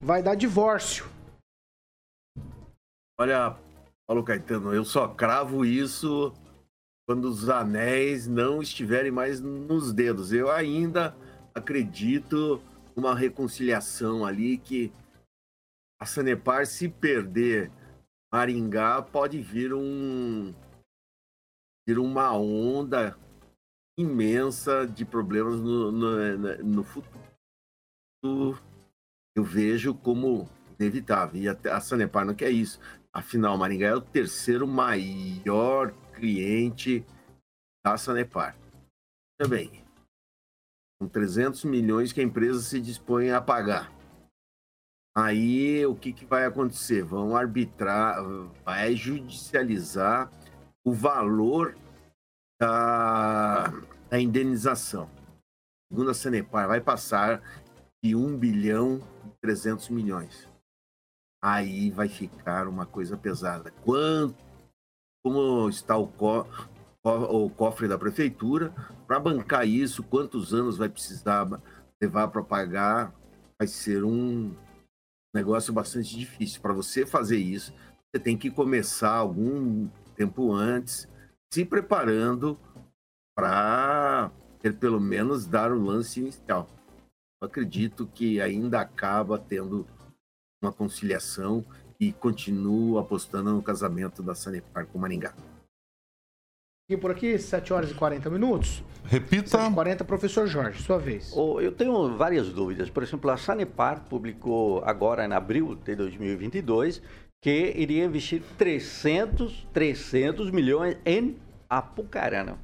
vai 0.04 0.22
dar 0.24 0.36
divórcio. 0.36 1.06
Olha, 3.18 3.56
Paulo 4.08 4.24
Caetano, 4.24 4.74
eu 4.74 4.86
só 4.86 5.08
cravo 5.08 5.66
isso 5.66 6.32
quando 7.08 7.26
os 7.26 7.50
anéis 7.50 8.28
não 8.28 8.62
estiverem 8.62 9.12
mais 9.12 9.40
nos 9.40 9.92
dedos. 9.92 10.32
Eu 10.32 10.52
ainda 10.52 11.16
acredito 11.54 12.62
numa 12.96 13.16
reconciliação 13.16 14.26
ali 14.26 14.58
que 14.58 14.94
a 16.00 16.06
Sanepar, 16.06 16.68
se 16.68 16.88
perder 16.88 17.72
Maringá, 18.32 19.02
pode 19.02 19.42
vir 19.42 19.74
um 19.74 20.54
vir 21.88 22.00
uma 22.00 22.36
onda 22.36 23.18
imensa 23.98 24.86
de 24.86 25.06
problemas 25.06 25.60
no, 25.60 25.92
no, 25.92 26.58
no 26.64 26.84
futuro. 26.84 28.62
Eu 29.36 29.44
vejo 29.44 29.94
como 29.94 30.50
inevitável. 30.80 31.42
E 31.42 31.48
a 31.48 31.80
Sanepar 31.80 32.26
não 32.26 32.34
quer 32.34 32.50
isso. 32.50 32.80
Afinal, 33.16 33.58
Maringá 33.58 33.88
é 33.88 33.96
o 33.96 34.02
terceiro 34.02 34.68
maior 34.68 35.94
cliente 36.14 37.06
da 37.82 37.98
Sanepar. 37.98 38.58
Também. 39.40 39.86
Com 41.00 41.08
300 41.08 41.64
milhões 41.64 42.12
que 42.12 42.20
a 42.20 42.24
empresa 42.24 42.60
se 42.60 42.82
dispõe 42.82 43.32
a 43.32 43.40
pagar. 43.40 43.90
Aí, 45.18 45.86
o 45.86 45.96
que, 45.96 46.12
que 46.12 46.26
vai 46.26 46.44
acontecer? 46.44 47.04
Vão 47.04 47.38
arbitrar, 47.38 48.18
vai 48.66 48.98
judicializar 48.98 50.30
o 50.86 50.92
valor 50.92 51.78
da, 52.60 53.68
da 54.10 54.20
indenização. 54.20 55.10
Segundo 55.90 56.12
a 56.12 56.14
Sanepar, 56.14 56.68
vai 56.68 56.82
passar 56.82 57.42
de 58.04 58.14
1 58.14 58.38
bilhão 58.38 59.00
e 59.26 59.30
300 59.40 59.88
milhões 59.88 60.54
aí 61.46 61.92
vai 61.92 62.10
ficar 62.10 62.68
uma 62.68 62.88
coisa 62.88 63.16
pesada. 63.16 63.70
Quanto, 63.84 64.36
como 65.24 65.70
está 65.70 65.96
o 65.96 66.08
có- 66.08 66.48
o 67.04 67.50
cofre 67.52 67.88
da 67.88 68.00
prefeitura. 68.00 68.74
Para 69.06 69.20
bancar 69.20 69.68
isso, 69.68 70.02
quantos 70.02 70.56
anos 70.56 70.78
vai 70.78 70.90
precisar 70.90 71.48
levar 72.02 72.30
para 72.30 72.42
pagar? 72.42 73.14
Vai 73.60 73.68
ser 73.68 74.04
um 74.04 74.56
negócio 75.36 75.72
bastante 75.72 76.18
difícil. 76.18 76.62
Para 76.62 76.74
você 76.74 77.06
fazer 77.06 77.38
isso, 77.38 77.72
você 78.10 78.20
tem 78.20 78.36
que 78.36 78.50
começar 78.50 79.14
algum 79.14 79.88
tempo 80.16 80.52
antes, 80.52 81.08
se 81.54 81.64
preparando 81.64 82.58
para 83.38 84.32
pelo 84.80 85.00
menos 85.00 85.46
dar 85.46 85.72
o 85.72 85.80
lance 85.80 86.20
inicial. 86.20 86.68
Eu 87.40 87.46
acredito 87.48 88.08
que 88.08 88.42
ainda 88.42 88.82
acaba 88.82 89.38
tendo 89.38 89.86
uma 90.62 90.72
conciliação 90.72 91.64
e 92.00 92.12
continuo 92.12 92.98
apostando 92.98 93.54
no 93.54 93.62
casamento 93.62 94.22
da 94.22 94.36
Sanepar 94.36 94.86
com 94.88 95.00
Maringá. 95.00 95.34
E 96.88 96.96
por 96.96 97.10
aqui, 97.10 97.38
7 97.40 97.74
horas 97.74 97.90
e 97.90 97.96
40 97.96 98.30
minutos. 98.30 98.84
Repita. 99.06 99.48
7 99.48 99.74
40 99.74 100.04
professor 100.06 100.46
Jorge, 100.46 100.84
sua 100.84 101.00
vez. 101.00 101.34
Oh, 101.36 101.60
eu 101.60 101.72
tenho 101.72 102.16
várias 102.16 102.50
dúvidas. 102.50 102.92
Por 102.92 103.02
exemplo, 103.02 103.32
a 103.32 103.38
Sanepar 103.38 104.04
publicou 104.08 104.84
agora 104.86 105.26
em 105.26 105.34
abril 105.34 105.74
de 105.76 105.96
2022 105.96 107.02
que 107.42 107.74
iria 107.76 108.06
investir 108.06 108.42
300, 108.58 109.68
300 109.74 110.52
milhões 110.52 110.98
em 111.06 111.38
Apucarana. 111.70 112.58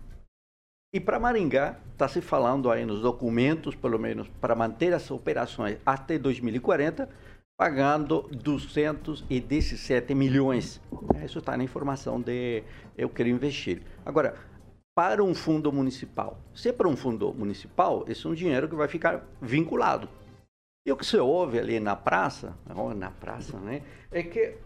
E 0.94 1.00
para 1.00 1.20
Maringá, 1.20 1.80
está 1.94 2.08
se 2.08 2.20
falando 2.20 2.70
aí 2.70 2.86
nos 2.86 3.02
documentos, 3.02 3.76
pelo 3.76 3.98
menos 3.98 4.28
para 4.42 4.56
manter 4.56 4.94
as 4.94 5.10
operações 5.10 5.78
até 5.86 6.18
2040, 6.18 7.08
pagando 7.58 8.28
217 8.32 10.16
milhões. 10.16 10.82
Isso 11.24 11.40
está 11.40 11.56
na 11.56 11.64
informação 11.64 12.20
de 12.20 12.64
eu 12.98 13.10
quero 13.10 13.30
investir. 13.30 13.82
Agora, 14.06 14.36
para 14.96 15.24
um 15.24 15.34
fundo 15.34 15.72
municipal, 15.72 16.40
se 16.54 16.70
é 16.70 16.74
para 16.74 16.88
um 16.88 16.98
fundo 16.98 17.34
municipal, 17.34 18.04
esse 18.08 18.26
é 18.26 18.30
um 18.30 18.34
dinheiro 18.34 18.68
que 18.68 18.76
vai 18.76 18.88
ficar 18.88 19.26
vinculado. 19.42 20.10
E 20.86 20.92
o 20.92 20.98
que 20.98 21.06
se 21.06 21.18
ouve 21.18 21.60
ali 21.60 21.80
na 21.80 21.96
praça, 21.96 22.58
na 22.96 23.12
praça, 23.12 23.58
né, 23.60 23.84
é 24.12 24.24
que 24.24 24.58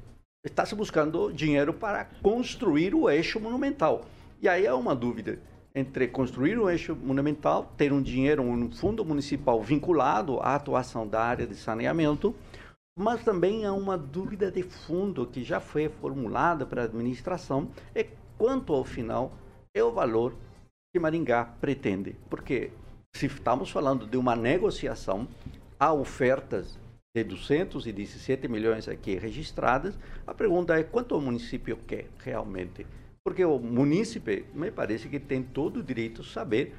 está 0.46 0.66
se 0.66 0.74
buscando 0.74 1.32
dinheiro 1.34 1.74
para 1.74 2.06
construir 2.22 2.96
o 2.96 3.10
eixo 3.10 3.40
monumental. 3.40 4.06
E 4.42 4.48
aí 4.48 4.66
é 4.66 4.74
uma 4.74 4.96
dúvida 4.96 5.40
entre 5.76 6.08
construir 6.08 6.58
um 6.58 6.70
eixo 6.70 6.96
monumental, 6.96 7.74
ter 7.76 7.92
um 7.92 8.02
dinheiro, 8.02 8.42
um 8.42 8.72
fundo 8.72 9.04
municipal 9.04 9.62
vinculado 9.62 10.40
à 10.40 10.56
atuação 10.56 11.06
da 11.06 11.22
área 11.22 11.46
de 11.46 11.56
saneamento, 11.56 12.34
mas 12.98 13.24
também 13.24 13.66
há 13.66 13.74
uma 13.74 13.98
dúvida 13.98 14.50
de 14.50 14.64
fundo 14.64 15.28
que 15.28 15.44
já 15.44 15.60
foi 15.60 15.90
formulada 15.90 16.66
para 16.66 16.84
a 16.84 16.86
administração, 16.86 17.70
é 17.94 18.08
quanto 18.38 18.74
ao 18.74 18.86
final 18.86 19.34
é 19.76 19.84
o 19.84 19.92
valor 19.92 20.34
que 20.94 21.00
Maringá 21.00 21.44
pretende. 21.60 22.16
Porque 22.30 22.72
se 23.14 23.26
estamos 23.26 23.70
falando 23.70 24.08
de 24.08 24.16
uma 24.16 24.36
negociação, 24.36 25.28
há 25.78 25.92
ofertas 25.94 26.80
de 27.14 27.24
217 27.24 28.48
milhões 28.48 28.88
aqui 28.88 29.16
registradas, 29.16 29.98
a 30.26 30.34
pergunta 30.34 30.78
é 30.78 30.84
quanto 30.84 31.18
o 31.18 31.22
município 31.22 31.78
quer 31.86 32.10
realmente. 32.20 32.88
Porque 33.26 33.44
o 33.44 33.60
munícipe, 33.60 34.46
me 34.54 34.72
parece 34.72 35.10
que 35.10 35.20
tem 35.20 35.44
todo 35.44 35.78
o 35.78 35.84
direito 35.84 36.22
de 36.22 36.30
saber 36.30 36.76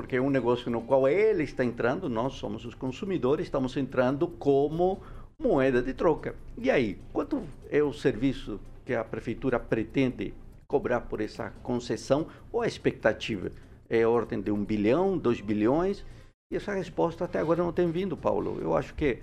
porque 0.00 0.16
é 0.16 0.20
um 0.20 0.30
negócio 0.30 0.70
no 0.70 0.80
qual 0.80 1.06
ele 1.06 1.42
está 1.42 1.62
entrando, 1.62 2.08
nós 2.08 2.34
somos 2.34 2.64
os 2.64 2.74
consumidores, 2.74 3.46
estamos 3.46 3.76
entrando 3.76 4.26
como 4.26 5.02
moeda 5.40 5.82
de 5.82 5.94
troca. 5.94 6.34
E 6.58 6.70
aí, 6.70 6.98
quanto 7.12 7.42
é 7.70 7.82
o 7.82 7.92
serviço 7.92 8.60
que 8.84 8.94
a 8.94 9.02
prefeitura 9.02 9.58
pretende 9.58 10.34
cobrar 10.68 11.00
por 11.00 11.20
essa 11.20 11.50
concessão 11.62 12.26
ou 12.52 12.60
a 12.60 12.66
expectativa? 12.66 13.50
É 13.88 14.06
ordem 14.06 14.40
de 14.40 14.50
um 14.50 14.62
bilhão, 14.62 15.16
dois 15.16 15.40
bilhões? 15.40 16.04
E 16.52 16.56
essa 16.56 16.74
resposta 16.74 17.24
até 17.24 17.38
agora 17.38 17.62
não 17.62 17.72
tem 17.72 17.90
vindo, 17.90 18.16
Paulo. 18.16 18.58
Eu 18.60 18.76
acho 18.76 18.94
que 18.94 19.18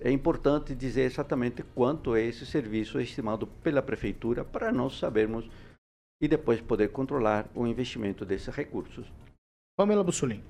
é 0.00 0.10
importante 0.10 0.74
dizer 0.74 1.02
exatamente 1.02 1.62
quanto 1.74 2.16
é 2.16 2.22
esse 2.22 2.46
serviço 2.46 3.00
estimado 3.00 3.46
pela 3.46 3.82
prefeitura 3.82 4.44
para 4.44 4.72
nós 4.72 4.98
sabermos 4.98 5.48
e 6.20 6.26
depois 6.26 6.60
poder 6.60 6.88
controlar 6.88 7.46
o 7.54 7.66
investimento 7.66 8.24
desses 8.24 8.54
recursos. 8.54 9.06
Pamela 9.76 10.02
Bussolini. 10.02 10.42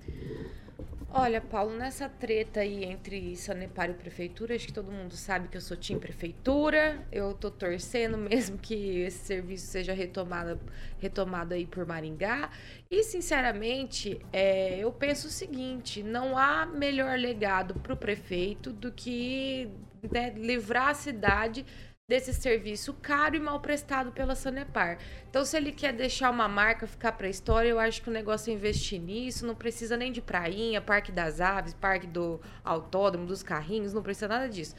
Olha, 1.10 1.40
Paulo, 1.40 1.74
nessa 1.74 2.06
treta 2.06 2.60
aí 2.60 2.84
entre 2.84 3.34
Sanepar 3.34 3.88
e 3.88 3.94
Prefeitura, 3.94 4.54
acho 4.54 4.66
que 4.66 4.72
todo 4.74 4.92
mundo 4.92 5.16
sabe 5.16 5.48
que 5.48 5.56
eu 5.56 5.60
sou 5.60 5.74
time 5.74 5.98
Prefeitura. 5.98 7.02
Eu 7.10 7.32
tô 7.32 7.50
torcendo 7.50 8.18
mesmo 8.18 8.58
que 8.58 9.00
esse 9.00 9.24
serviço 9.24 9.66
seja 9.68 9.94
retomado, 9.94 10.60
retomado 10.98 11.54
aí 11.54 11.66
por 11.66 11.86
Maringá. 11.86 12.50
E, 12.90 13.02
sinceramente, 13.02 14.20
é, 14.30 14.78
eu 14.78 14.92
penso 14.92 15.28
o 15.28 15.30
seguinte: 15.30 16.02
não 16.02 16.36
há 16.36 16.66
melhor 16.66 17.18
legado 17.18 17.74
para 17.74 17.94
o 17.94 17.96
prefeito 17.96 18.70
do 18.70 18.92
que 18.92 19.70
né, 20.12 20.30
livrar 20.36 20.88
a 20.88 20.94
cidade 20.94 21.64
desse 22.08 22.32
serviço 22.32 22.94
caro 22.94 23.36
e 23.36 23.40
mal 23.40 23.60
prestado 23.60 24.10
pela 24.10 24.34
Sanepar. 24.34 24.98
Então, 25.28 25.44
se 25.44 25.54
ele 25.58 25.70
quer 25.70 25.92
deixar 25.92 26.30
uma 26.30 26.48
marca 26.48 26.86
ficar 26.86 27.12
para 27.12 27.26
a 27.26 27.30
história, 27.30 27.68
eu 27.68 27.78
acho 27.78 28.00
que 28.00 28.08
o 28.08 28.12
negócio 28.12 28.50
é 28.50 28.54
investir 28.54 28.98
nisso. 28.98 29.46
Não 29.46 29.54
precisa 29.54 29.94
nem 29.94 30.10
de 30.10 30.22
prainha, 30.22 30.80
parque 30.80 31.12
das 31.12 31.38
aves, 31.38 31.74
parque 31.74 32.06
do 32.06 32.40
autódromo, 32.64 33.26
dos 33.26 33.42
carrinhos, 33.42 33.92
não 33.92 34.02
precisa 34.02 34.26
nada 34.26 34.48
disso. 34.48 34.74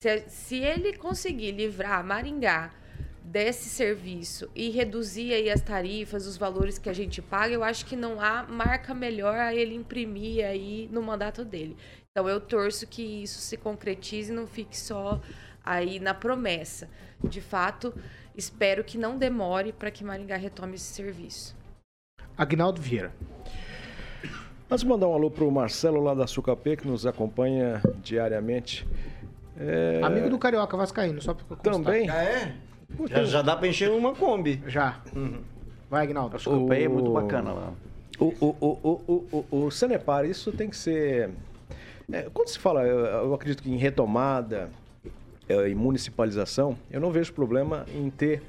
Se, 0.00 0.24
se 0.28 0.56
ele 0.58 0.96
conseguir 0.96 1.50
livrar 1.50 2.04
Maringá 2.04 2.72
desse 3.24 3.68
serviço 3.68 4.48
e 4.54 4.70
reduzir 4.70 5.34
aí 5.34 5.50
as 5.50 5.60
tarifas, 5.60 6.26
os 6.26 6.36
valores 6.36 6.78
que 6.78 6.88
a 6.88 6.92
gente 6.92 7.20
paga, 7.20 7.52
eu 7.52 7.64
acho 7.64 7.84
que 7.84 7.96
não 7.96 8.20
há 8.20 8.44
marca 8.44 8.94
melhor 8.94 9.34
a 9.34 9.52
ele 9.52 9.74
imprimir 9.74 10.46
aí 10.46 10.88
no 10.92 11.02
mandato 11.02 11.44
dele. 11.44 11.76
Então 12.10 12.28
eu 12.28 12.40
torço 12.40 12.86
que 12.86 13.02
isso 13.02 13.40
se 13.40 13.56
concretize 13.56 14.32
e 14.32 14.34
não 14.34 14.46
fique 14.46 14.76
só 14.76 15.20
aí 15.68 16.00
na 16.00 16.14
promessa. 16.14 16.88
De 17.22 17.40
fato, 17.40 17.94
espero 18.36 18.82
que 18.82 18.96
não 18.96 19.18
demore 19.18 19.72
para 19.72 19.90
que 19.90 20.02
Maringá 20.02 20.36
retome 20.36 20.76
esse 20.76 20.92
serviço. 20.92 21.56
Agnaldo 22.36 22.80
Vieira. 22.80 23.12
Antes 24.70 24.82
de 24.82 24.88
mandar 24.88 25.08
um 25.08 25.14
alô 25.14 25.30
para 25.30 25.44
o 25.44 25.50
Marcelo 25.50 26.00
lá 26.02 26.14
da 26.14 26.26
Sucapê, 26.26 26.76
que 26.76 26.86
nos 26.86 27.06
acompanha 27.06 27.80
diariamente. 28.02 28.86
É... 29.58 30.00
Amigo 30.02 30.28
do 30.28 30.38
Carioca 30.38 30.76
Vascaíno, 30.76 31.20
só 31.20 31.34
para 31.34 31.56
Também? 31.56 32.08
Ah, 32.08 32.22
é? 32.22 32.54
Já, 33.08 33.24
já, 33.24 33.42
dá 33.42 33.56
para 33.56 33.68
encher 33.68 33.90
uma 33.90 34.14
Kombi. 34.14 34.62
Já. 34.66 35.02
Uhum. 35.14 35.42
Vai, 35.90 36.04
Agnaldo. 36.04 36.36
A 36.36 36.38
Sucapé 36.38 36.80
o... 36.80 36.84
é 36.84 36.88
muito 36.88 37.12
bacana 37.12 37.52
lá. 37.52 37.72
O, 38.18 38.26
o, 38.40 38.56
o, 38.60 39.02
o, 39.06 39.44
o, 39.50 39.64
o 39.64 39.70
Sanepar, 39.70 40.24
isso 40.24 40.52
tem 40.52 40.68
que 40.68 40.76
ser... 40.76 41.30
É, 42.12 42.28
quando 42.32 42.48
se 42.48 42.58
fala, 42.58 42.82
eu, 42.82 42.98
eu 42.98 43.34
acredito 43.34 43.62
que 43.62 43.70
em 43.70 43.76
retomada, 43.76 44.70
é, 45.48 45.68
em 45.68 45.74
municipalização, 45.74 46.76
eu 46.90 47.00
não 47.00 47.10
vejo 47.10 47.32
problema 47.32 47.86
em 47.94 48.10
ter 48.10 48.42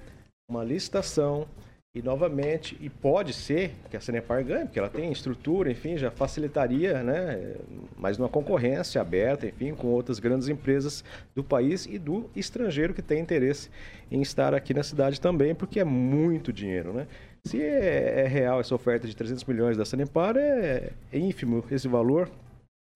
uma 0.49 0.63
licitação 0.63 1.47
e 1.95 2.03
novamente, 2.03 2.77
e 2.79 2.87
pode 2.87 3.33
ser 3.33 3.73
que 3.89 3.97
a 3.97 3.99
Sanepar 3.99 4.45
ganhe, 4.45 4.65
porque 4.65 4.77
ela 4.77 4.89
tem 4.89 5.11
estrutura, 5.11 5.71
enfim, 5.71 5.97
já 5.97 6.11
facilitaria, 6.11 7.01
né? 7.01 7.55
Mas 7.97 8.15
numa 8.15 8.29
concorrência 8.29 9.01
aberta, 9.01 9.47
enfim, 9.47 9.73
com 9.73 9.87
outras 9.87 10.19
grandes 10.19 10.47
empresas 10.49 11.03
do 11.33 11.43
país 11.43 11.87
e 11.87 11.97
do 11.97 12.29
estrangeiro 12.35 12.93
que 12.93 13.01
tem 13.01 13.19
interesse 13.19 13.71
em 14.11 14.21
estar 14.21 14.53
aqui 14.53 14.71
na 14.71 14.83
cidade 14.83 15.19
também, 15.19 15.55
porque 15.55 15.79
é 15.79 15.83
muito 15.83 16.53
dinheiro, 16.53 16.93
né? 16.93 17.07
Se 17.43 17.59
é, 17.59 18.21
é 18.21 18.27
real 18.27 18.59
essa 18.59 18.75
oferta 18.75 19.07
de 19.07 19.15
300 19.15 19.43
milhões 19.45 19.75
da 19.75 19.83
Sanepar, 19.83 20.37
é, 20.37 20.91
é 21.11 21.17
ínfimo 21.17 21.65
esse 21.71 21.87
valor. 21.87 22.29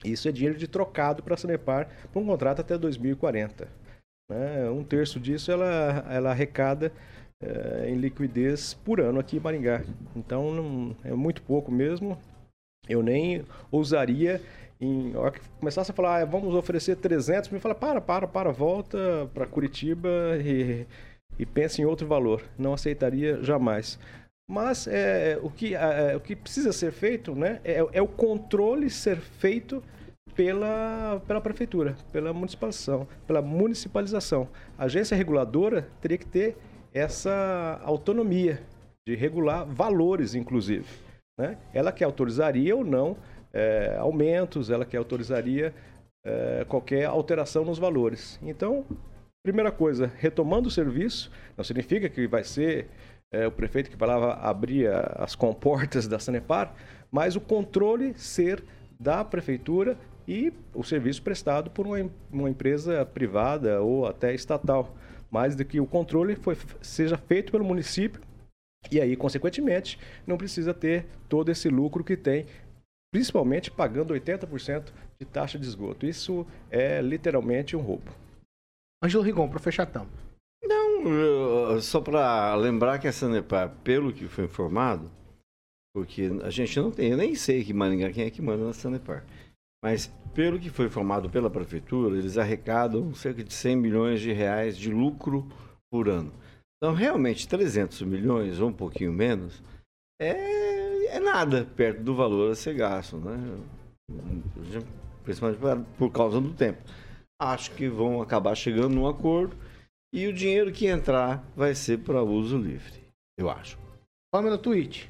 Isso 0.05 0.27
é 0.27 0.31
dinheiro 0.31 0.57
de 0.57 0.67
trocado 0.67 1.23
para 1.23 1.33
a 1.33 1.37
Sanepar 1.37 1.89
para 2.11 2.21
um 2.21 2.25
contrato 2.25 2.61
até 2.61 2.77
2040. 2.77 3.82
Né? 4.33 4.69
Um 4.69 4.83
terço 4.83 5.19
disso 5.19 5.51
ela, 5.51 6.05
ela 6.09 6.31
arrecada 6.31 6.91
é, 7.41 7.89
em 7.89 7.95
liquidez 7.95 8.73
por 8.73 8.99
ano 8.99 9.19
aqui 9.19 9.37
em 9.37 9.39
Maringá. 9.39 9.83
Então 10.15 10.51
não, 10.53 10.95
é 11.03 11.13
muito 11.13 11.41
pouco 11.43 11.71
mesmo. 11.71 12.17
Eu 12.89 13.01
nem 13.01 13.43
ousaria 13.71 14.41
em 14.81 15.15
hora 15.15 15.31
que 15.31 15.39
começasse 15.59 15.91
a 15.91 15.93
falar, 15.93 16.21
ah, 16.21 16.25
vamos 16.25 16.53
oferecer 16.55 16.97
300, 16.97 17.49
me 17.49 17.59
fala, 17.59 17.73
para, 17.73 18.01
para, 18.01 18.27
para, 18.27 18.51
volta 18.51 19.29
para 19.33 19.45
Curitiba 19.45 20.09
e, 20.43 20.85
e 21.39 21.45
pense 21.45 21.81
em 21.81 21.85
outro 21.85 22.05
valor. 22.05 22.43
Não 22.57 22.73
aceitaria 22.73 23.41
jamais. 23.41 23.97
Mas 24.49 24.87
é, 24.87 25.39
o, 25.41 25.49
que, 25.49 25.73
é, 25.73 26.15
o 26.17 26.19
que 26.19 26.35
precisa 26.35 26.73
ser 26.73 26.91
feito 26.91 27.33
né, 27.33 27.61
é, 27.63 27.77
é 27.93 28.01
o 28.01 28.07
controle 28.07 28.89
ser 28.89 29.17
feito 29.17 29.81
pela, 30.35 31.21
pela 31.27 31.41
prefeitura, 31.41 31.95
pela 32.11 32.33
municipalização, 32.33 33.07
pela 33.27 33.41
municipalização. 33.41 34.47
A 34.77 34.85
agência 34.85 35.15
reguladora 35.15 35.87
teria 36.01 36.17
que 36.17 36.25
ter 36.25 36.57
essa 36.93 37.79
autonomia 37.83 38.61
de 39.07 39.15
regular 39.15 39.65
valores, 39.65 40.35
inclusive. 40.35 40.85
Né? 41.37 41.57
Ela 41.73 41.91
que 41.91 42.03
autorizaria 42.03 42.75
ou 42.75 42.83
não 42.83 43.17
é, 43.51 43.95
aumentos, 43.99 44.69
ela 44.69 44.85
que 44.85 44.97
autorizaria 44.97 45.73
é, 46.25 46.65
qualquer 46.67 47.05
alteração 47.05 47.65
nos 47.65 47.77
valores. 47.77 48.39
Então, 48.41 48.85
primeira 49.43 49.71
coisa, 49.71 50.11
retomando 50.17 50.67
o 50.67 50.71
serviço, 50.71 51.31
não 51.57 51.63
significa 51.63 52.09
que 52.09 52.27
vai 52.27 52.43
ser 52.43 52.87
é, 53.31 53.45
o 53.45 53.51
prefeito 53.51 53.89
que 53.89 53.97
falava 53.97 54.33
abria 54.35 54.99
as 55.15 55.35
comportas 55.35 56.07
da 56.09 56.19
Sanepar, 56.19 56.73
mas 57.11 57.35
o 57.35 57.41
controle 57.41 58.13
ser 58.15 58.63
da 58.99 59.23
prefeitura 59.23 59.97
e 60.27 60.53
o 60.73 60.83
serviço 60.83 61.21
prestado 61.21 61.69
por 61.69 61.85
uma, 61.85 62.09
uma 62.31 62.49
empresa 62.49 63.05
privada 63.05 63.81
ou 63.81 64.05
até 64.05 64.33
estatal, 64.33 64.95
mais 65.29 65.55
do 65.55 65.65
que 65.65 65.79
o 65.79 65.85
controle 65.85 66.35
foi, 66.35 66.57
seja 66.81 67.17
feito 67.17 67.51
pelo 67.51 67.65
município 67.65 68.21
e 68.91 68.99
aí, 68.99 69.15
consequentemente, 69.15 69.99
não 70.27 70.37
precisa 70.37 70.73
ter 70.73 71.05
todo 71.29 71.49
esse 71.49 71.69
lucro 71.69 72.03
que 72.03 72.17
tem, 72.17 72.45
principalmente 73.11 73.71
pagando 73.71 74.13
80% 74.13 74.91
de 75.19 75.25
taxa 75.25 75.57
de 75.57 75.65
esgoto. 75.65 76.05
Isso 76.05 76.45
é 76.69 77.01
literalmente 77.01 77.75
um 77.75 77.81
roubo. 77.81 78.11
Ângelo 79.03 79.23
Rigon, 79.23 79.49
para 79.49 79.59
fechar 79.59 79.85
tampa. 79.85 80.11
Não, 80.63 81.79
só 81.81 81.99
para 81.99 82.55
lembrar 82.55 82.99
que 82.99 83.07
a 83.07 83.11
Sanepar, 83.11 83.69
pelo 83.83 84.13
que 84.13 84.27
foi 84.27 84.45
informado, 84.45 85.11
porque 85.93 86.31
a 86.43 86.49
gente 86.49 86.79
não 86.79 86.89
tem, 86.89 87.11
eu 87.11 87.17
nem 87.17 87.35
sei 87.35 87.63
que 87.63 87.73
Maringá 87.73 88.11
quem 88.11 88.25
é 88.25 88.31
que 88.31 88.41
manda 88.41 88.65
na 88.65 88.73
Sanepar. 88.73 89.25
Mas 89.83 90.07
pelo 90.33 90.57
que 90.57 90.69
foi 90.69 90.85
informado 90.85 91.29
pela 91.29 91.49
prefeitura, 91.49 92.17
eles 92.17 92.37
arrecadam 92.37 93.13
cerca 93.13 93.43
de 93.43 93.53
100 93.53 93.75
milhões 93.75 94.21
de 94.21 94.31
reais 94.31 94.77
de 94.77 94.89
lucro 94.89 95.45
por 95.91 96.07
ano. 96.07 96.31
Então, 96.77 96.93
realmente, 96.93 97.47
300 97.47 98.01
milhões 98.03 98.61
ou 98.61 98.69
um 98.69 98.73
pouquinho 98.73 99.11
menos 99.11 99.61
é, 100.19 101.15
é 101.15 101.19
nada 101.19 101.65
perto 101.75 102.01
do 102.01 102.15
valor 102.15 102.51
a 102.51 102.55
ser 102.55 102.75
gasto, 102.75 103.17
né? 103.17 103.37
Principalmente 105.23 105.85
por 105.97 106.11
causa 106.11 106.39
do 106.39 106.53
tempo. 106.53 106.81
Acho 107.39 107.71
que 107.71 107.89
vão 107.89 108.21
acabar 108.21 108.55
chegando 108.55 108.95
num 108.95 109.07
acordo 109.07 109.55
e 110.13 110.27
o 110.27 110.33
dinheiro 110.33 110.71
que 110.71 110.87
entrar 110.87 111.43
vai 111.55 111.75
ser 111.75 111.99
para 111.99 112.23
uso 112.23 112.57
livre, 112.57 113.03
eu 113.37 113.49
acho. 113.49 113.77
Pamela 114.31 114.57
Twitch. 114.57 115.07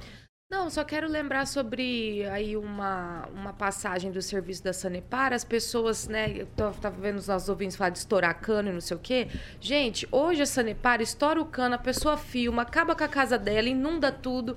Não, 0.53 0.69
só 0.69 0.83
quero 0.83 1.09
lembrar 1.09 1.47
sobre 1.47 2.23
aí 2.27 2.55
uma, 2.55 3.27
uma 3.33 3.51
passagem 3.51 4.11
do 4.11 4.21
serviço 4.21 4.63
da 4.63 4.71
Sanepar. 4.71 5.33
As 5.33 5.43
pessoas, 5.43 6.07
né? 6.07 6.31
Eu 6.37 6.45
tava 6.79 6.91
vendo 6.91 7.17
os 7.17 7.27
nossos 7.27 7.49
ouvintes 7.49 7.75
falar 7.75 7.89
de 7.89 7.97
estourar 7.97 8.39
cano 8.39 8.69
e 8.69 8.71
não 8.71 8.79
sei 8.79 8.95
o 8.95 8.99
quê. 8.99 9.27
Gente, 9.59 10.07
hoje 10.11 10.43
a 10.43 10.45
Sanepar 10.45 11.01
estoura 11.01 11.41
o 11.41 11.45
cano, 11.45 11.73
a 11.73 11.79
pessoa 11.79 12.17
filma, 12.17 12.61
acaba 12.61 12.95
com 12.95 13.03
a 13.03 13.07
casa 13.07 13.35
dela, 13.35 13.67
inunda 13.67 14.11
tudo. 14.11 14.55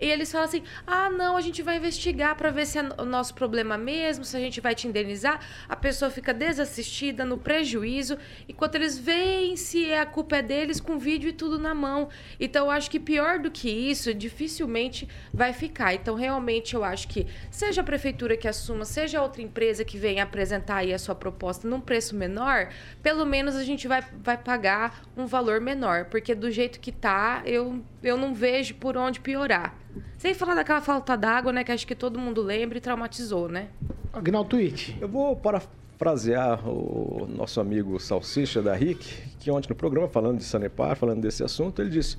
E 0.00 0.06
eles 0.06 0.30
falam 0.30 0.46
assim: 0.46 0.62
ah, 0.86 1.10
não, 1.10 1.36
a 1.36 1.40
gente 1.40 1.62
vai 1.62 1.76
investigar 1.76 2.36
para 2.36 2.50
ver 2.50 2.66
se 2.66 2.78
é 2.78 2.88
o 2.98 3.04
nosso 3.04 3.34
problema 3.34 3.76
mesmo, 3.76 4.24
se 4.24 4.36
a 4.36 4.40
gente 4.40 4.60
vai 4.60 4.74
te 4.74 4.86
indenizar. 4.86 5.40
A 5.68 5.74
pessoa 5.74 6.10
fica 6.10 6.32
desassistida, 6.32 7.24
no 7.24 7.36
prejuízo, 7.36 8.16
enquanto 8.48 8.76
eles 8.76 8.96
veem 8.96 9.56
se 9.56 9.92
a 9.92 10.06
culpa 10.06 10.36
é 10.36 10.42
deles 10.42 10.80
com 10.80 10.98
vídeo 10.98 11.30
e 11.30 11.32
tudo 11.32 11.58
na 11.58 11.74
mão. 11.74 12.08
Então, 12.38 12.66
eu 12.66 12.70
acho 12.70 12.90
que 12.90 13.00
pior 13.00 13.38
do 13.38 13.50
que 13.50 13.68
isso, 13.68 14.14
dificilmente 14.14 15.08
vai 15.38 15.52
ficar. 15.52 15.94
Então, 15.94 16.16
realmente, 16.16 16.74
eu 16.74 16.82
acho 16.82 17.06
que 17.06 17.24
seja 17.48 17.80
a 17.80 17.84
prefeitura 17.84 18.36
que 18.36 18.48
assuma, 18.48 18.84
seja 18.84 19.22
outra 19.22 19.40
empresa 19.40 19.84
que 19.84 19.96
venha 19.96 20.24
apresentar 20.24 20.78
aí 20.78 20.92
a 20.92 20.98
sua 20.98 21.14
proposta 21.14 21.68
num 21.68 21.80
preço 21.80 22.16
menor, 22.16 22.70
pelo 23.00 23.24
menos 23.24 23.54
a 23.54 23.62
gente 23.62 23.86
vai, 23.86 24.02
vai 24.22 24.36
pagar 24.36 25.04
um 25.16 25.26
valor 25.26 25.60
menor. 25.60 26.06
Porque 26.06 26.34
do 26.34 26.50
jeito 26.50 26.80
que 26.80 26.90
tá, 26.90 27.40
eu, 27.46 27.80
eu 28.02 28.16
não 28.16 28.34
vejo 28.34 28.74
por 28.74 28.96
onde 28.96 29.20
piorar. 29.20 29.78
Sem 30.16 30.34
falar 30.34 30.56
daquela 30.56 30.80
falta 30.80 31.16
d'água, 31.16 31.52
né? 31.52 31.62
Que 31.62 31.70
acho 31.70 31.86
que 31.86 31.94
todo 31.94 32.18
mundo 32.18 32.42
lembra 32.42 32.76
e 32.76 32.80
traumatizou, 32.80 33.48
né? 33.48 33.68
Agnaldo 34.12 34.50
Twitch. 34.50 34.96
Eu 35.00 35.06
vou 35.06 35.36
parafrasear 35.36 36.68
o 36.68 37.28
nosso 37.28 37.60
amigo 37.60 38.00
Salsicha 38.00 38.60
da 38.60 38.74
RIC, 38.74 38.98
que 39.38 39.50
ontem 39.52 39.68
no 39.68 39.76
programa, 39.76 40.08
falando 40.08 40.38
de 40.38 40.44
Sanepar, 40.44 40.96
falando 40.96 41.20
desse 41.20 41.44
assunto, 41.44 41.80
ele 41.80 41.90
disse: 41.90 42.16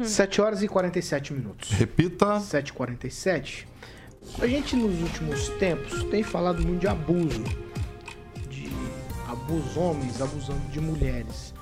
7 0.02 0.42
horas 0.42 0.62
e 0.62 0.68
47 0.68 1.32
minutos. 1.32 1.70
Repita. 1.70 2.36
7h47. 2.36 3.66
A 4.38 4.46
gente, 4.46 4.76
nos 4.76 5.00
últimos 5.00 5.48
tempos, 5.58 6.02
tem 6.04 6.22
falado 6.22 6.62
muito 6.62 6.80
de 6.80 6.88
abuso. 6.88 7.42
De 8.50 8.68
abuso 9.26 9.80
homens 9.80 10.20
abusando 10.20 10.68
de 10.70 10.78
mulheres. 10.78 11.54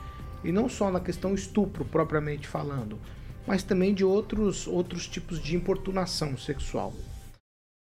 E 0.43 0.51
não 0.51 0.69
só 0.69 0.91
na 0.91 0.99
questão 0.99 1.35
estupro, 1.35 1.85
propriamente 1.85 2.49
falando, 2.49 2.99
mas 3.47 3.63
também 3.63 3.95
de 3.95 4.05
outros, 4.05 4.67
outros 4.67 5.07
tipos 5.07 5.41
de 5.41 5.55
importunação 5.55 6.37
sexual. 6.37 6.93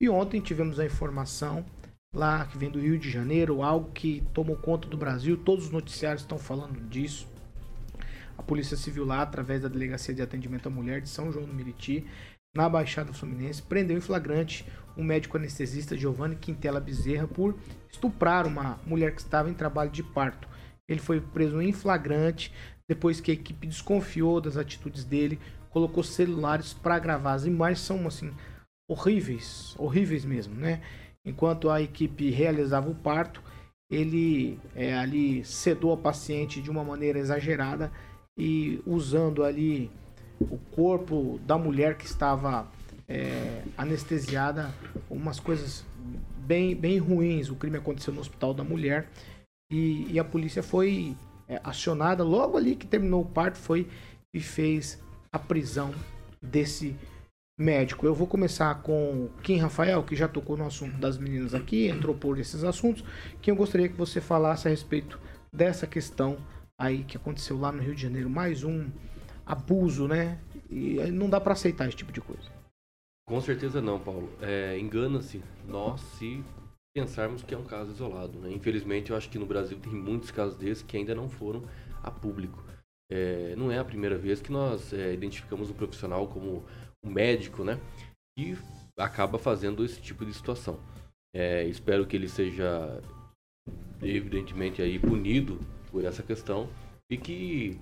E 0.01 0.09
ontem 0.09 0.41
tivemos 0.41 0.77
a 0.77 0.85
informação 0.85 1.65
lá 2.13 2.45
que 2.45 2.57
vem 2.57 2.69
do 2.69 2.79
Rio 2.79 2.99
de 2.99 3.09
Janeiro, 3.09 3.63
algo 3.63 3.91
que 3.93 4.21
tomou 4.33 4.57
conta 4.57 4.89
do 4.89 4.97
Brasil, 4.97 5.37
todos 5.37 5.65
os 5.65 5.71
noticiários 5.71 6.23
estão 6.23 6.37
falando 6.37 6.81
disso. 6.89 7.27
A 8.37 8.43
Polícia 8.43 8.75
Civil 8.75 9.05
lá, 9.05 9.21
através 9.21 9.61
da 9.61 9.69
Delegacia 9.69 10.13
de 10.13 10.21
Atendimento 10.21 10.67
à 10.67 10.69
Mulher 10.69 10.99
de 10.99 11.07
São 11.07 11.31
João 11.31 11.45
do 11.45 11.53
Meriti, 11.53 12.05
na 12.53 12.67
Baixada 12.67 13.13
Fluminense, 13.13 13.61
prendeu 13.61 13.97
em 13.97 14.01
flagrante 14.01 14.65
o 14.95 15.03
médico 15.03 15.37
anestesista 15.37 15.97
Giovanni 15.97 16.35
Quintela 16.35 16.79
Bezerra 16.79 17.27
por 17.27 17.55
estuprar 17.89 18.45
uma 18.45 18.79
mulher 18.85 19.15
que 19.15 19.21
estava 19.21 19.49
em 19.49 19.53
trabalho 19.53 19.89
de 19.89 20.03
parto. 20.03 20.47
Ele 20.87 20.99
foi 20.99 21.21
preso 21.21 21.61
em 21.61 21.71
flagrante 21.71 22.51
depois 22.87 23.21
que 23.21 23.31
a 23.31 23.33
equipe 23.33 23.67
desconfiou 23.67 24.41
das 24.41 24.57
atitudes 24.57 25.05
dele, 25.05 25.39
colocou 25.69 26.03
celulares 26.03 26.73
para 26.73 26.99
gravar 26.99 27.33
as 27.33 27.45
imagens, 27.45 27.79
são 27.79 28.05
assim 28.05 28.33
horríveis, 28.89 29.73
horríveis 29.77 30.25
mesmo, 30.25 30.53
né? 30.55 30.81
Enquanto 31.23 31.69
a 31.69 31.81
equipe 31.81 32.29
realizava 32.29 32.89
o 32.89 32.95
parto, 32.95 33.41
ele 33.89 34.59
é, 34.75 34.93
ali 34.97 35.45
sedou 35.45 35.93
a 35.93 35.97
paciente 35.97 36.61
de 36.61 36.69
uma 36.69 36.83
maneira 36.83 37.19
exagerada 37.19 37.91
e 38.37 38.81
usando 38.85 39.43
ali 39.43 39.89
o 40.49 40.57
corpo 40.71 41.39
da 41.45 41.57
mulher 41.57 41.97
que 41.97 42.05
estava 42.05 42.67
é, 43.07 43.63
anestesiada, 43.77 44.73
umas 45.09 45.39
coisas 45.39 45.85
bem, 46.37 46.75
bem 46.75 46.97
ruins. 46.97 47.49
O 47.49 47.55
crime 47.55 47.77
aconteceu 47.77 48.13
no 48.13 48.21
hospital 48.21 48.53
da 48.53 48.63
mulher 48.63 49.09
e, 49.71 50.07
e 50.11 50.19
a 50.19 50.23
polícia 50.23 50.63
foi 50.63 51.15
é, 51.47 51.59
acionada 51.63 52.23
logo 52.23 52.57
ali 52.57 52.75
que 52.75 52.87
terminou 52.87 53.21
o 53.21 53.25
parto, 53.25 53.57
foi 53.57 53.87
e 54.33 54.39
fez 54.39 55.01
a 55.31 55.37
prisão 55.37 55.93
desse 56.41 56.95
médico. 57.59 58.05
Eu 58.05 58.15
vou 58.15 58.27
começar 58.27 58.81
com 58.81 59.29
Kim 59.43 59.57
Rafael, 59.57 60.03
que 60.03 60.15
já 60.15 60.27
tocou 60.27 60.57
no 60.57 60.65
assunto 60.65 60.97
das 60.97 61.17
meninas 61.17 61.53
aqui, 61.53 61.87
entrou 61.87 62.15
por 62.15 62.39
esses 62.39 62.63
assuntos, 62.63 63.03
que 63.41 63.51
eu 63.51 63.55
gostaria 63.55 63.89
que 63.89 63.95
você 63.95 64.19
falasse 64.19 64.67
a 64.67 64.71
respeito 64.71 65.19
dessa 65.53 65.85
questão 65.85 66.37
aí 66.77 67.03
que 67.03 67.17
aconteceu 67.17 67.59
lá 67.59 67.71
no 67.71 67.81
Rio 67.81 67.93
de 67.93 68.01
Janeiro, 68.01 68.29
mais 68.29 68.63
um 68.63 68.89
abuso, 69.51 70.07
né? 70.07 70.39
E 70.69 70.95
não 71.11 71.29
dá 71.29 71.39
para 71.41 71.53
aceitar 71.53 71.87
esse 71.87 71.97
tipo 71.97 72.11
de 72.11 72.21
coisa. 72.21 72.49
Com 73.27 73.41
certeza 73.41 73.81
não, 73.81 73.99
Paulo. 73.99 74.29
É, 74.41 74.79
Engana-se 74.79 75.43
nós 75.67 75.99
se 76.17 76.43
pensarmos 76.95 77.43
que 77.43 77.53
é 77.53 77.57
um 77.57 77.65
caso 77.65 77.91
isolado. 77.91 78.39
Né? 78.39 78.51
Infelizmente, 78.51 79.11
eu 79.11 79.17
acho 79.17 79.29
que 79.29 79.37
no 79.37 79.45
Brasil 79.45 79.77
tem 79.79 79.93
muitos 79.93 80.31
casos 80.31 80.57
desses 80.57 80.83
que 80.83 80.95
ainda 80.95 81.13
não 81.13 81.29
foram 81.29 81.63
a 82.01 82.09
público. 82.09 82.63
É, 83.11 83.53
não 83.57 83.69
é 83.69 83.77
a 83.77 83.85
primeira 83.85 84.17
vez 84.17 84.41
que 84.41 84.51
nós 84.51 84.93
é, 84.93 85.13
identificamos 85.13 85.69
um 85.69 85.73
profissional 85.73 86.27
como 86.27 86.63
um 87.03 87.09
médico, 87.11 87.63
né? 87.63 87.77
E 88.39 88.57
acaba 88.97 89.37
fazendo 89.37 89.83
esse 89.83 90.01
tipo 90.01 90.25
de 90.25 90.33
situação. 90.33 90.79
É, 91.35 91.65
espero 91.65 92.07
que 92.07 92.15
ele 92.15 92.29
seja 92.29 93.01
evidentemente 94.01 94.81
aí 94.81 94.97
punido 94.97 95.59
por 95.91 96.05
essa 96.05 96.23
questão 96.23 96.69
e 97.09 97.17
que 97.17 97.79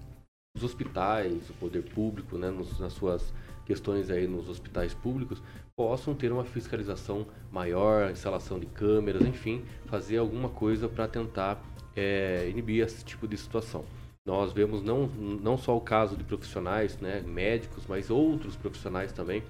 os 0.60 0.64
hospitais, 0.64 1.50
o 1.50 1.54
poder 1.54 1.84
público, 1.84 2.38
né, 2.38 2.50
nos, 2.50 2.80
nas 2.80 2.94
suas 2.94 3.34
questões 3.66 4.10
aí 4.10 4.28
nos 4.28 4.50
hospitais 4.50 4.94
públicos 4.94 5.42
possam 5.76 6.14
ter 6.14 6.32
uma 6.32 6.44
fiscalização 6.44 7.26
maior, 7.52 8.12
instalação 8.12 8.60
de 8.60 8.66
câmeras, 8.66 9.22
enfim, 9.22 9.64
fazer 9.86 10.18
alguma 10.18 10.50
coisa 10.50 10.90
para 10.90 11.08
tentar 11.08 11.64
é, 11.96 12.50
inibir 12.50 12.84
esse 12.84 13.06
tipo 13.06 13.28
de 13.28 13.38
situação. 13.38 13.86
Nós 14.26 14.52
vemos 14.52 14.84
não, 14.84 15.08
não 15.08 15.58
só 15.58 15.78
o 15.78 15.82
caso 15.82 16.18
de 16.18 16.24
profissionais, 16.24 16.98
né, 17.00 17.22
médicos, 17.22 17.86
mas 17.88 18.10
outros 18.10 18.56
profissionais 18.56 19.14
também 19.14 19.42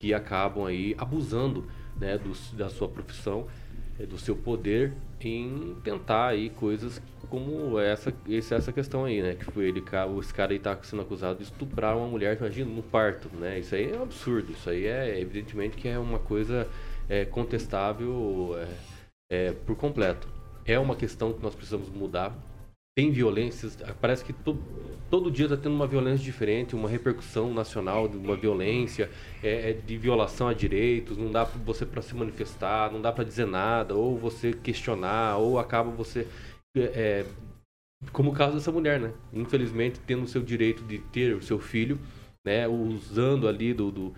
que 0.00 0.14
acabam 0.14 0.64
aí 0.64 0.94
abusando 0.96 1.66
né, 2.00 2.16
do, 2.16 2.32
da 2.56 2.70
sua 2.70 2.88
profissão, 2.88 3.46
eh, 3.98 4.06
do 4.06 4.18
seu 4.18 4.34
poder 4.34 4.94
em 5.20 5.76
tentar 5.84 6.28
aí 6.28 6.48
coisas 6.50 7.00
como 7.34 7.80
essa, 7.80 8.14
essa 8.28 8.72
questão 8.72 9.04
aí, 9.04 9.20
né? 9.20 9.34
Que 9.34 9.44
foi 9.46 9.64
ele, 9.66 9.82
esse 10.20 10.32
cara 10.32 10.52
aí 10.52 10.58
tá 10.60 10.78
sendo 10.82 11.02
acusado 11.02 11.38
de 11.38 11.42
estuprar 11.42 11.96
uma 11.96 12.06
mulher, 12.06 12.36
imagina, 12.38 12.70
no 12.70 12.82
parto, 12.82 13.28
né? 13.36 13.58
Isso 13.58 13.74
aí 13.74 13.90
é 13.90 13.98
um 13.98 14.04
absurdo, 14.04 14.52
isso 14.52 14.70
aí 14.70 14.86
é 14.86 15.18
evidentemente 15.18 15.76
que 15.76 15.88
é 15.88 15.98
uma 15.98 16.20
coisa 16.20 16.68
é, 17.08 17.24
contestável, 17.24 18.54
é, 18.56 18.68
é, 19.48 19.52
por 19.66 19.74
completo. 19.74 20.28
É 20.64 20.78
uma 20.78 20.94
questão 20.94 21.32
que 21.32 21.42
nós 21.42 21.56
precisamos 21.56 21.88
mudar. 21.88 22.32
Tem 22.96 23.10
violências, 23.10 23.76
parece 24.00 24.24
que 24.24 24.32
to, 24.32 24.56
todo 25.10 25.28
dia 25.28 25.46
está 25.46 25.56
tendo 25.56 25.74
uma 25.74 25.88
violência 25.88 26.24
diferente, 26.24 26.76
uma 26.76 26.88
repercussão 26.88 27.52
nacional 27.52 28.06
de 28.06 28.16
uma 28.16 28.36
violência, 28.36 29.10
é, 29.42 29.70
é 29.70 29.72
de 29.72 29.98
violação 29.98 30.46
a 30.46 30.54
direitos, 30.54 31.16
não 31.16 31.32
dá 31.32 31.44
para 31.44 31.60
você 31.60 31.84
para 31.84 32.00
se 32.00 32.14
manifestar, 32.14 32.92
não 32.92 33.02
dá 33.02 33.10
para 33.10 33.24
dizer 33.24 33.48
nada, 33.48 33.96
ou 33.96 34.16
você 34.16 34.52
questionar, 34.52 35.38
ou 35.38 35.58
acaba 35.58 35.90
você 35.90 36.28
é, 36.76 37.24
como 38.12 38.30
o 38.30 38.34
caso 38.34 38.54
dessa 38.54 38.72
mulher, 38.72 39.00
né? 39.00 39.12
Infelizmente, 39.32 40.00
tendo 40.06 40.24
o 40.24 40.28
seu 40.28 40.42
direito 40.42 40.82
de 40.84 40.98
ter 40.98 41.34
o 41.34 41.42
seu 41.42 41.58
filho, 41.58 41.98
né? 42.44 42.66
Usando 42.68 43.48
ali 43.48 43.72
do, 43.72 43.90
do 43.90 44.14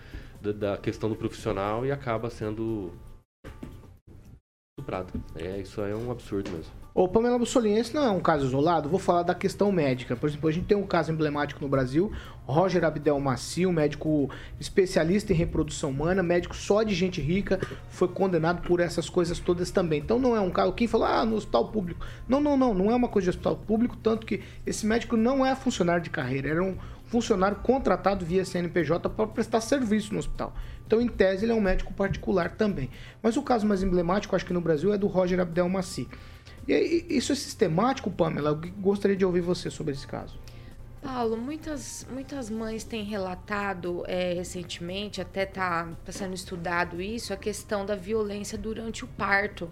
da 0.53 0.77
questão 0.77 1.09
do 1.09 1.17
profissional 1.17 1.85
e 1.85 1.91
acaba 1.91 2.31
sendo 2.31 2.93
estuprado. 4.79 5.13
É, 5.35 5.59
isso 5.59 5.81
é 5.81 5.95
um 5.95 6.11
absurdo 6.11 6.51
mesmo. 6.51 6.86
O 6.99 7.07
Pamela 7.07 7.39
Mussolini, 7.39 7.79
esse 7.79 7.95
não 7.95 8.05
é 8.05 8.11
um 8.11 8.21
caso 8.21 8.47
isolado. 8.47 8.89
Vou 8.89 8.99
falar 8.99 9.23
da 9.23 9.35
questão 9.35 9.71
médica. 9.71 10.17
Por 10.17 10.31
exemplo, 10.31 10.49
a 10.49 10.53
gente 10.53 10.65
tem 10.65 10.79
um 10.79 10.87
caso 10.87 11.13
emblemático 11.13 11.61
no 11.61 11.69
Brasil, 11.69 12.11
Roger 12.47 12.83
Abdel 12.83 13.21
Maci, 13.21 13.67
um 13.67 13.73
médico 13.73 14.31
especialista 14.59 15.31
em 15.31 15.37
reprodução 15.37 15.91
humana, 15.91 16.23
médico 16.23 16.57
só 16.57 16.83
de 16.83 16.95
gente 16.95 17.21
rica, 17.21 17.61
foi 17.91 18.09
condenado 18.09 18.63
por 18.63 18.81
essas 18.81 19.11
coisas 19.11 19.39
todas 19.39 19.71
também. 19.71 20.01
Então 20.01 20.19
não 20.19 20.35
é 20.35 20.41
um 20.41 20.49
caso. 20.49 20.73
Quem 20.73 20.89
falou, 20.89 21.07
ah, 21.07 21.23
no 21.23 21.37
hospital 21.37 21.69
público. 21.69 22.07
Não, 22.27 22.41
não, 22.41 22.57
não. 22.57 22.73
Não 22.73 22.91
é 22.91 22.95
uma 22.95 23.09
coisa 23.09 23.27
de 23.27 23.37
hospital 23.37 23.57
público, 23.57 23.95
tanto 23.99 24.25
que 24.25 24.43
esse 24.65 24.87
médico 24.87 25.19
não 25.19 25.45
é 25.45 25.55
funcionário 25.55 26.03
de 26.03 26.09
carreira, 26.09 26.49
era 26.49 26.63
um 26.63 26.79
funcionário 27.05 27.59
contratado 27.59 28.25
via 28.25 28.43
CNPJ 28.43 29.11
para 29.11 29.27
prestar 29.27 29.61
serviço 29.61 30.15
no 30.15 30.19
hospital. 30.19 30.55
Então, 30.87 30.99
em 30.99 31.09
tese, 31.09 31.45
ele 31.45 31.53
é 31.53 31.55
um 31.55 31.61
médico 31.61 31.93
particular 31.93 32.53
também. 32.53 32.89
Mas 33.23 33.37
o 33.37 33.43
caso 33.43 33.67
mais 33.67 33.83
emblemático, 33.83 34.35
acho 34.35 34.47
que 34.47 34.55
no 34.55 34.63
Brasil, 34.63 34.95
é 34.95 34.97
do 34.97 35.07
Roger 35.07 35.41
Abdel 35.41 35.69
Maci. 35.69 36.09
E 36.69 37.07
isso 37.09 37.33
é 37.33 37.35
sistemático, 37.35 38.11
Pamela? 38.11 38.51
Eu 38.51 38.73
gostaria 38.81 39.17
de 39.17 39.25
ouvir 39.25 39.41
você 39.41 39.71
sobre 39.71 39.93
esse 39.93 40.07
caso. 40.07 40.39
Paulo, 41.03 41.37
muitas, 41.37 42.05
muitas 42.11 42.51
mães 42.51 42.83
têm 42.83 43.05
relatado 43.05 44.03
é, 44.09 44.33
recentemente, 44.33 45.21
até 45.21 45.45
está 45.45 45.89
tá 46.05 46.11
sendo 46.11 46.35
estudado 46.35 47.01
isso, 47.01 47.33
a 47.33 47.37
questão 47.37 47.87
da 47.87 47.95
violência 47.95 48.59
durante 48.59 49.05
o 49.05 49.09
parto, 49.09 49.71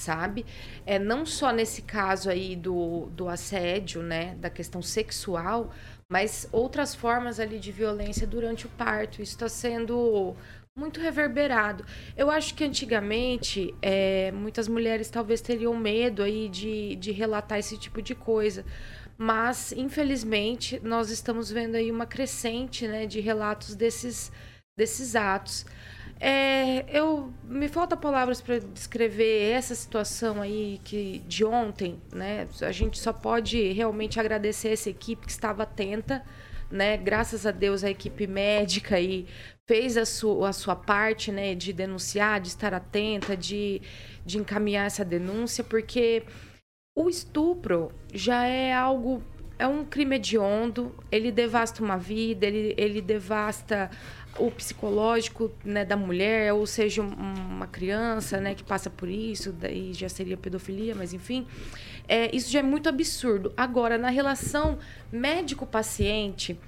sabe? 0.00 0.46
É, 0.86 0.96
não 0.96 1.26
só 1.26 1.50
nesse 1.50 1.82
caso 1.82 2.30
aí 2.30 2.54
do, 2.54 3.06
do 3.06 3.28
assédio, 3.28 4.04
né, 4.04 4.36
da 4.36 4.48
questão 4.48 4.80
sexual, 4.80 5.72
mas 6.10 6.48
outras 6.52 6.94
formas 6.94 7.40
ali 7.40 7.58
de 7.58 7.72
violência 7.72 8.26
durante 8.26 8.66
o 8.66 8.70
parto. 8.70 9.20
Isso 9.20 9.32
está 9.32 9.48
sendo 9.48 10.36
muito 10.78 11.00
reverberado. 11.00 11.84
Eu 12.16 12.30
acho 12.30 12.54
que 12.54 12.64
antigamente 12.64 13.74
é, 13.82 14.30
muitas 14.32 14.68
mulheres 14.68 15.10
talvez 15.10 15.40
teriam 15.40 15.76
medo 15.76 16.22
aí 16.22 16.48
de, 16.48 16.94
de 16.96 17.10
relatar 17.10 17.58
esse 17.58 17.76
tipo 17.76 18.00
de 18.00 18.14
coisa. 18.14 18.64
Mas, 19.16 19.72
infelizmente, 19.72 20.80
nós 20.82 21.10
estamos 21.10 21.50
vendo 21.50 21.74
aí 21.74 21.90
uma 21.90 22.06
crescente 22.06 22.86
né, 22.86 23.04
de 23.04 23.18
relatos 23.18 23.74
desses, 23.74 24.30
desses 24.76 25.16
atos. 25.16 25.66
É, 26.20 26.84
eu 26.88 27.32
me 27.44 27.68
falta 27.68 27.96
palavras 27.96 28.40
para 28.40 28.58
descrever 28.58 29.52
essa 29.52 29.74
situação 29.74 30.42
aí 30.42 30.80
que 30.84 31.20
de 31.28 31.44
ontem, 31.44 32.00
né? 32.12 32.48
A 32.60 32.72
gente 32.72 32.98
só 32.98 33.12
pode 33.12 33.72
realmente 33.72 34.18
agradecer 34.18 34.70
essa 34.70 34.90
equipe 34.90 35.26
que 35.26 35.30
estava 35.32 35.62
atenta, 35.62 36.24
né? 36.70 36.96
Graças 36.96 37.46
a 37.46 37.50
Deus 37.50 37.82
a 37.84 37.90
equipe 37.90 38.26
médica 38.26 38.96
aí 38.96 39.26
fez 39.66 39.96
a 39.96 40.04
sua, 40.04 40.48
a 40.48 40.52
sua 40.52 40.76
parte, 40.76 41.30
né? 41.30 41.54
De 41.54 41.72
denunciar, 41.72 42.40
de 42.40 42.48
estar 42.48 42.74
atenta, 42.74 43.36
de, 43.36 43.82
de 44.24 44.38
encaminhar 44.38 44.86
essa 44.86 45.04
denúncia, 45.04 45.62
porque 45.64 46.24
o 46.96 47.08
estupro 47.08 47.92
já 48.12 48.44
é 48.44 48.72
algo 48.72 49.22
é 49.58 49.66
um 49.66 49.84
crime 49.84 50.16
hediondo, 50.16 50.94
ele 51.10 51.32
devasta 51.32 51.82
uma 51.82 51.98
vida, 51.98 52.46
ele, 52.46 52.74
ele 52.78 53.00
devasta 53.00 53.90
o 54.38 54.50
psicológico 54.50 55.50
né, 55.64 55.84
da 55.84 55.96
mulher, 55.96 56.52
ou 56.52 56.66
seja, 56.66 57.02
uma 57.02 57.66
criança 57.66 58.40
né, 58.40 58.54
que 58.54 58.62
passa 58.62 58.88
por 58.88 59.08
isso, 59.08 59.52
daí 59.52 59.92
já 59.92 60.08
seria 60.08 60.36
pedofilia, 60.36 60.94
mas 60.94 61.12
enfim. 61.12 61.46
É, 62.06 62.34
isso 62.34 62.50
já 62.50 62.60
é 62.60 62.62
muito 62.62 62.88
absurdo. 62.88 63.52
Agora, 63.56 63.98
na 63.98 64.08
relação 64.08 64.78
médico-paciente, 65.12 66.58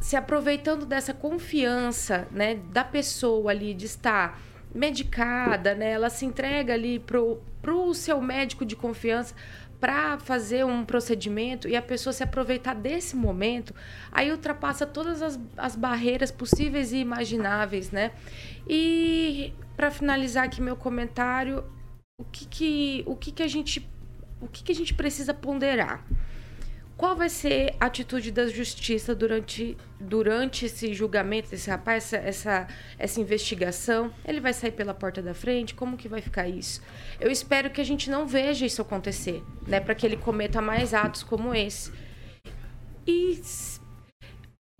se 0.00 0.16
aproveitando 0.16 0.84
dessa 0.84 1.14
confiança 1.14 2.28
né, 2.30 2.56
da 2.70 2.84
pessoa 2.84 3.50
ali 3.50 3.72
de 3.72 3.86
estar 3.86 4.40
medicada, 4.74 5.74
né, 5.74 5.92
ela 5.92 6.10
se 6.10 6.26
entrega 6.26 6.74
ali 6.74 6.98
pro, 6.98 7.40
pro 7.62 7.94
seu 7.94 8.20
médico 8.20 8.64
de 8.64 8.76
confiança 8.76 9.34
para 9.80 10.18
fazer 10.18 10.64
um 10.64 10.84
procedimento 10.84 11.68
e 11.68 11.76
a 11.76 11.82
pessoa 11.82 12.12
se 12.12 12.22
aproveitar 12.22 12.74
desse 12.74 13.14
momento, 13.14 13.74
aí 14.10 14.30
ultrapassa 14.30 14.86
todas 14.86 15.22
as, 15.22 15.38
as 15.56 15.76
barreiras 15.76 16.30
possíveis 16.30 16.92
e 16.92 16.98
imagináveis, 16.98 17.90
né? 17.90 18.12
E 18.68 19.52
para 19.76 19.90
finalizar 19.90 20.44
aqui 20.44 20.60
meu 20.60 20.76
comentário, 20.76 21.64
o 22.18 22.24
que 22.24 22.46
que, 22.46 23.04
o 23.06 23.14
que, 23.14 23.30
que 23.30 23.42
a 23.42 23.48
gente 23.48 23.86
o 24.40 24.48
que, 24.48 24.62
que 24.62 24.72
a 24.72 24.74
gente 24.74 24.94
precisa 24.94 25.32
ponderar? 25.32 26.04
Qual 26.96 27.14
vai 27.14 27.28
ser 27.28 27.74
a 27.78 27.86
atitude 27.86 28.32
da 28.32 28.46
justiça 28.46 29.14
durante, 29.14 29.76
durante 30.00 30.64
esse 30.64 30.94
julgamento 30.94 31.50
desse 31.50 31.68
rapaz, 31.68 32.04
essa, 32.04 32.16
essa, 32.26 32.68
essa 32.98 33.20
investigação? 33.20 34.10
Ele 34.24 34.40
vai 34.40 34.54
sair 34.54 34.70
pela 34.70 34.94
porta 34.94 35.20
da 35.20 35.34
frente? 35.34 35.74
Como 35.74 35.98
que 35.98 36.08
vai 36.08 36.22
ficar 36.22 36.48
isso? 36.48 36.80
Eu 37.20 37.30
espero 37.30 37.68
que 37.68 37.82
a 37.82 37.84
gente 37.84 38.08
não 38.08 38.26
veja 38.26 38.64
isso 38.64 38.80
acontecer, 38.80 39.42
né? 39.66 39.78
Para 39.78 39.94
que 39.94 40.06
ele 40.06 40.16
cometa 40.16 40.62
mais 40.62 40.94
atos 40.94 41.22
como 41.22 41.54
esse. 41.54 41.92
E 43.06 43.42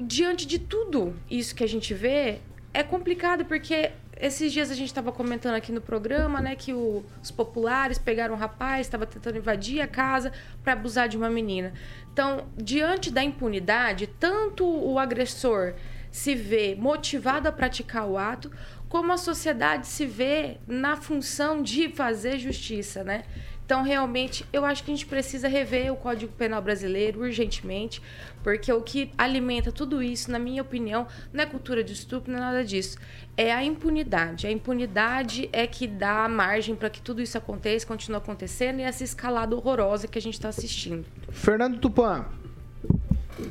diante 0.01 0.47
de 0.47 0.59
tudo 0.59 1.15
isso 1.31 1.55
que 1.55 1.65
a 1.65 1.69
gente 1.69 1.93
vê, 1.93 2.39
é 2.73 2.83
complicado 2.83 3.45
porque 3.45 3.93
esses 4.19 4.53
dias 4.53 4.71
a 4.71 4.75
gente 4.75 4.89
estava 4.89 5.13
comentando 5.13 5.55
aqui 5.55 5.71
no 5.71 5.81
programa, 5.81 6.41
né, 6.41 6.57
que 6.57 6.73
o, 6.73 7.05
os 7.23 7.31
populares 7.31 7.99
pegaram 7.99 8.35
um 8.35 8.39
rapaz, 8.39 8.87
estava 8.87 9.05
tentando 9.05 9.37
invadir 9.37 9.81
a 9.81 9.87
casa 9.87 10.33
para 10.63 10.73
abusar 10.73 11.09
de 11.09 11.17
uma 11.17 11.29
menina. 11.29 11.73
Então, 12.13 12.47
diante 12.57 13.11
da 13.11 13.23
impunidade, 13.23 14.07
tanto 14.07 14.65
o 14.65 14.99
agressor 14.99 15.75
se 16.11 16.35
vê 16.35 16.75
motivado 16.75 17.47
a 17.47 17.53
praticar 17.53 18.07
o 18.07 18.17
ato, 18.17 18.51
como 18.89 19.13
a 19.13 19.19
sociedade 19.19 19.87
se 19.87 20.07
vê 20.07 20.57
na 20.67 20.97
função 20.97 21.63
de 21.63 21.91
fazer 21.91 22.39
justiça, 22.39 23.05
né? 23.05 23.25
Então, 23.67 23.83
realmente, 23.83 24.47
eu 24.53 24.65
acho 24.65 24.85
que 24.85 24.93
a 24.93 24.95
gente 24.95 25.07
precisa 25.07 25.49
rever 25.49 25.93
o 25.93 25.97
Código 25.97 26.33
Penal 26.33 26.63
brasileiro 26.63 27.23
urgentemente, 27.23 28.01
porque 28.41 28.73
o 28.73 28.81
que 28.81 29.11
alimenta 29.19 29.73
tudo 29.73 30.01
isso, 30.01 30.31
na 30.31 30.39
minha 30.39 30.63
opinião, 30.63 31.09
não 31.33 31.43
é 31.43 31.47
cultura 31.47 31.83
de 31.83 31.93
estupro, 31.93 32.31
não 32.31 32.39
é 32.39 32.43
nada 32.43 32.65
disso. 32.65 32.97
É 33.37 33.53
a 33.53 33.65
impunidade. 33.65 34.47
A 34.47 34.53
impunidade 34.53 35.51
é 35.53 35.67
que 35.67 35.89
dá 35.89 36.29
margem 36.29 36.77
para 36.77 36.89
que 36.89 37.03
tudo 37.03 37.21
isso 37.21 37.37
aconteça, 37.37 37.85
continue 37.85 38.19
acontecendo, 38.19 38.79
e 38.79 38.83
essa 38.83 39.03
escalada 39.03 39.57
horrorosa 39.57 40.07
que 40.07 40.17
a 40.17 40.23
gente 40.23 40.35
está 40.35 40.49
assistindo. 40.49 41.05
Fernando 41.33 41.81
Tupan. 41.81 42.25
O 43.41 43.51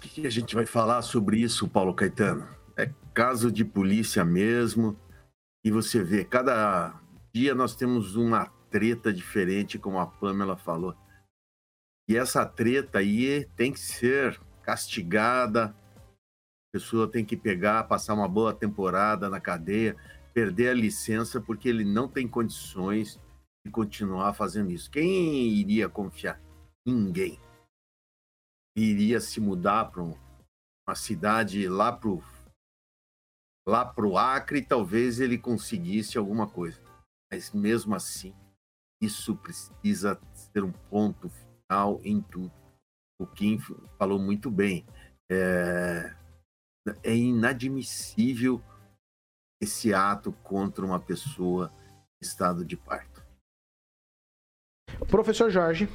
que 0.00 0.28
a 0.28 0.30
gente 0.30 0.54
vai 0.54 0.64
falar 0.64 1.02
sobre 1.02 1.38
isso, 1.38 1.66
Paulo 1.66 1.92
Caetano? 1.92 2.46
É 2.76 2.88
caso 3.12 3.50
de 3.50 3.64
polícia 3.64 4.24
mesmo, 4.24 4.96
e 5.64 5.72
você 5.72 6.04
vê, 6.04 6.22
cada 6.22 6.94
dia 7.34 7.52
nós 7.52 7.74
temos 7.74 8.14
uma 8.14 8.56
treta 8.70 9.12
diferente, 9.12 9.78
como 9.78 9.98
a 9.98 10.06
Pamela 10.06 10.56
falou. 10.56 10.96
E 12.08 12.16
essa 12.16 12.46
treta 12.46 12.98
aí 12.98 13.44
tem 13.56 13.72
que 13.72 13.80
ser 13.80 14.40
castigada. 14.62 15.66
A 15.66 16.72
pessoa 16.72 17.10
tem 17.10 17.24
que 17.24 17.36
pegar, 17.36 17.84
passar 17.84 18.14
uma 18.14 18.28
boa 18.28 18.54
temporada 18.54 19.28
na 19.28 19.40
cadeia, 19.40 19.96
perder 20.32 20.68
a 20.68 20.74
licença 20.74 21.40
porque 21.40 21.68
ele 21.68 21.84
não 21.84 22.08
tem 22.08 22.26
condições 22.26 23.20
de 23.64 23.70
continuar 23.70 24.32
fazendo 24.34 24.70
isso. 24.70 24.90
Quem 24.90 25.48
iria 25.48 25.88
confiar? 25.88 26.40
Ninguém. 26.86 27.38
Iria 28.76 29.20
se 29.20 29.40
mudar 29.40 29.86
para 29.86 30.02
uma 30.02 30.94
cidade 30.94 31.68
lá 31.68 31.92
pro 31.92 32.22
lá 33.66 33.84
pro 33.84 34.16
Acre, 34.16 34.62
talvez 34.62 35.20
ele 35.20 35.36
conseguisse 35.36 36.16
alguma 36.16 36.48
coisa. 36.48 36.80
Mas 37.30 37.52
mesmo 37.52 37.94
assim, 37.94 38.34
isso 39.00 39.36
precisa 39.36 40.20
ser 40.34 40.64
um 40.64 40.72
ponto 40.72 41.28
final 41.28 42.00
em 42.04 42.20
tudo. 42.20 42.52
O 43.20 43.26
Kim 43.26 43.58
falou 43.98 44.18
muito 44.18 44.50
bem. 44.50 44.84
É, 45.30 46.14
é 47.02 47.14
inadmissível 47.14 48.62
esse 49.60 49.92
ato 49.92 50.32
contra 50.42 50.84
uma 50.84 51.00
pessoa 51.00 51.70
em 52.20 52.24
estado 52.24 52.64
de 52.64 52.76
parto. 52.76 53.22
Professor 55.08 55.50
Jorge. 55.50 55.88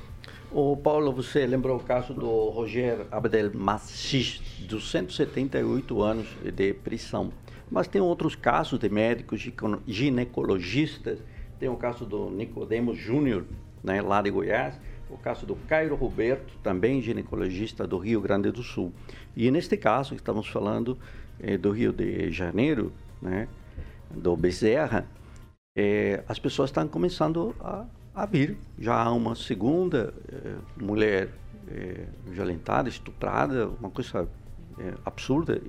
O 0.52 0.78
Paulo, 0.78 1.12
você 1.12 1.48
lembrou 1.48 1.78
o 1.78 1.84
caso 1.84 2.14
do 2.14 2.50
Roger 2.50 3.08
Abdelmacis, 3.10 4.40
dos 4.68 4.92
178 4.92 6.02
anos 6.02 6.28
de 6.44 6.76
prisão. 6.76 7.34
Mas 7.72 7.88
tem 7.88 8.00
outros 8.00 8.36
casos 8.36 8.78
de 8.78 8.88
médicos 8.88 9.42
ginecologistas 9.88 11.18
tem 11.60 11.70
o 11.70 11.76
caso 11.76 12.06
do 12.06 12.30
Nicodemo 12.30 12.94
Júnior, 12.94 13.46
né, 13.84 14.02
lá 14.02 14.22
de 14.22 14.30
Goiás, 14.32 14.80
o 15.10 15.18
caso 15.18 15.46
do 15.46 15.56
Cairo 15.56 15.96
Roberto, 15.96 16.58
também 16.64 17.02
ginecologista 17.02 17.86
do 17.86 17.98
Rio 17.98 18.20
Grande 18.20 18.52
do 18.52 18.64
Sul. 18.64 18.92
E 19.36 19.50
neste 19.52 19.78
caso, 19.78 20.16
estamos 20.16 20.48
falando 20.48 20.98
eh, 21.40 21.58
do 21.58 21.72
Rio 21.72 21.94
de 21.94 22.32
Janeiro, 22.32 22.92
né, 23.22 23.48
do 24.10 24.36
Bezerra, 24.36 25.08
eh, 25.76 26.24
as 26.28 26.40
pessoas 26.40 26.70
estão 26.70 26.88
começando 26.88 27.56
a, 27.60 27.86
a 28.14 28.26
vir. 28.26 28.58
Já 28.80 28.96
há 28.96 29.12
uma 29.12 29.36
segunda 29.36 30.14
eh, 30.32 30.56
mulher 30.78 31.30
violentada, 32.26 32.90
estuprada, 32.90 33.70
uma 33.80 33.90
coisa 33.90 34.28
absurda, 35.06 35.62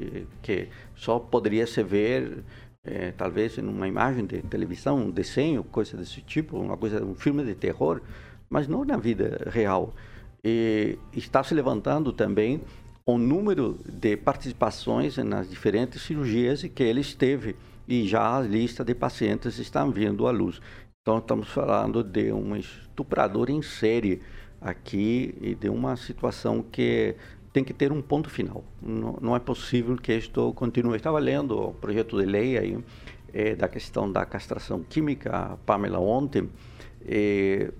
que 0.42 0.68
só 0.96 1.20
poderia 1.20 1.68
se 1.68 1.84
ver 1.84 2.42
é, 2.84 3.12
talvez 3.12 3.56
uma 3.58 3.88
imagem 3.88 4.26
de 4.26 4.42
televisão, 4.42 4.98
um 4.98 5.10
desenho, 5.10 5.64
coisa 5.64 5.96
desse 5.96 6.20
tipo, 6.20 6.58
uma 6.58 6.76
coisa, 6.76 7.04
um 7.04 7.14
filme 7.14 7.42
de 7.44 7.54
terror, 7.54 8.00
mas 8.48 8.68
não 8.68 8.84
na 8.84 8.96
vida 8.96 9.48
real. 9.50 9.94
E 10.44 10.98
está 11.14 11.42
se 11.42 11.54
levantando 11.54 12.12
também 12.12 12.60
o 13.06 13.18
número 13.18 13.78
de 13.86 14.16
participações 14.16 15.16
nas 15.18 15.48
diferentes 15.48 16.02
cirurgias 16.02 16.62
que 16.62 16.82
ele 16.82 17.00
esteve 17.00 17.56
e 17.86 18.06
já 18.06 18.36
a 18.36 18.40
lista 18.40 18.84
de 18.84 18.94
pacientes 18.94 19.58
está 19.58 19.84
vindo 19.86 20.26
à 20.26 20.30
luz. 20.30 20.60
Então 21.02 21.18
estamos 21.18 21.48
falando 21.48 22.02
de 22.02 22.32
um 22.32 22.56
estuprador 22.56 23.50
em 23.50 23.60
série 23.60 24.22
aqui 24.60 25.34
e 25.40 25.54
de 25.54 25.68
uma 25.68 25.96
situação 25.96 26.62
que 26.62 27.14
tem 27.54 27.62
que 27.62 27.72
ter 27.72 27.92
um 27.92 28.02
ponto 28.02 28.28
final. 28.28 28.64
Não, 28.82 29.16
não 29.22 29.36
é 29.36 29.38
possível 29.38 29.96
que 29.96 30.12
isto 30.12 30.52
continue. 30.54 30.96
Estava 30.96 31.20
lendo 31.20 31.68
o 31.68 31.72
projeto 31.72 32.18
de 32.18 32.26
lei 32.26 32.58
aí 32.58 32.84
é, 33.32 33.54
da 33.54 33.68
questão 33.68 34.10
da 34.10 34.26
castração 34.26 34.82
química, 34.82 35.30
a 35.30 35.56
Pamela 35.58 36.00
ontem. 36.00 36.50
É, 37.06 37.70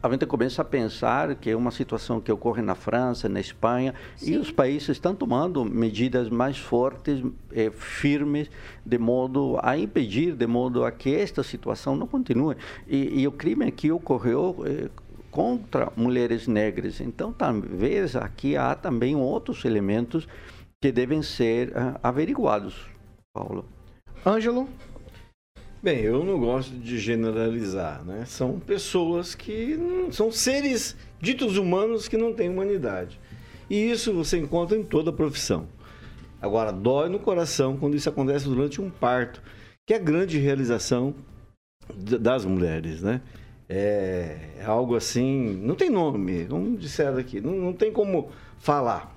a 0.00 0.08
gente 0.10 0.26
começa 0.26 0.62
a 0.62 0.64
pensar 0.64 1.34
que 1.34 1.50
é 1.50 1.56
uma 1.56 1.72
situação 1.72 2.20
que 2.20 2.30
ocorre 2.30 2.62
na 2.62 2.76
França, 2.76 3.28
na 3.28 3.40
Espanha, 3.40 3.94
Sim. 4.14 4.34
e 4.34 4.36
os 4.36 4.52
países 4.52 4.90
estão 4.90 5.12
tomando 5.12 5.64
medidas 5.64 6.28
mais 6.28 6.56
fortes, 6.56 7.24
eh, 7.50 7.70
firmes, 7.72 8.48
de 8.86 8.98
modo 8.98 9.58
a 9.62 9.76
impedir, 9.76 10.36
de 10.36 10.46
modo 10.46 10.84
a 10.84 10.92
que 10.92 11.12
esta 11.16 11.42
situação 11.42 11.96
não 11.96 12.06
continue. 12.06 12.56
E, 12.86 13.22
e 13.22 13.26
o 13.26 13.32
crime 13.32 13.64
aqui 13.64 13.90
ocorreu 13.90 14.62
eh, 14.66 14.88
contra 15.30 15.92
mulheres 15.96 16.46
negras. 16.46 17.00
Então, 17.00 17.32
talvez 17.32 18.16
aqui 18.16 18.56
há 18.56 18.74
também 18.74 19.14
outros 19.14 19.64
elementos 19.64 20.26
que 20.80 20.90
devem 20.90 21.22
ser 21.22 21.68
uh, 21.68 21.98
averiguados, 22.02 22.74
Paulo. 23.32 23.64
Ângelo? 24.24 24.68
Bem, 25.82 26.00
eu 26.00 26.24
não 26.24 26.38
gosto 26.38 26.72
de 26.72 26.98
generalizar, 26.98 28.04
né? 28.04 28.24
São 28.26 28.60
pessoas 28.60 29.34
que 29.34 29.78
são 30.10 30.30
seres 30.30 30.94
ditos 31.18 31.56
humanos 31.56 32.06
que 32.06 32.18
não 32.18 32.34
têm 32.34 32.50
humanidade. 32.50 33.18
E 33.68 33.90
isso 33.90 34.12
você 34.12 34.36
encontra 34.36 34.76
em 34.76 34.82
toda 34.82 35.12
profissão. 35.12 35.66
Agora, 36.42 36.70
dói 36.70 37.08
no 37.08 37.18
coração 37.18 37.76
quando 37.76 37.96
isso 37.96 38.08
acontece 38.08 38.46
durante 38.46 38.80
um 38.80 38.90
parto, 38.90 39.42
que 39.86 39.94
é 39.94 39.96
a 39.96 40.00
grande 40.00 40.38
realização 40.38 41.14
das 41.94 42.44
mulheres, 42.44 43.00
né? 43.00 43.22
É, 43.72 44.36
é, 44.58 44.64
algo 44.64 44.96
assim, 44.96 45.56
não 45.62 45.76
tem 45.76 45.88
nome, 45.88 46.44
como 46.46 46.76
disseram 46.76 47.18
aqui, 47.18 47.40
não, 47.40 47.52
não 47.52 47.72
tem 47.72 47.92
como 47.92 48.28
falar. 48.58 49.16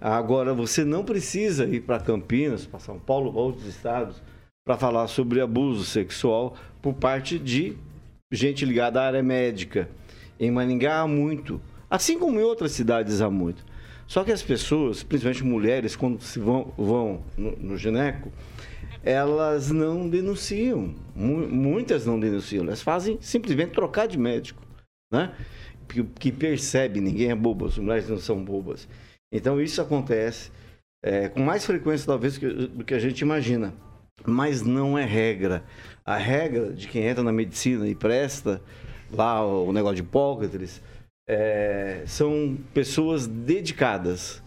Agora, 0.00 0.52
você 0.52 0.84
não 0.84 1.04
precisa 1.04 1.66
ir 1.66 1.82
para 1.82 2.00
Campinas, 2.00 2.66
para 2.66 2.80
São 2.80 2.98
Paulo, 2.98 3.32
ou 3.32 3.44
outros 3.44 3.64
estados, 3.64 4.20
para 4.64 4.76
falar 4.76 5.06
sobre 5.06 5.40
abuso 5.40 5.84
sexual 5.84 6.56
por 6.80 6.94
parte 6.94 7.38
de 7.38 7.76
gente 8.32 8.64
ligada 8.64 9.00
à 9.00 9.06
área 9.06 9.22
médica. 9.22 9.88
Em 10.38 10.50
Maringá 10.50 11.02
há 11.02 11.06
muito, 11.06 11.60
assim 11.88 12.18
como 12.18 12.40
em 12.40 12.42
outras 12.42 12.72
cidades 12.72 13.20
há 13.20 13.30
muito. 13.30 13.64
Só 14.08 14.24
que 14.24 14.32
as 14.32 14.42
pessoas, 14.42 15.04
principalmente 15.04 15.44
mulheres, 15.44 15.94
quando 15.94 16.20
se 16.20 16.40
vão, 16.40 16.72
vão 16.76 17.22
no, 17.36 17.52
no 17.56 17.76
gineco, 17.76 18.32
elas 19.02 19.70
não 19.70 20.08
denunciam. 20.08 20.94
Muitas 21.14 22.06
não 22.06 22.18
denunciam. 22.18 22.64
Elas 22.64 22.82
fazem 22.82 23.18
simplesmente 23.20 23.72
trocar 23.72 24.06
de 24.06 24.18
médico, 24.18 24.62
né? 25.12 25.34
Que, 25.88 26.02
que 26.04 26.32
percebe, 26.32 27.00
ninguém 27.00 27.30
é 27.30 27.34
bobo, 27.34 27.66
as 27.66 27.76
mulheres 27.76 28.08
não 28.08 28.18
são 28.18 28.42
bobas. 28.42 28.88
Então 29.32 29.60
isso 29.60 29.80
acontece 29.82 30.50
é, 31.04 31.28
com 31.28 31.40
mais 31.40 31.66
frequência 31.66 32.06
talvez 32.06 32.38
do 32.38 32.84
que 32.84 32.94
a 32.94 32.98
gente 32.98 33.20
imagina, 33.20 33.74
mas 34.24 34.62
não 34.62 34.96
é 34.96 35.04
regra. 35.04 35.64
A 36.04 36.16
regra 36.16 36.72
de 36.72 36.86
quem 36.88 37.04
entra 37.04 37.22
na 37.22 37.32
medicina 37.32 37.88
e 37.88 37.94
presta 37.94 38.62
lá 39.10 39.44
o 39.44 39.72
negócio 39.72 39.96
de 39.96 40.02
Hipócrates 40.02 40.80
é, 41.28 42.04
são 42.06 42.56
pessoas 42.72 43.26
dedicadas. 43.26 44.42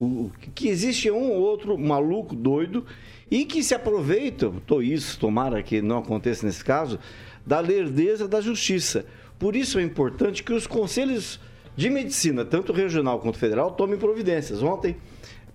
O, 0.00 0.30
que 0.54 0.68
existe 0.68 1.10
um 1.10 1.32
ou 1.32 1.40
outro 1.40 1.76
maluco 1.76 2.34
doido 2.34 2.86
e 3.30 3.44
que 3.44 3.62
se 3.62 3.74
aproveitam, 3.74 4.60
tô 4.66 4.80
isso, 4.80 5.18
tomara 5.18 5.62
que 5.62 5.82
não 5.82 5.98
aconteça 5.98 6.46
nesse 6.46 6.64
caso, 6.64 6.98
da 7.46 7.60
lerdeza 7.60 8.26
da 8.26 8.40
justiça. 8.40 9.04
Por 9.38 9.54
isso 9.54 9.78
é 9.78 9.82
importante 9.82 10.42
que 10.42 10.52
os 10.52 10.66
conselhos 10.66 11.40
de 11.76 11.88
medicina, 11.88 12.44
tanto 12.44 12.72
regional 12.72 13.20
quanto 13.20 13.38
federal, 13.38 13.70
tomem 13.70 13.98
providências. 13.98 14.62
Ontem, 14.62 14.96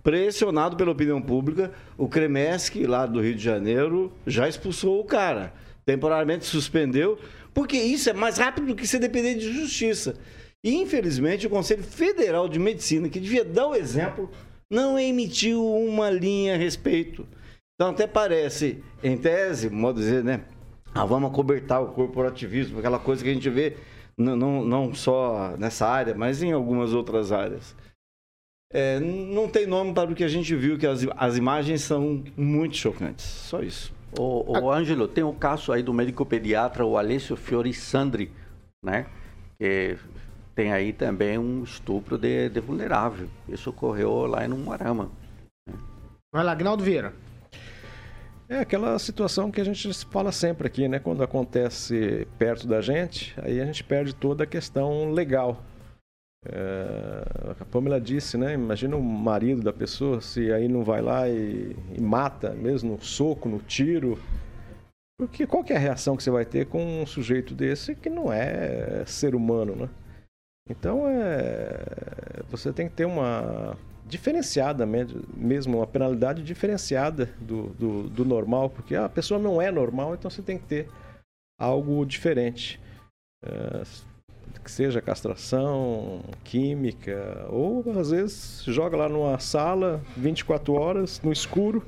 pressionado 0.01 0.77
pela 0.77 0.91
opinião 0.91 1.21
pública, 1.21 1.71
o 1.97 2.07
Cremesc, 2.07 2.85
lá 2.85 3.05
do 3.05 3.21
Rio 3.21 3.35
de 3.35 3.43
Janeiro, 3.43 4.11
já 4.25 4.47
expulsou 4.47 4.99
o 4.99 5.05
cara. 5.05 5.53
Temporariamente 5.85 6.45
suspendeu, 6.45 7.17
porque 7.53 7.77
isso 7.77 8.09
é 8.09 8.13
mais 8.13 8.37
rápido 8.37 8.67
do 8.67 8.75
que 8.75 8.87
se 8.87 8.99
depender 8.99 9.35
de 9.35 9.51
justiça. 9.51 10.15
E, 10.63 10.75
infelizmente, 10.75 11.45
o 11.45 11.49
Conselho 11.49 11.83
Federal 11.83 12.47
de 12.47 12.57
Medicina, 12.57 13.09
que 13.09 13.19
devia 13.19 13.43
dar 13.43 13.67
o 13.67 13.75
exemplo, 13.75 14.29
não 14.69 14.97
emitiu 14.97 15.65
uma 15.65 16.09
linha 16.09 16.53
a 16.53 16.57
respeito. 16.57 17.27
Então 17.75 17.89
até 17.89 18.05
parece, 18.07 18.83
em 19.03 19.17
tese, 19.17 19.69
modo 19.69 19.99
de 19.99 20.05
dizer, 20.05 20.23
né? 20.23 20.45
Ah, 20.93 21.05
vamos 21.05 21.31
acobertar 21.31 21.81
o 21.81 21.87
corporativismo, 21.87 22.79
aquela 22.79 22.99
coisa 22.99 23.23
que 23.23 23.29
a 23.29 23.33
gente 23.33 23.49
vê 23.49 23.77
não, 24.17 24.35
não, 24.35 24.63
não 24.63 24.93
só 24.93 25.55
nessa 25.57 25.87
área, 25.87 26.13
mas 26.15 26.43
em 26.43 26.51
algumas 26.51 26.93
outras 26.93 27.31
áreas. 27.31 27.75
É, 28.71 28.99
não 28.99 29.47
tem 29.47 29.67
nome 29.67 29.93
para 29.93 30.11
o 30.11 30.15
que 30.15 30.23
a 30.23 30.27
gente 30.27 30.55
viu, 30.55 30.77
que 30.77 30.87
as, 30.87 31.05
as 31.15 31.37
imagens 31.37 31.81
são 31.81 32.23
muito 32.35 32.75
chocantes. 32.75 33.25
Só 33.25 33.61
isso. 33.61 33.93
O, 34.17 34.59
o 34.59 34.71
Ângelo, 34.71 35.07
tem 35.07 35.23
o 35.23 35.33
caso 35.33 35.71
aí 35.71 35.81
do 35.81 35.93
médico 35.93 36.25
pediatra, 36.25 36.85
o 36.85 36.97
Alessio 36.97 37.35
Fiori 37.35 37.73
Sandri, 37.73 38.31
né? 38.83 39.07
Que 39.59 39.97
tem 40.55 40.71
aí 40.71 40.93
também 40.93 41.37
um 41.37 41.63
estupro 41.63 42.17
de, 42.17 42.49
de 42.49 42.59
vulnerável. 42.59 43.27
Isso 43.47 43.69
ocorreu 43.69 44.25
lá 44.25 44.45
em 44.45 44.51
Umuarama. 44.51 45.11
Vai 46.31 46.43
lá, 46.43 46.51
Agnaldo 46.51 46.83
Vieira. 46.83 47.13
É 48.53 48.59
aquela 48.59 48.99
situação 48.99 49.49
que 49.49 49.59
a 49.59 49.63
gente 49.63 49.91
fala 50.11 50.31
sempre 50.31 50.67
aqui, 50.67 50.87
né? 50.87 50.99
Quando 50.99 51.23
acontece 51.23 52.27
perto 52.37 52.67
da 52.67 52.81
gente, 52.81 53.33
aí 53.41 53.59
a 53.59 53.65
gente 53.65 53.83
perde 53.83 54.13
toda 54.13 54.43
a 54.43 54.47
questão 54.47 55.09
legal. 55.09 55.63
É, 56.45 57.23
a 57.59 57.65
Pamela 57.65 57.99
disse, 57.99 58.37
né? 58.37 58.53
Imagina 58.53 58.95
o 58.95 59.01
marido 59.01 59.63
da 59.63 59.73
pessoa 59.73 60.21
se 60.21 60.53
aí 60.53 60.67
não 60.67 60.83
vai 60.83 61.01
lá 61.01 61.27
e, 61.27 61.75
e, 61.97 61.99
mata, 61.99 62.51
mesmo 62.51 62.91
no 62.91 63.01
soco, 63.01 63.49
no 63.49 63.57
tiro. 63.57 64.19
Porque 65.17 65.47
qual 65.47 65.65
é 65.69 65.75
a 65.75 65.79
reação 65.79 66.15
que 66.15 66.21
você 66.21 66.29
vai 66.29 66.45
ter 66.45 66.67
com 66.67 67.01
um 67.01 67.07
sujeito 67.07 67.55
desse 67.55 67.95
que 67.95 68.07
não 68.07 68.31
é 68.31 69.03
ser 69.07 69.33
humano, 69.33 69.75
né? 69.75 69.89
Então 70.69 71.09
é, 71.09 72.43
você 72.51 72.71
tem 72.71 72.87
que 72.87 72.93
ter 72.93 73.05
uma 73.05 73.75
diferenciada 74.05 74.85
mesmo, 74.85 75.77
uma 75.77 75.87
penalidade 75.87 76.43
diferenciada 76.43 77.33
do, 77.39 77.69
do, 77.69 78.09
do, 78.09 78.25
normal, 78.25 78.69
porque 78.69 78.95
a 78.95 79.07
pessoa 79.09 79.39
não 79.39 79.61
é 79.61 79.71
normal, 79.71 80.13
então 80.13 80.29
você 80.29 80.41
tem 80.41 80.57
que 80.57 80.65
ter 80.65 80.89
algo 81.59 82.05
diferente. 82.05 82.79
É, 83.43 83.83
que 84.63 84.71
seja 84.71 85.01
castração, 85.01 86.21
química, 86.43 87.45
ou 87.49 87.83
às 87.99 88.11
vezes 88.11 88.63
joga 88.65 88.95
lá 88.95 89.09
numa 89.09 89.37
sala 89.37 90.01
24 90.15 90.73
horas, 90.73 91.21
no 91.21 91.33
escuro, 91.33 91.85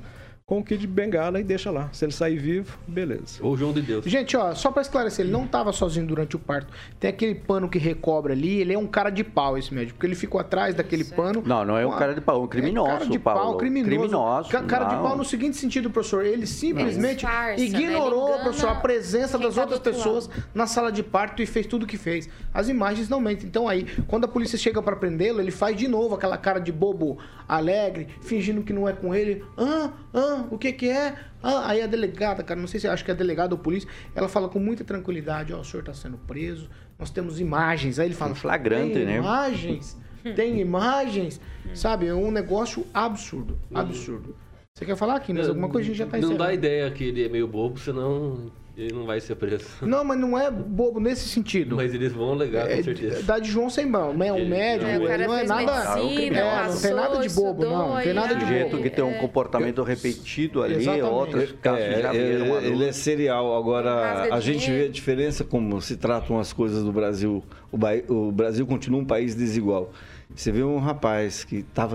com 0.48 0.60
o 0.60 0.64
kit 0.64 0.78
de 0.78 0.86
bengala 0.86 1.40
e 1.40 1.42
deixa 1.42 1.72
lá. 1.72 1.88
Se 1.92 2.04
ele 2.04 2.12
sair 2.12 2.38
vivo, 2.38 2.78
beleza. 2.86 3.40
Ou 3.40 3.56
João 3.56 3.72
de 3.72 3.82
Deus. 3.82 4.04
Gente, 4.04 4.36
ó, 4.36 4.54
só 4.54 4.70
para 4.70 4.80
esclarecer, 4.80 5.24
ele 5.24 5.32
não 5.32 5.44
estava 5.44 5.72
sozinho 5.72 6.06
durante 6.06 6.36
o 6.36 6.38
parto. 6.38 6.72
Tem 7.00 7.10
aquele 7.10 7.34
pano 7.34 7.68
que 7.68 7.80
recobre 7.80 8.32
ali, 8.32 8.60
ele 8.60 8.72
é 8.72 8.78
um 8.78 8.86
cara 8.86 9.10
de 9.10 9.24
pau, 9.24 9.58
esse 9.58 9.74
médico, 9.74 9.94
porque 9.94 10.06
ele 10.06 10.14
ficou 10.14 10.40
atrás 10.40 10.72
daquele 10.72 11.02
pano. 11.02 11.42
Não, 11.44 11.64
não 11.64 11.76
é 11.76 11.84
um 11.84 11.90
cara 11.90 12.14
de 12.14 12.20
pau, 12.20 12.42
é 12.42 12.44
um 12.44 12.46
criminoso. 12.46 12.88
É 12.88 12.92
cara 12.92 13.06
de 13.06 13.18
Paulo. 13.18 13.40
pau, 13.40 13.56
criminoso. 13.56 13.90
criminoso 13.90 14.50
cara 14.66 14.84
não. 14.84 14.96
de 14.96 15.02
pau 15.02 15.16
no 15.16 15.24
seguinte 15.24 15.56
sentido, 15.56 15.90
professor, 15.90 16.24
ele 16.24 16.46
simplesmente 16.46 17.24
né? 17.24 17.58
ignorou, 17.58 18.36
né? 18.36 18.42
professor, 18.44 18.68
a 18.68 18.74
presença 18.76 19.38
das 19.38 19.54
tá 19.54 19.62
outras 19.62 19.80
pessoas 19.80 20.28
na 20.54 20.66
sala 20.66 20.92
de 20.92 21.02
parto 21.02 21.42
e 21.42 21.46
fez 21.46 21.66
tudo 21.66 21.84
o 21.84 21.86
que 21.86 21.96
fez. 21.96 22.28
As 22.52 22.68
imagens 22.68 23.08
não 23.08 23.20
mentem. 23.20 23.48
Então 23.48 23.68
aí, 23.68 23.84
quando 24.06 24.24
a 24.24 24.28
polícia 24.28 24.58
chega 24.58 24.82
para 24.82 24.96
prendê-lo, 24.96 25.40
ele 25.40 25.50
faz 25.50 25.76
de 25.76 25.88
novo 25.88 26.14
aquela 26.14 26.36
cara 26.36 26.60
de 26.60 26.70
bobo 26.70 27.18
alegre, 27.48 28.08
fingindo 28.20 28.62
que 28.62 28.72
não 28.72 28.88
é 28.88 28.92
com 28.92 29.14
ele. 29.14 29.44
Ah, 29.56 29.90
ah, 30.12 30.35
Ah, 30.40 30.46
o 30.50 30.58
que 30.58 30.72
que 30.72 30.88
é? 30.88 31.14
Ah, 31.42 31.70
aí 31.70 31.82
a 31.82 31.86
delegada, 31.86 32.42
cara, 32.42 32.58
não 32.60 32.66
sei 32.66 32.80
se 32.80 32.88
acho 32.88 33.04
que 33.04 33.10
é 33.10 33.14
a 33.14 33.16
delegada 33.16 33.54
ou 33.54 33.58
polícia, 33.58 33.88
ela 34.14 34.28
fala 34.28 34.48
com 34.48 34.58
muita 34.58 34.84
tranquilidade, 34.84 35.52
ó, 35.52 35.60
o 35.60 35.64
senhor 35.64 35.82
tá 35.82 35.92
sendo 35.94 36.16
preso, 36.18 36.68
nós 36.98 37.10
temos 37.10 37.40
imagens. 37.40 37.98
Aí 37.98 38.08
ele 38.08 38.14
fala, 38.14 38.34
flagrante, 38.34 38.94
tem 38.94 39.06
né? 39.06 39.16
imagens, 39.16 39.96
tem 40.34 40.58
imagens, 40.60 41.40
sabe? 41.74 42.06
É 42.06 42.14
um 42.14 42.30
negócio 42.30 42.86
absurdo, 42.92 43.58
absurdo. 43.74 44.36
Você 44.74 44.84
quer 44.84 44.96
falar 44.96 45.16
aqui, 45.16 45.32
mas 45.32 45.48
alguma 45.48 45.68
coisa 45.70 45.86
a 45.86 45.88
gente 45.88 45.98
já 45.98 46.06
tá 46.06 46.18
Não 46.18 46.28
dá 46.30 46.34
encerrando. 46.34 46.52
ideia 46.54 46.90
que 46.90 47.04
ele 47.04 47.24
é 47.24 47.28
meio 47.30 47.48
bobo, 47.48 47.78
senão 47.78 48.50
ele 48.76 48.92
não 48.92 49.06
vai 49.06 49.20
ser 49.20 49.34
preso. 49.36 49.64
Não, 49.82 50.04
mas 50.04 50.18
não 50.18 50.38
é 50.38 50.50
bobo 50.50 51.00
nesse 51.00 51.28
sentido. 51.28 51.76
Mas 51.76 51.94
eles 51.94 52.12
vão 52.12 52.32
alegar, 52.32 52.70
É, 52.70 52.76
com 52.76 52.82
certeza. 52.84 53.22
da 53.22 53.38
de 53.38 53.50
João 53.50 53.70
sem 53.70 53.86
mão, 53.86 54.12
né? 54.12 54.32
Um 54.32 54.46
médico, 54.46 54.90
É, 54.90 54.98
o 54.98 55.06
cara 55.06 55.26
não 55.26 55.34
é 55.34 55.38
fez 55.38 55.48
nada. 55.48 55.94
medicina, 55.96 56.38
é, 56.38 56.68
não 56.68 56.80
tem 56.80 56.94
nada 56.94 57.18
de 57.26 57.34
bobo, 57.34 57.64
não. 57.64 57.94
Não 57.94 58.02
tem 58.02 58.12
nada 58.12 58.34
de 58.34 58.40
Sujeito 58.44 58.70
bobo. 58.72 58.82
que 58.82 58.90
tem 58.90 59.04
um 59.04 59.14
comportamento 59.14 59.82
repetido 59.82 60.62
ali, 60.62 60.74
Exatamente. 60.76 61.04
outros 61.10 61.52
casos 61.62 61.80
É, 61.80 62.02
já 62.02 62.14
ele, 62.14 62.44
viram. 62.44 62.60
ele 62.60 62.84
é 62.84 62.92
serial. 62.92 63.56
Agora, 63.56 64.34
a 64.34 64.40
gente 64.40 64.60
dinheiro. 64.66 64.82
vê 64.84 64.88
a 64.90 64.92
diferença 64.92 65.42
como 65.44 65.80
se 65.80 65.96
tratam 65.96 66.38
as 66.38 66.52
coisas 66.52 66.82
do 66.84 66.92
Brasil. 66.92 67.42
O, 67.72 67.78
Ba- 67.78 68.02
o 68.08 68.30
Brasil 68.30 68.66
continua 68.66 69.00
um 69.00 69.04
país 69.06 69.34
desigual. 69.34 69.90
Você 70.34 70.52
vê 70.52 70.62
um 70.62 70.78
rapaz 70.78 71.44
que 71.44 71.56
estava 71.56 71.94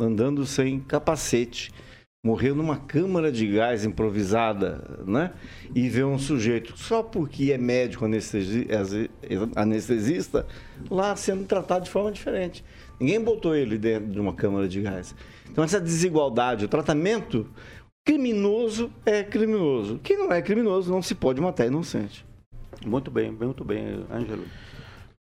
andando 0.00 0.46
sem 0.46 0.80
capacete, 0.80 1.70
morreu 2.24 2.54
numa 2.54 2.76
câmara 2.76 3.32
de 3.32 3.46
gás 3.48 3.84
improvisada, 3.84 5.00
né? 5.04 5.32
E 5.74 5.88
vê 5.88 6.04
um 6.04 6.18
sujeito, 6.18 6.76
só 6.78 7.02
porque 7.02 7.50
é 7.52 7.58
médico 7.58 8.04
anestesi- 8.04 8.68
anestesista, 9.56 10.46
lá 10.88 11.16
sendo 11.16 11.44
tratado 11.44 11.84
de 11.84 11.90
forma 11.90 12.12
diferente. 12.12 12.64
Ninguém 13.00 13.20
botou 13.20 13.56
ele 13.56 13.76
dentro 13.76 14.08
de 14.12 14.20
uma 14.20 14.32
câmara 14.34 14.68
de 14.68 14.80
gás. 14.80 15.16
Então, 15.50 15.64
essa 15.64 15.80
desigualdade, 15.80 16.64
o 16.64 16.68
tratamento 16.68 17.50
criminoso 18.06 18.92
é 19.04 19.24
criminoso. 19.24 19.98
Quem 20.00 20.16
não 20.16 20.32
é 20.32 20.40
criminoso 20.40 20.92
não 20.92 21.02
se 21.02 21.16
pode 21.16 21.40
matar 21.40 21.66
inocente. 21.66 22.24
Muito 22.86 23.10
bem, 23.10 23.32
muito 23.32 23.64
bem, 23.64 24.06
Ângelo. 24.10 24.44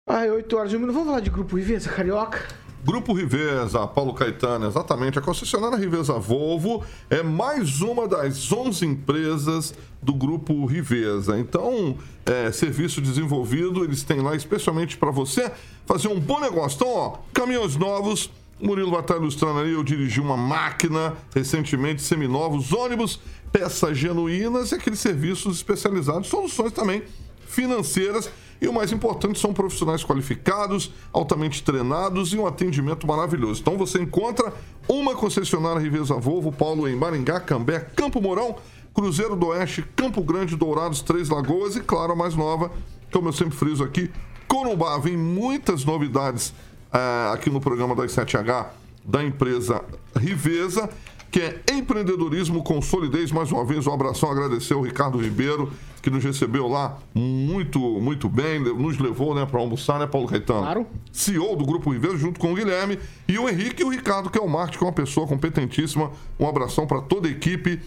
Ai, 0.07 0.29
8 0.29 0.55
horas 0.55 0.69
de 0.69 0.77
um 0.77 0.79
minuto. 0.79 0.93
Vamos 0.93 1.09
falar 1.09 1.21
de 1.21 1.29
Grupo 1.31 1.55
Riveza, 1.55 1.89
Carioca? 1.89 2.47
Grupo 2.85 3.13
Riveza, 3.13 3.87
Paulo 3.87 4.13
Caetano, 4.13 4.67
exatamente. 4.67 5.17
A 5.17 5.21
concessionária 5.21 5.77
Riveza 5.77 6.13
Volvo 6.19 6.83
é 7.09 7.23
mais 7.23 7.79
uma 7.79 8.05
das 8.09 8.51
11 8.51 8.85
empresas 8.85 9.73
do 10.01 10.13
Grupo 10.13 10.65
Riveza. 10.65 11.39
Então, 11.39 11.97
é, 12.25 12.51
serviço 12.51 12.99
desenvolvido, 12.99 13.85
eles 13.85 14.03
têm 14.03 14.19
lá 14.19 14.35
especialmente 14.35 14.97
para 14.97 15.11
você 15.11 15.49
fazer 15.85 16.09
um 16.09 16.19
bom 16.19 16.41
negócio. 16.41 16.75
Então, 16.75 16.89
ó, 16.89 17.17
caminhões 17.33 17.77
novos. 17.77 18.29
Murilo 18.61 18.91
vai 18.91 18.99
estar 18.99 19.15
ilustrando 19.15 19.59
ali. 19.59 19.71
Eu 19.71 19.83
dirigi 19.83 20.19
uma 20.19 20.35
máquina 20.35 21.13
recentemente, 21.33 22.01
seminovos, 22.01 22.73
ônibus, 22.73 23.17
peças 23.49 23.97
genuínas 23.97 24.73
e 24.73 24.75
aqueles 24.75 24.99
serviços 24.99 25.55
especializados, 25.55 26.27
soluções 26.27 26.73
também 26.73 27.01
financeiras 27.47 28.29
e 28.63 28.67
o 28.69 28.73
mais 28.73 28.93
importante 28.93 29.37
são 29.37 29.53
profissionais 29.53 30.05
qualificados, 30.05 30.89
altamente 31.11 31.61
treinados 31.61 32.31
e 32.31 32.37
um 32.37 32.47
atendimento 32.47 33.05
maravilhoso. 33.05 33.59
Então 33.59 33.77
você 33.77 34.01
encontra 34.01 34.53
uma 34.87 35.13
concessionária 35.13 35.81
Riveza 35.81 36.15
Volvo, 36.15 36.49
Paulo 36.49 36.87
em 36.87 36.95
Maringá, 36.95 37.41
Cambé, 37.41 37.81
Campo 37.81 38.21
Mourão, 38.21 38.55
Cruzeiro 38.93 39.35
do 39.35 39.47
Oeste, 39.47 39.83
Campo 39.97 40.23
Grande, 40.23 40.55
Dourados, 40.55 41.01
Três 41.01 41.27
Lagoas 41.27 41.75
e 41.75 41.81
claro, 41.81 42.13
a 42.13 42.15
mais 42.15 42.35
nova, 42.35 42.71
como 43.11 43.27
eu 43.27 43.33
sempre 43.33 43.57
friso 43.57 43.83
aqui, 43.83 44.09
Corumbá. 44.47 44.97
Vem 44.97 45.17
muitas 45.17 45.83
novidades 45.83 46.53
ah, 46.89 47.31
aqui 47.33 47.49
no 47.49 47.59
programa 47.59 47.93
das 47.93 48.15
7H 48.15 48.67
da 49.03 49.21
empresa 49.21 49.83
Riveza 50.17 50.89
que 51.33 51.41
é 51.41 51.63
empreendedorismo 51.73 52.61
com 52.61 52.79
solidez. 52.79 53.31
Mais 53.31 53.51
uma 53.51 53.65
vez, 53.65 53.87
um 53.87 53.91
abração, 53.91 54.29
agradecer 54.29 54.75
ao 54.75 54.81
Ricardo 54.81 55.17
Ribeiro, 55.17 55.73
que 55.99 56.11
nos 56.11 56.23
recebeu 56.23 56.67
lá 56.67 56.99
muito, 57.11 57.79
muito 57.79 58.29
bem, 58.29 58.59
nos 58.59 58.99
levou 58.99 59.33
né, 59.33 59.43
para 59.43 59.59
almoçar, 59.59 59.97
né, 59.97 60.05
Paulo 60.05 60.27
Caetano? 60.27 60.61
Claro. 60.61 60.87
CEO 61.11 61.55
do 61.55 61.65
Grupo 61.65 61.91
Riveza, 61.91 62.17
junto 62.17 62.39
com 62.39 62.51
o 62.51 62.55
Guilherme, 62.55 62.99
e 63.27 63.39
o 63.39 63.49
Henrique 63.49 63.81
e 63.81 63.85
o 63.85 63.89
Ricardo, 63.89 64.29
que 64.29 64.37
é 64.37 64.41
o 64.41 64.47
marketing, 64.47 64.77
que 64.77 64.83
é 64.83 64.87
uma 64.87 64.93
pessoa 64.93 65.25
competentíssima. 65.25 66.11
Um 66.39 66.47
abração 66.47 66.85
para 66.85 67.01
toda 67.01 67.27
a 67.27 67.31
equipe 67.31 67.81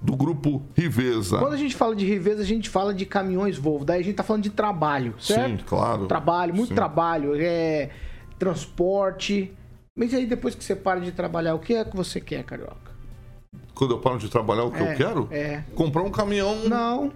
do 0.00 0.14
Grupo 0.14 0.62
Riveza. 0.76 1.38
Quando 1.38 1.54
a 1.54 1.58
gente 1.58 1.74
fala 1.74 1.96
de 1.96 2.06
Riveza, 2.06 2.42
a 2.42 2.46
gente 2.46 2.70
fala 2.70 2.94
de 2.94 3.04
caminhões 3.04 3.58
Volvo. 3.58 3.84
Daí 3.84 4.00
a 4.00 4.04
gente 4.04 4.14
tá 4.14 4.22
falando 4.22 4.44
de 4.44 4.50
trabalho, 4.50 5.16
certo? 5.18 5.58
Sim, 5.58 5.64
claro. 5.66 6.06
Trabalho, 6.06 6.54
muito 6.54 6.68
Sim. 6.68 6.76
trabalho. 6.76 7.34
É 7.34 7.90
transporte. 8.38 9.52
Mas 9.96 10.14
aí 10.14 10.24
depois 10.24 10.54
que 10.54 10.62
você 10.62 10.76
para 10.76 11.00
de 11.00 11.10
trabalhar, 11.10 11.56
o 11.56 11.58
que 11.58 11.74
é 11.74 11.84
que 11.84 11.96
você 11.96 12.20
quer, 12.20 12.44
Carioca? 12.44 12.91
Quando 13.82 13.94
eu 13.94 13.98
paro 13.98 14.16
de 14.16 14.28
trabalhar, 14.28 14.62
o 14.62 14.70
que 14.70 14.80
É, 14.80 14.92
eu 14.92 14.96
quero? 14.96 15.28
É. 15.32 15.64
Comprar 15.74 16.02
um 16.04 16.10
caminhão. 16.12 16.54
Não. 16.68 17.10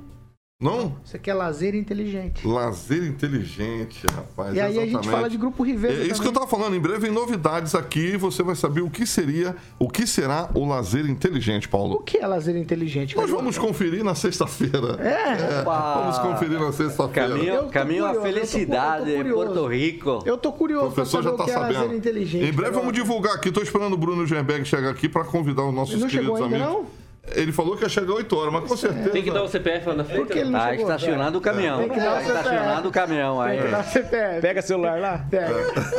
Não? 0.59 0.96
Você 1.04 1.18
quer 1.18 1.34
lazer 1.34 1.74
inteligente. 1.74 2.46
Lazer 2.48 3.04
inteligente, 3.04 4.07
rapaz. 4.11 4.54
E 4.57 4.61
aí 4.61 4.66
a 4.66 4.72
gente 4.80 4.88
exatamente. 4.88 5.11
fala 5.11 5.28
de 5.28 5.36
Grupo 5.36 5.62
Riveza 5.62 5.92
É 5.92 6.07
isso 6.07 6.14
também. 6.14 6.22
que 6.22 6.28
eu 6.28 6.32
tava 6.32 6.46
falando. 6.46 6.74
Em 6.74 6.80
breve, 6.80 7.09
em 7.09 7.11
novidades 7.11 7.74
aqui, 7.74 8.16
você 8.16 8.42
vai 8.42 8.54
saber 8.57 8.80
o 8.80 8.88
que 8.88 9.07
seria, 9.07 9.54
o 9.78 9.86
que 9.86 10.07
será 10.07 10.48
o 10.54 10.64
lazer 10.66 11.04
inteligente, 11.11 11.68
Paulo. 11.68 11.96
O 11.96 12.02
que 12.02 12.16
é 12.16 12.26
lazer 12.26 12.57
inteligente? 12.57 13.14
Nós 13.16 13.28
vamos 13.28 13.59
conferir 13.59 14.02
na 14.02 14.14
sexta-feira. 14.14 14.94
É? 14.98 15.62
vamos 15.62 16.18
conferir 16.20 16.59
na 16.59 16.72
sexta-feira. 16.72 17.28
Caminho, 17.28 17.68
caminho 17.68 18.07
à 18.07 18.14
curioso, 18.14 18.26
eu 18.26 18.32
tô- 18.32 18.40
felicidade 18.46 19.11
eu 19.11 19.24
tô. 19.28 19.34
Porto 19.34 19.66
Rico. 19.66 20.22
Eu 20.24 20.38
tô 20.38 20.52
curioso 20.52 20.86
O 20.86 20.92
professor 20.92 21.22
pra 21.22 21.32
já 21.32 21.36
saber 21.36 21.36
tá 21.36 21.42
o 21.42 21.46
que 21.46 21.52
é 21.52 21.59
lazer 21.59 21.74
sabendo. 21.82 21.94
inteligente. 21.98 22.44
Em 22.46 22.52
breve 22.54 22.70
vamos 22.72 22.94
divulgar 22.94 23.34
aqui. 23.34 23.52
Tô 23.52 23.61
esperando 23.61 23.92
o 23.92 23.98
Bruno 23.98 24.26
Gemberg 24.26 24.64
chegar 24.64 24.88
aqui 24.88 25.07
para 25.07 25.22
convidar 25.22 25.64
os 25.66 25.74
nossos 25.74 26.00
não 26.00 26.09
queridos 26.09 26.38
chegou 26.38 26.42
ainda, 26.50 26.64
amigos. 26.64 26.86
Ele 27.35 27.51
falou 27.53 27.77
que 27.77 27.83
ia 27.83 27.89
chegar 27.89 28.12
8 28.14 28.37
horas, 28.37 28.53
mas 28.53 28.64
com 28.68 28.77
certeza. 28.77 29.11
Tem 29.11 29.22
que 29.22 29.31
dar 29.31 29.43
o 29.43 29.49
CPF 29.49 29.89
lá 29.89 29.95
na 29.97 30.05
frente. 30.05 30.18
Por 30.18 30.27
que 30.29 30.39
ele 30.39 30.51
não 30.51 30.61
Tá 30.61 30.70
chegou? 30.70 30.85
estacionando 30.93 31.39
o 31.39 31.41
caminhão. 31.41 31.79
Tem 31.79 31.89
que 31.89 31.97
dar 31.99 32.05
Tá 32.05 32.11
o 32.12 32.20
CPF. 32.22 32.39
estacionando 32.39 32.89
o 32.89 32.93
caminhão 32.93 33.37
Tem 33.45 33.59
que 33.59 33.64
aí. 33.64 33.70
dar 33.70 33.81
o 33.81 33.85
CPF. 33.85 34.41
Pega 34.41 34.62
celular 34.62 35.01
lá. 35.01 35.27
Pega. 35.29 35.55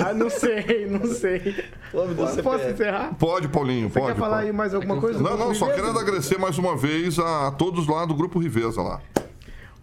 Ah, 0.07 0.13
não 0.13 0.29
sei, 0.29 0.87
não 0.89 1.05
sei. 1.05 1.63
Posso, 1.91 2.41
posso 2.41 2.69
encerrar? 2.69 3.13
Pode, 3.19 3.47
Paulinho, 3.49 3.89
Você 3.89 3.99
pode. 3.99 4.13
quer 4.13 4.19
falar 4.19 4.35
pode. 4.37 4.47
aí 4.47 4.53
mais 4.53 4.73
alguma 4.73 4.99
coisa? 5.01 5.21
Não, 5.21 5.37
não, 5.37 5.53
só 5.53 5.67
quero 5.67 5.89
agradecer 5.89 6.37
mais 6.39 6.57
uma 6.57 6.75
vez 6.77 7.19
a 7.19 7.51
todos 7.51 7.87
lá 7.87 8.05
do 8.05 8.15
Grupo 8.15 8.39
Riveza 8.39 8.81
lá. 8.81 9.01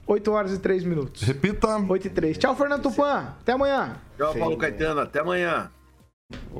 8 0.06 0.32
horas 0.32 0.52
e 0.52 0.58
3 0.58 0.84
minutos. 0.84 1.22
Repita. 1.22 1.76
8 1.88 2.06
e 2.06 2.10
3. 2.10 2.36
Tchau, 2.38 2.54
Fernando 2.56 2.82
Tupan. 2.82 3.34
Até 3.40 3.52
amanhã. 3.52 3.96
Tchau, 4.18 4.34
Paulo 4.34 4.56
Caetano. 4.56 5.00
Até 5.00 5.20
amanhã. 5.20 5.70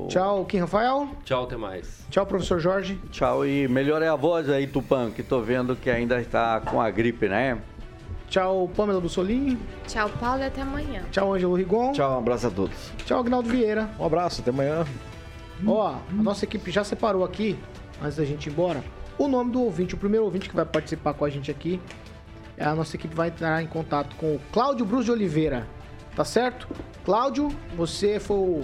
Tchau, 0.07 0.45
Kim 0.45 0.59
Rafael. 0.59 1.07
Tchau, 1.23 1.43
até 1.43 1.57
mais. 1.57 2.05
Tchau, 2.09 2.25
professor 2.25 2.59
Jorge. 2.59 2.99
Tchau 3.11 3.45
e 3.45 3.67
melhore 3.67 4.05
a 4.05 4.15
voz 4.15 4.49
aí, 4.49 4.67
Tupã, 4.67 5.11
que 5.11 5.23
tô 5.23 5.41
vendo 5.41 5.75
que 5.75 5.89
ainda 5.89 6.19
está 6.19 6.59
com 6.61 6.81
a 6.81 6.89
gripe, 6.89 7.27
né? 7.27 7.59
Tchau, 8.27 8.69
Pamela 8.75 8.99
Bussolini. 8.99 9.57
Tchau, 9.87 10.09
Paulo, 10.19 10.41
e 10.41 10.45
até 10.45 10.61
amanhã. 10.61 11.03
Tchau, 11.11 11.33
Ângelo 11.33 11.55
Rigon. 11.55 11.91
Tchau, 11.91 12.15
um 12.15 12.17
abraço 12.17 12.47
a 12.47 12.51
todos. 12.51 12.91
Tchau, 13.05 13.19
Agnaldo 13.19 13.49
Vieira. 13.49 13.89
Um 13.99 14.05
abraço, 14.05 14.41
até 14.41 14.49
amanhã. 14.49 14.85
Ó, 15.65 15.87
a 15.87 16.01
nossa 16.11 16.43
equipe 16.43 16.69
já 16.71 16.83
separou 16.83 17.23
aqui, 17.23 17.57
antes 18.01 18.17
da 18.17 18.25
gente 18.25 18.47
ir 18.47 18.51
embora, 18.51 18.83
o 19.17 19.27
nome 19.27 19.51
do 19.51 19.61
ouvinte. 19.61 19.95
O 19.95 19.97
primeiro 19.97 20.25
ouvinte 20.25 20.49
que 20.49 20.55
vai 20.55 20.65
participar 20.65 21.13
com 21.13 21.23
a 21.23 21.29
gente 21.29 21.49
aqui, 21.49 21.79
a 22.59 22.75
nossa 22.75 22.95
equipe 22.95 23.15
vai 23.15 23.29
entrar 23.29 23.63
em 23.63 23.67
contato 23.67 24.15
com 24.15 24.35
o 24.35 24.41
Cláudio 24.51 24.85
Brus 24.85 25.05
de 25.05 25.11
Oliveira. 25.11 25.67
Tá 26.15 26.25
certo? 26.25 26.67
Cláudio, 27.03 27.49
você 27.75 28.19
foi 28.19 28.37
o 28.37 28.61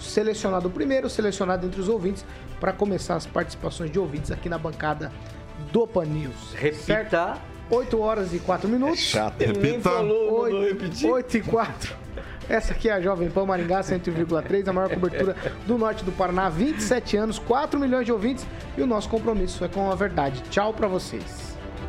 selecionado 0.00 0.68
o 0.68 0.70
primeiro, 0.70 1.08
selecionado 1.08 1.66
entre 1.66 1.80
os 1.80 1.88
ouvintes, 1.88 2.24
para 2.58 2.72
começar 2.72 3.16
as 3.16 3.26
participações 3.26 3.90
de 3.90 3.98
ouvintes 3.98 4.30
aqui 4.30 4.48
na 4.48 4.58
bancada 4.58 5.12
do 5.72 5.86
Pan 5.86 6.04
News. 6.04 6.54
Repita. 6.54 7.38
8 7.70 8.00
horas 8.00 8.34
e 8.34 8.38
4 8.40 8.68
minutos. 8.68 8.98
Chato. 8.98 9.38
Repita. 9.38 9.90
8, 10.00 11.06
8 11.06 11.36
e 11.36 11.40
4. 11.40 11.96
Essa 12.48 12.72
aqui 12.72 12.88
é 12.88 12.92
a 12.92 13.00
Jovem 13.00 13.30
Pan 13.30 13.46
Maringá 13.46 13.80
101,3, 13.80 14.66
a 14.66 14.72
maior 14.72 14.90
cobertura 14.90 15.36
do 15.68 15.78
norte 15.78 16.04
do 16.04 16.10
Paraná, 16.10 16.48
27 16.48 17.16
anos, 17.16 17.38
4 17.38 17.78
milhões 17.78 18.04
de 18.04 18.10
ouvintes 18.10 18.44
e 18.76 18.82
o 18.82 18.86
nosso 18.88 19.08
compromisso 19.08 19.64
é 19.64 19.68
com 19.68 19.88
a 19.88 19.94
verdade. 19.94 20.42
Tchau 20.50 20.74
pra 20.74 20.88
vocês. 20.88 21.49